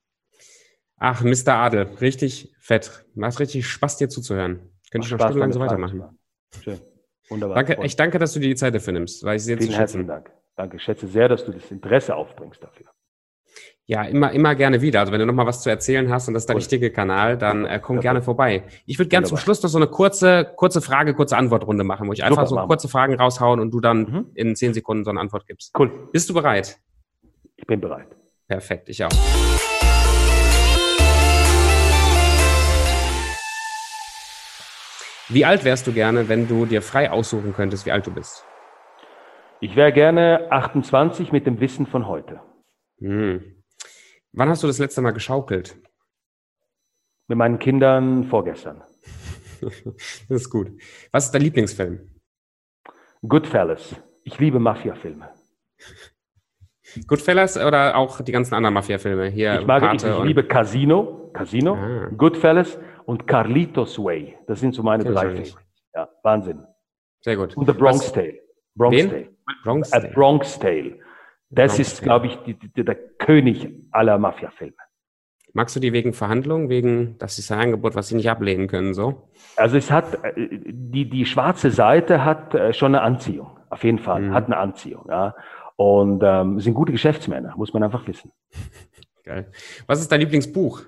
[0.96, 1.54] Ach, Mr.
[1.54, 3.04] Adel, richtig fett.
[3.14, 4.70] Macht richtig Spaß, dir zuzuhören.
[4.90, 6.18] Könnte ich noch stundenlang so weitermachen.
[6.62, 6.80] Schön.
[7.28, 7.56] Wunderbar.
[7.56, 10.06] Danke, ich danke, dass du dir die Zeit dafür nimmst, weil ich sehr Vielen herzlichen
[10.06, 10.30] Dank.
[10.56, 10.76] Danke.
[10.76, 12.86] Ich schätze sehr, dass du das Interesse aufbringst dafür.
[13.86, 15.00] Ja, immer, immer gerne wieder.
[15.00, 16.60] Also wenn du noch mal was zu erzählen hast und das ist der cool.
[16.60, 18.62] richtige Kanal, dann äh, komm ja, gerne vorbei.
[18.86, 22.12] Ich würde gerne zum Schluss noch so eine kurze, kurze Frage, kurze Antwortrunde machen, wo
[22.14, 24.26] ich einfach Super, so kurze Fragen raushauen und du dann mhm.
[24.34, 25.78] in zehn Sekunden so eine Antwort gibst.
[25.78, 26.08] Cool.
[26.12, 26.78] Bist du bereit?
[27.56, 28.08] Ich bin bereit.
[28.48, 29.10] Perfekt, ich auch.
[35.28, 38.46] Wie alt wärst du gerne, wenn du dir frei aussuchen könntest, wie alt du bist?
[39.60, 42.40] Ich wäre gerne 28 mit dem Wissen von heute.
[42.98, 43.63] Hm.
[44.36, 45.76] Wann hast du das letzte Mal geschaukelt?
[47.28, 48.82] Mit meinen Kindern vorgestern.
[49.60, 50.72] das ist gut.
[51.12, 52.00] Was ist dein Lieblingsfilm?
[53.26, 53.94] Goodfellas.
[54.24, 55.30] Ich liebe Mafia-Filme.
[57.06, 59.28] Goodfellas oder auch die ganzen anderen Mafia-Filme?
[59.28, 62.08] Hier ich, mag, ich, ich liebe Casino, Casino, ah.
[62.16, 64.36] Goodfellas und Carlitos Way.
[64.48, 65.60] Das sind so meine drei Filme.
[65.94, 66.66] Ja, Wahnsinn.
[67.20, 67.56] Sehr gut.
[67.56, 68.12] Und The Bronx Was?
[68.12, 68.40] Tale.
[68.74, 69.10] Bronx Wen?
[69.10, 69.28] Tale.
[69.62, 70.08] Bronx Tale.
[70.08, 70.98] A Bronx Tale.
[71.54, 74.74] Das ist, glaube ich, die, die, der König aller Mafia-Filme.
[75.52, 78.92] Magst du die wegen Verhandlungen, wegen, das ist ein Angebot, was sie nicht ablehnen können,
[78.92, 79.30] so?
[79.56, 84.00] Also es hat, äh, die, die schwarze Seite hat äh, schon eine Anziehung, auf jeden
[84.00, 84.34] Fall, mhm.
[84.34, 85.34] hat eine Anziehung, ja.
[85.76, 88.32] Und ähm, sind gute Geschäftsmänner, muss man einfach wissen.
[89.24, 89.50] Geil.
[89.86, 90.82] Was ist dein Lieblingsbuch?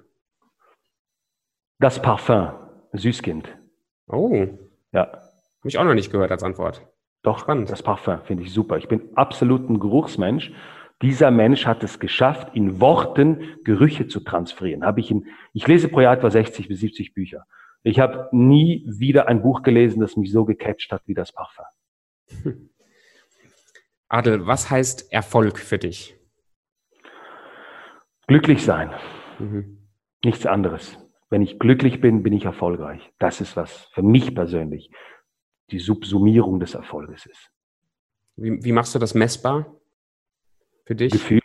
[1.78, 2.50] Das Parfum,
[2.92, 3.48] Süßkind.
[4.08, 4.48] Oh.
[4.92, 5.06] Ja.
[5.06, 6.86] Habe ich auch noch nicht gehört als Antwort.
[7.26, 7.68] Doch, Spannend.
[7.70, 8.76] das Parfum finde ich super.
[8.76, 10.52] Ich bin absolut ein Geruchsmensch.
[11.02, 14.84] Dieser Mensch hat es geschafft, in Worten Gerüche zu transferieren.
[14.84, 17.44] Habe ich in, ich lese pro Jahr etwa 60 bis 70 Bücher.
[17.82, 21.64] Ich habe nie wieder ein Buch gelesen, das mich so gecatcht hat wie das Parfum.
[24.08, 26.16] Adel, was heißt Erfolg für dich?
[28.28, 28.92] Glücklich sein.
[29.40, 29.88] Mhm.
[30.24, 30.96] Nichts anderes.
[31.28, 33.12] Wenn ich glücklich bin, bin ich erfolgreich.
[33.18, 34.92] Das ist was für mich persönlich
[35.70, 37.50] die Subsumierung des Erfolges ist.
[38.36, 39.66] Wie, wie machst du das messbar
[40.84, 41.12] für dich?
[41.12, 41.40] Gefühl.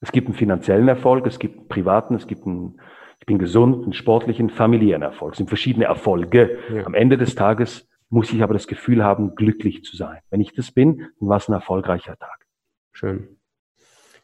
[0.00, 2.80] Es gibt einen finanziellen Erfolg, es gibt einen privaten, es gibt einen,
[3.20, 5.32] ich bin gesund, einen sportlichen, familiären Erfolg.
[5.32, 6.58] Es sind verschiedene Erfolge.
[6.72, 6.84] Ja.
[6.84, 10.20] Am Ende des Tages muss ich aber das Gefühl haben, glücklich zu sein.
[10.28, 12.46] Wenn ich das bin, dann war es ein erfolgreicher Tag.
[12.92, 13.38] Schön.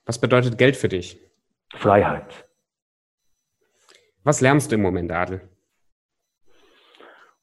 [0.05, 1.19] Was bedeutet Geld für dich?
[1.75, 2.49] Freiheit.
[4.25, 5.49] Was lernst du im Moment, Adel?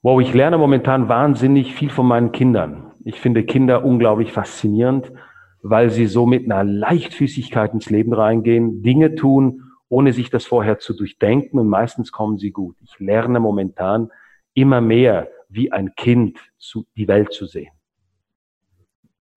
[0.06, 2.92] Wow, ich lerne momentan wahnsinnig viel von meinen Kindern.
[3.04, 5.10] Ich finde Kinder unglaublich faszinierend,
[5.62, 10.78] weil sie so mit einer Leichtfüßigkeit ins Leben reingehen, Dinge tun, ohne sich das vorher
[10.78, 12.76] zu durchdenken und meistens kommen sie gut.
[12.84, 14.12] Ich lerne momentan
[14.54, 17.72] immer mehr, wie ein Kind zu, die Welt zu sehen.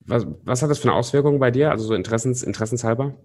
[0.05, 3.15] Was, was hat das für eine Auswirkung bei dir, also so Interessens, interessenshalber?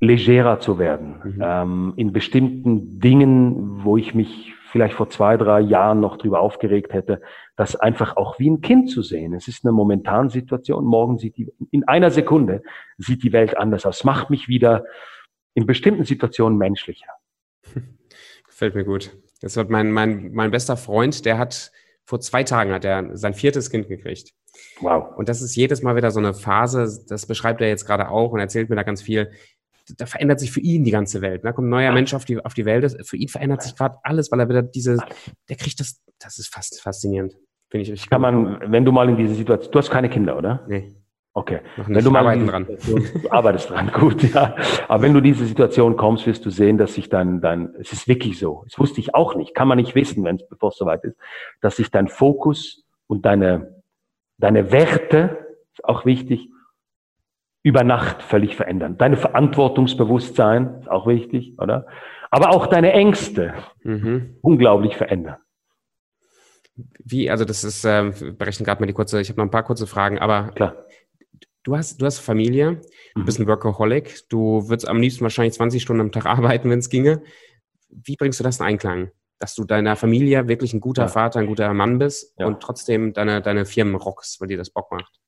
[0.00, 1.20] Legerer zu werden.
[1.22, 1.42] Mhm.
[1.42, 6.92] Ähm, in bestimmten Dingen, wo ich mich vielleicht vor zwei, drei Jahren noch drüber aufgeregt
[6.92, 7.20] hätte,
[7.56, 9.34] das einfach auch wie ein Kind zu sehen.
[9.34, 10.84] Es ist eine momentane Situation.
[10.84, 12.62] Morgen sieht die, in einer Sekunde
[12.98, 14.04] sieht die Welt anders aus.
[14.04, 14.84] Macht mich wieder
[15.54, 17.10] in bestimmten Situationen menschlicher.
[18.46, 19.16] Gefällt mir gut.
[19.40, 21.72] Das wird mein, mein, mein bester Freund, der hat
[22.04, 24.32] vor zwei Tagen hat er sein viertes Kind gekriegt.
[24.80, 25.16] Wow.
[25.16, 28.32] Und das ist jedes Mal wieder so eine Phase, das beschreibt er jetzt gerade auch
[28.32, 29.30] und erzählt mir da ganz viel
[29.98, 31.44] da verändert sich für ihn die ganze Welt.
[31.44, 32.96] Da kommt ein neuer Mensch auf die, auf die Welt.
[33.06, 34.98] Für ihn verändert sich gerade alles, weil er wieder diese,
[35.48, 37.36] der kriegt das, das ist fast faszinierend.
[37.70, 38.10] Finde ich richtig.
[38.10, 40.64] Kann man, wenn du mal in diese Situation, du hast keine Kinder, oder?
[40.68, 40.94] Nee.
[41.36, 41.60] Okay.
[41.76, 42.66] Wenn du mal dran.
[42.66, 44.56] du arbeitest dran, gut, ja.
[44.88, 48.08] Aber wenn du diese Situation kommst, wirst du sehen, dass sich dann, dann, es ist
[48.08, 48.62] wirklich so.
[48.64, 49.54] Das wusste ich auch nicht.
[49.54, 51.18] Kann man nicht wissen, wenn es, bevor es soweit ist,
[51.60, 53.82] dass sich dein Fokus und deine,
[54.38, 55.36] deine Werte,
[55.74, 56.48] ist auch wichtig,
[57.66, 58.96] über Nacht völlig verändern.
[58.96, 61.88] Deine Verantwortungsbewusstsein ist auch wichtig, oder?
[62.30, 64.36] Aber auch deine Ängste mhm.
[64.40, 65.38] unglaublich verändern.
[67.04, 69.64] Wie, also das ist, äh, berechnen gerade mal die kurze, ich habe noch ein paar
[69.64, 70.76] kurze Fragen, aber Klar.
[71.64, 72.82] Du hast, du hast Familie,
[73.16, 73.24] du mhm.
[73.24, 76.88] bist ein Workaholic, du würdest am liebsten wahrscheinlich 20 Stunden am Tag arbeiten, wenn es
[76.88, 77.24] ginge.
[77.88, 79.10] Wie bringst du das in Einklang?
[79.40, 81.08] Dass du deiner Familie wirklich ein guter ja.
[81.08, 82.46] Vater, ein guter Mann bist ja.
[82.46, 85.18] und trotzdem deine, deine Firmen rockst, weil dir das Bock macht?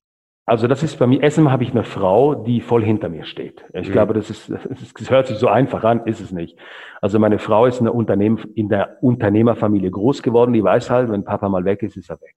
[0.49, 3.67] Also das ist bei mir, Essen habe ich eine Frau, die voll hinter mir steht.
[3.75, 3.93] Ich mhm.
[3.93, 4.51] glaube, das ist,
[4.99, 6.59] das hört sich so einfach an, ist es nicht.
[7.03, 11.11] Also meine Frau ist in der, Unternehmen, in der Unternehmerfamilie groß geworden, die weiß halt,
[11.11, 12.35] wenn Papa mal weg ist, ist er weg.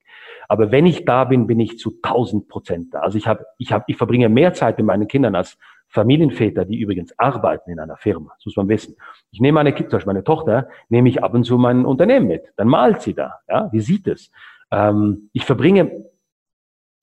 [0.50, 3.00] Aber wenn ich da bin, bin ich zu 1000 Prozent da.
[3.00, 5.58] Also ich habe, ich habe, ich verbringe mehr Zeit mit meinen Kindern als
[5.88, 8.34] Familienväter, die übrigens arbeiten in einer Firma.
[8.40, 8.98] Das muss man wissen.
[9.32, 12.28] Ich nehme meine Kinder, zum Beispiel meine Tochter, nehme ich ab und zu mein Unternehmen
[12.28, 12.44] mit.
[12.58, 13.40] Dann malt sie da.
[13.48, 14.32] Ja, wie sieht es?
[14.70, 16.11] Ähm, ich verbringe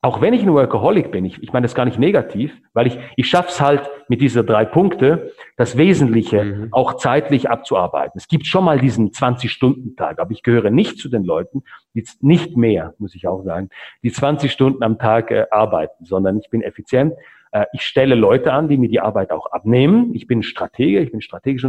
[0.00, 2.98] auch wenn ich ein Workaholic bin, ich, ich meine das gar nicht negativ, weil ich,
[3.16, 6.68] ich schaffe es halt mit dieser drei Punkte, das Wesentliche mhm.
[6.70, 8.12] auch zeitlich abzuarbeiten.
[8.16, 12.56] Es gibt schon mal diesen 20-Stunden-Tag, aber ich gehöre nicht zu den Leuten, die nicht
[12.56, 13.70] mehr, muss ich auch sagen,
[14.04, 17.14] die 20 Stunden am Tag äh, arbeiten, sondern ich bin effizient.
[17.50, 20.14] Äh, ich stelle Leute an, die mir die Arbeit auch abnehmen.
[20.14, 21.64] Ich bin Stratege, ich bin strategisch.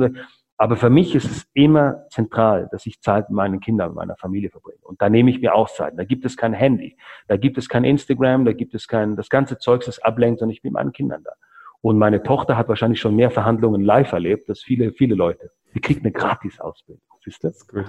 [0.62, 4.18] Aber für mich ist es immer zentral, dass ich Zeit mit meinen Kindern, mit meiner
[4.18, 4.82] Familie verbringe.
[4.82, 5.94] Und da nehme ich mir auch Zeit.
[5.96, 6.98] Da gibt es kein Handy,
[7.30, 10.52] da gibt es kein Instagram, da gibt es kein, das ganze Zeugs, das ablenkt, sondern
[10.52, 11.32] ich bin mit meinen Kindern da.
[11.80, 15.50] Und meine Tochter hat wahrscheinlich schon mehr Verhandlungen live erlebt, als viele, viele Leute.
[15.74, 17.02] Die kriegt eine Gratis-Ausbildung.
[17.24, 17.48] Siehst du?
[17.48, 17.86] Das ist gut.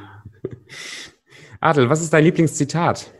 [1.60, 3.12] Adel, was ist dein Lieblingszitat?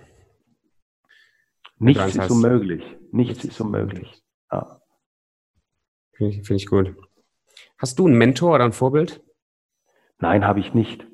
[1.81, 2.85] Nichts ist unmöglich.
[3.11, 4.23] Nichts ist unmöglich.
[4.53, 4.81] Ja.
[6.13, 6.95] Finde ich, find ich gut.
[7.79, 9.21] Hast du einen Mentor oder ein Vorbild?
[10.21, 11.07] Nein, habe ich nicht.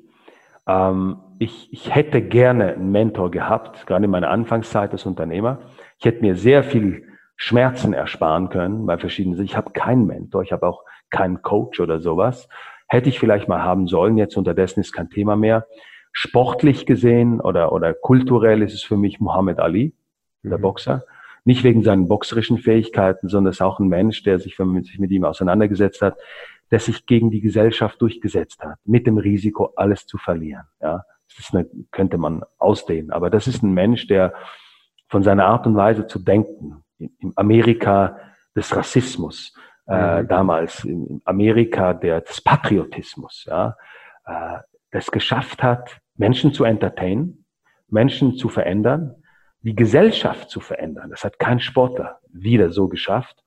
[0.67, 5.59] Ähm, ich, ich hätte gerne einen Mentor gehabt, gerade in meiner Anfangszeit als Unternehmer.
[5.97, 7.03] Ich hätte mir sehr viel
[7.35, 9.41] Schmerzen ersparen können bei verschiedenen.
[9.43, 12.49] Ich habe keinen Mentor, ich habe auch keinen Coach oder sowas.
[12.87, 14.17] Hätte ich vielleicht mal haben sollen.
[14.17, 15.67] Jetzt unterdessen ist kein Thema mehr.
[16.11, 19.93] Sportlich gesehen oder, oder kulturell ist es für mich Muhammad Ali,
[20.43, 20.63] der mhm.
[20.63, 21.03] Boxer.
[21.45, 24.83] Nicht wegen seinen boxerischen Fähigkeiten, sondern es ist auch ein Mensch, der sich, wenn man
[24.83, 26.17] sich mit ihm auseinandergesetzt hat,
[26.71, 30.65] der sich gegen die Gesellschaft durchgesetzt hat, mit dem Risiko, alles zu verlieren.
[30.81, 31.03] Ja,
[31.37, 33.11] das eine, könnte man ausdehnen.
[33.11, 34.33] Aber das ist ein Mensch, der
[35.07, 38.17] von seiner Art und Weise zu denken, im Amerika
[38.55, 39.53] des Rassismus,
[39.87, 40.27] äh, mhm.
[40.27, 43.75] damals in Amerika der, des Patriotismus, ja,
[44.25, 44.57] äh,
[44.91, 47.45] das geschafft hat, Menschen zu entertainen,
[47.87, 49.15] Menschen zu verändern,
[49.61, 51.09] die Gesellschaft zu verändern.
[51.09, 53.43] Das hat kein Sportler wieder so geschafft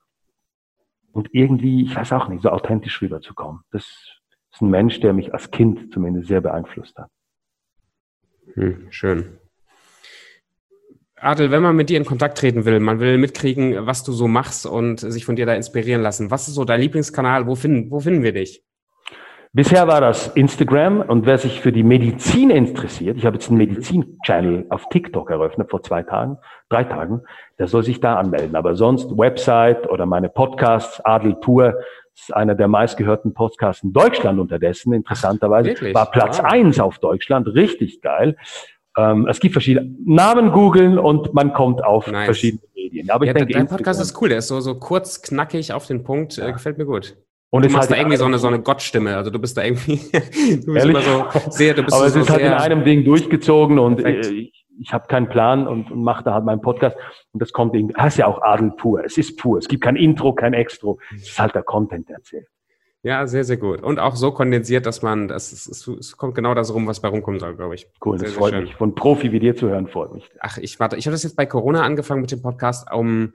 [1.13, 3.63] und irgendwie, ich weiß auch nicht, so authentisch rüberzukommen.
[3.73, 3.85] Das
[4.53, 7.11] ist ein Mensch, der mich als Kind zumindest sehr beeinflusst hat.
[8.55, 9.39] Hm, schön.
[11.17, 14.27] Adel, wenn man mit dir in Kontakt treten will, man will mitkriegen, was du so
[14.27, 16.31] machst und sich von dir da inspirieren lassen.
[16.31, 17.47] Was ist so dein Lieblingskanal?
[17.47, 18.65] Wo finden, wo finden wir dich?
[19.53, 23.59] Bisher war das Instagram und wer sich für die Medizin interessiert, ich habe jetzt einen
[23.59, 26.39] Medizin-Channel auf TikTok eröffnet vor zwei Tagen,
[26.69, 27.23] drei Tagen,
[27.59, 28.55] der soll sich da anmelden.
[28.55, 31.81] Aber sonst Website oder meine Podcasts, Adel Pur,
[32.15, 35.71] ist einer der meistgehörten Podcasts in Deutschland unterdessen, interessanterweise.
[35.71, 35.97] Wirklich?
[35.97, 36.45] War Platz wow.
[36.45, 38.37] eins auf Deutschland, richtig geil.
[38.97, 42.27] Ähm, es gibt verschiedene Namen googeln und man kommt auf nice.
[42.27, 43.11] verschiedene Medien.
[43.11, 45.89] Aber ich ja, denke, dein Podcast ist cool, der ist so, so kurz, knackig auf
[45.89, 46.49] den Punkt, äh, ja.
[46.49, 47.17] äh, gefällt mir gut.
[47.51, 49.17] Und du machst halt da irgendwie so eine, so eine Gottstimme.
[49.17, 49.97] Also du bist da irgendwie,
[50.65, 53.05] du bist immer so sehr, du bist Aber so es ist halt in einem Ding
[53.05, 54.27] durchgezogen und perfekt.
[54.27, 56.97] ich, ich habe keinen Plan und, und mache da halt meinen Podcast
[57.33, 59.05] und das kommt irgendwie, das ist ja auch Adel pur.
[59.05, 59.59] Es ist pur.
[59.59, 60.99] Es gibt kein Intro, kein Extro.
[61.15, 62.47] Es ist halt der Content, erzählt.
[63.03, 63.83] Ja, sehr, sehr gut.
[63.83, 67.01] Und auch so kondensiert, dass man, das ist, es, es kommt genau das rum, was
[67.01, 67.89] bei rumkommen soll, glaube ich.
[68.05, 68.75] Cool, sehr, das freut mich.
[68.75, 70.31] Von Profi wie dir zu hören, freut mich.
[70.39, 73.33] Ach, ich warte, ich habe das jetzt bei Corona angefangen mit dem Podcast, um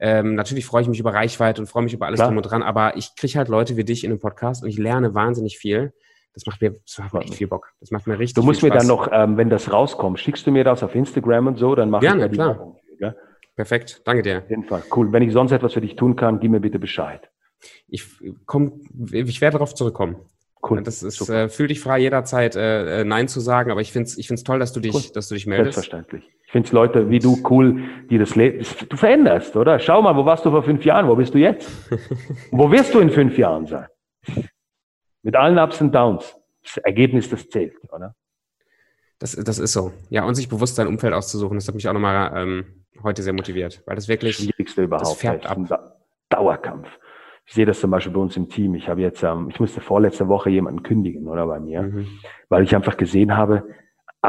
[0.00, 2.28] ähm, natürlich freue ich mich über Reichweite und freue mich über alles Klar.
[2.28, 4.78] drum und dran, aber ich kriege halt Leute wie dich in dem Podcast und ich
[4.78, 5.92] lerne wahnsinnig viel.
[6.34, 7.72] Das macht mir, das macht mir echt viel Bock.
[7.80, 10.52] Das macht mir richtig Du musst mir dann noch, ähm, wenn das rauskommt, schickst du
[10.52, 12.76] mir das auf Instagram und so, dann mache Gerne, ich ja klar.
[13.00, 13.14] Ja?
[13.56, 14.38] Perfekt, danke dir.
[14.38, 15.12] Auf jeden Fall, cool.
[15.12, 17.28] Wenn ich sonst etwas für dich tun kann, gib mir bitte Bescheid.
[17.88, 18.06] Ich
[18.46, 20.16] komm, ich werde darauf zurückkommen.
[20.62, 20.82] Cool.
[20.82, 24.08] Das ist, äh, fühl dich frei jederzeit äh, äh, Nein zu sagen, aber ich finde
[24.08, 25.02] es ich find's toll, dass du dich, cool.
[25.12, 25.74] dass du dich meldest.
[25.74, 26.30] Selbstverständlich.
[26.48, 27.78] Ich finde Leute wie du cool,
[28.08, 29.78] die das Leben, du veränderst, oder?
[29.78, 31.06] Schau mal, wo warst du vor fünf Jahren?
[31.06, 31.70] Wo bist du jetzt?
[32.50, 33.86] wo wirst du in fünf Jahren sein?
[35.22, 36.34] Mit allen Ups und Downs.
[36.62, 38.14] Das Ergebnis, das zählt, oder?
[39.18, 39.92] Das, das ist so.
[40.08, 42.64] Ja, und sich bewusst sein Umfeld auszusuchen, das hat mich auch nochmal ähm,
[43.02, 45.06] heute sehr motiviert, weil das wirklich das Schwierigste überhaupt.
[45.06, 45.98] Das färbt ab.
[46.30, 46.88] Dauerkampf.
[47.44, 48.74] Ich sehe das zum Beispiel bei uns im Team.
[48.74, 52.06] Ich habe jetzt, ähm, ich musste vorletzte Woche jemanden kündigen, oder bei mir, mhm.
[52.48, 53.64] weil ich einfach gesehen habe,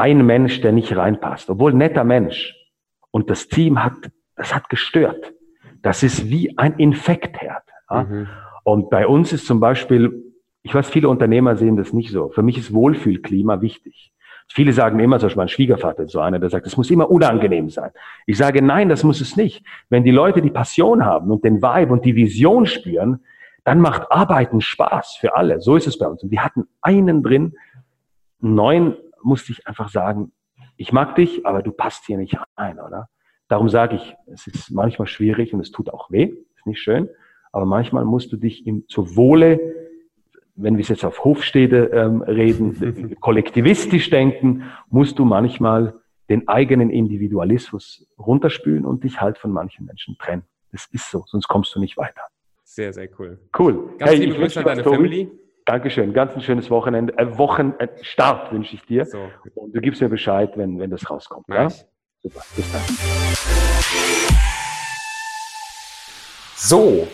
[0.00, 2.56] ein Mensch, der nicht reinpasst, obwohl netter Mensch.
[3.10, 5.32] Und das Team hat, das hat gestört.
[5.82, 7.62] Das ist wie ein Infektherd.
[7.90, 8.04] Ja?
[8.04, 8.28] Mhm.
[8.64, 12.30] Und bei uns ist zum Beispiel, ich weiß, viele Unternehmer sehen das nicht so.
[12.30, 14.12] Für mich ist Wohlfühlklima wichtig.
[14.52, 17.08] Viele sagen immer, zum Beispiel mein Schwiegervater ist so einer, der sagt, es muss immer
[17.10, 17.90] unangenehm sein.
[18.26, 19.64] Ich sage, nein, das muss es nicht.
[19.88, 23.20] Wenn die Leute die Passion haben und den Vibe und die Vision spüren,
[23.64, 25.60] dann macht Arbeiten Spaß für alle.
[25.60, 26.22] So ist es bei uns.
[26.22, 27.54] Und wir hatten einen drin,
[28.40, 30.32] neun musste ich einfach sagen,
[30.76, 33.08] ich mag dich, aber du passt hier nicht rein, oder?
[33.48, 37.08] Darum sage ich, es ist manchmal schwierig und es tut auch weh, ist nicht schön,
[37.52, 39.58] aber manchmal musst du dich im, zur Wohle
[40.62, 45.94] wenn wir jetzt auf Hofstädte ähm, reden, kollektivistisch denken, musst du manchmal
[46.28, 50.42] den eigenen Individualismus runterspülen und dich halt von manchen Menschen trennen.
[50.70, 52.22] Das ist so, sonst kommst du nicht weiter.
[52.62, 53.40] Sehr, sehr cool.
[53.58, 53.96] Cool.
[53.98, 54.84] Ganz hey, liebe Grüße an deine.
[54.84, 55.28] Family.
[55.70, 56.12] Dankeschön.
[56.12, 57.16] Ganz ein schönes Wochenende.
[57.16, 59.04] Äh, Wochenstart wünsche ich dir.
[59.06, 59.18] So.
[59.54, 61.46] Und du gibst mir Bescheid, wenn, wenn das rauskommt.
[61.48, 61.68] Ja?
[61.68, 62.40] Super.
[62.56, 62.82] Bis dann.
[66.56, 67.06] So,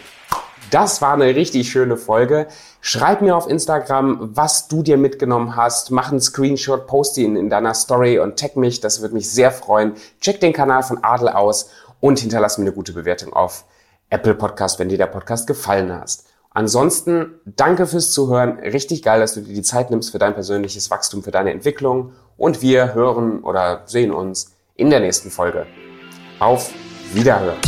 [0.71, 2.47] das war eine richtig schöne Folge.
[2.81, 5.91] Schreib mir auf Instagram, was du dir mitgenommen hast.
[5.91, 8.81] Mach einen Screenshot, post ihn in deiner Story und tag mich.
[8.81, 9.97] Das würde mich sehr freuen.
[10.23, 11.71] Check den Kanal von Adel aus
[12.01, 13.67] und hinterlass mir eine gute Bewertung auf
[14.09, 16.25] Apple Podcast, wenn dir der Podcast gefallen hat.
[16.57, 18.59] Ansonsten danke fürs Zuhören.
[18.61, 22.13] Richtig geil, dass du dir die Zeit nimmst für dein persönliches Wachstum, für deine Entwicklung.
[22.39, 25.67] Und wir hören oder sehen uns in der nächsten Folge.
[26.39, 26.73] Auf
[27.13, 27.59] Wiederhören.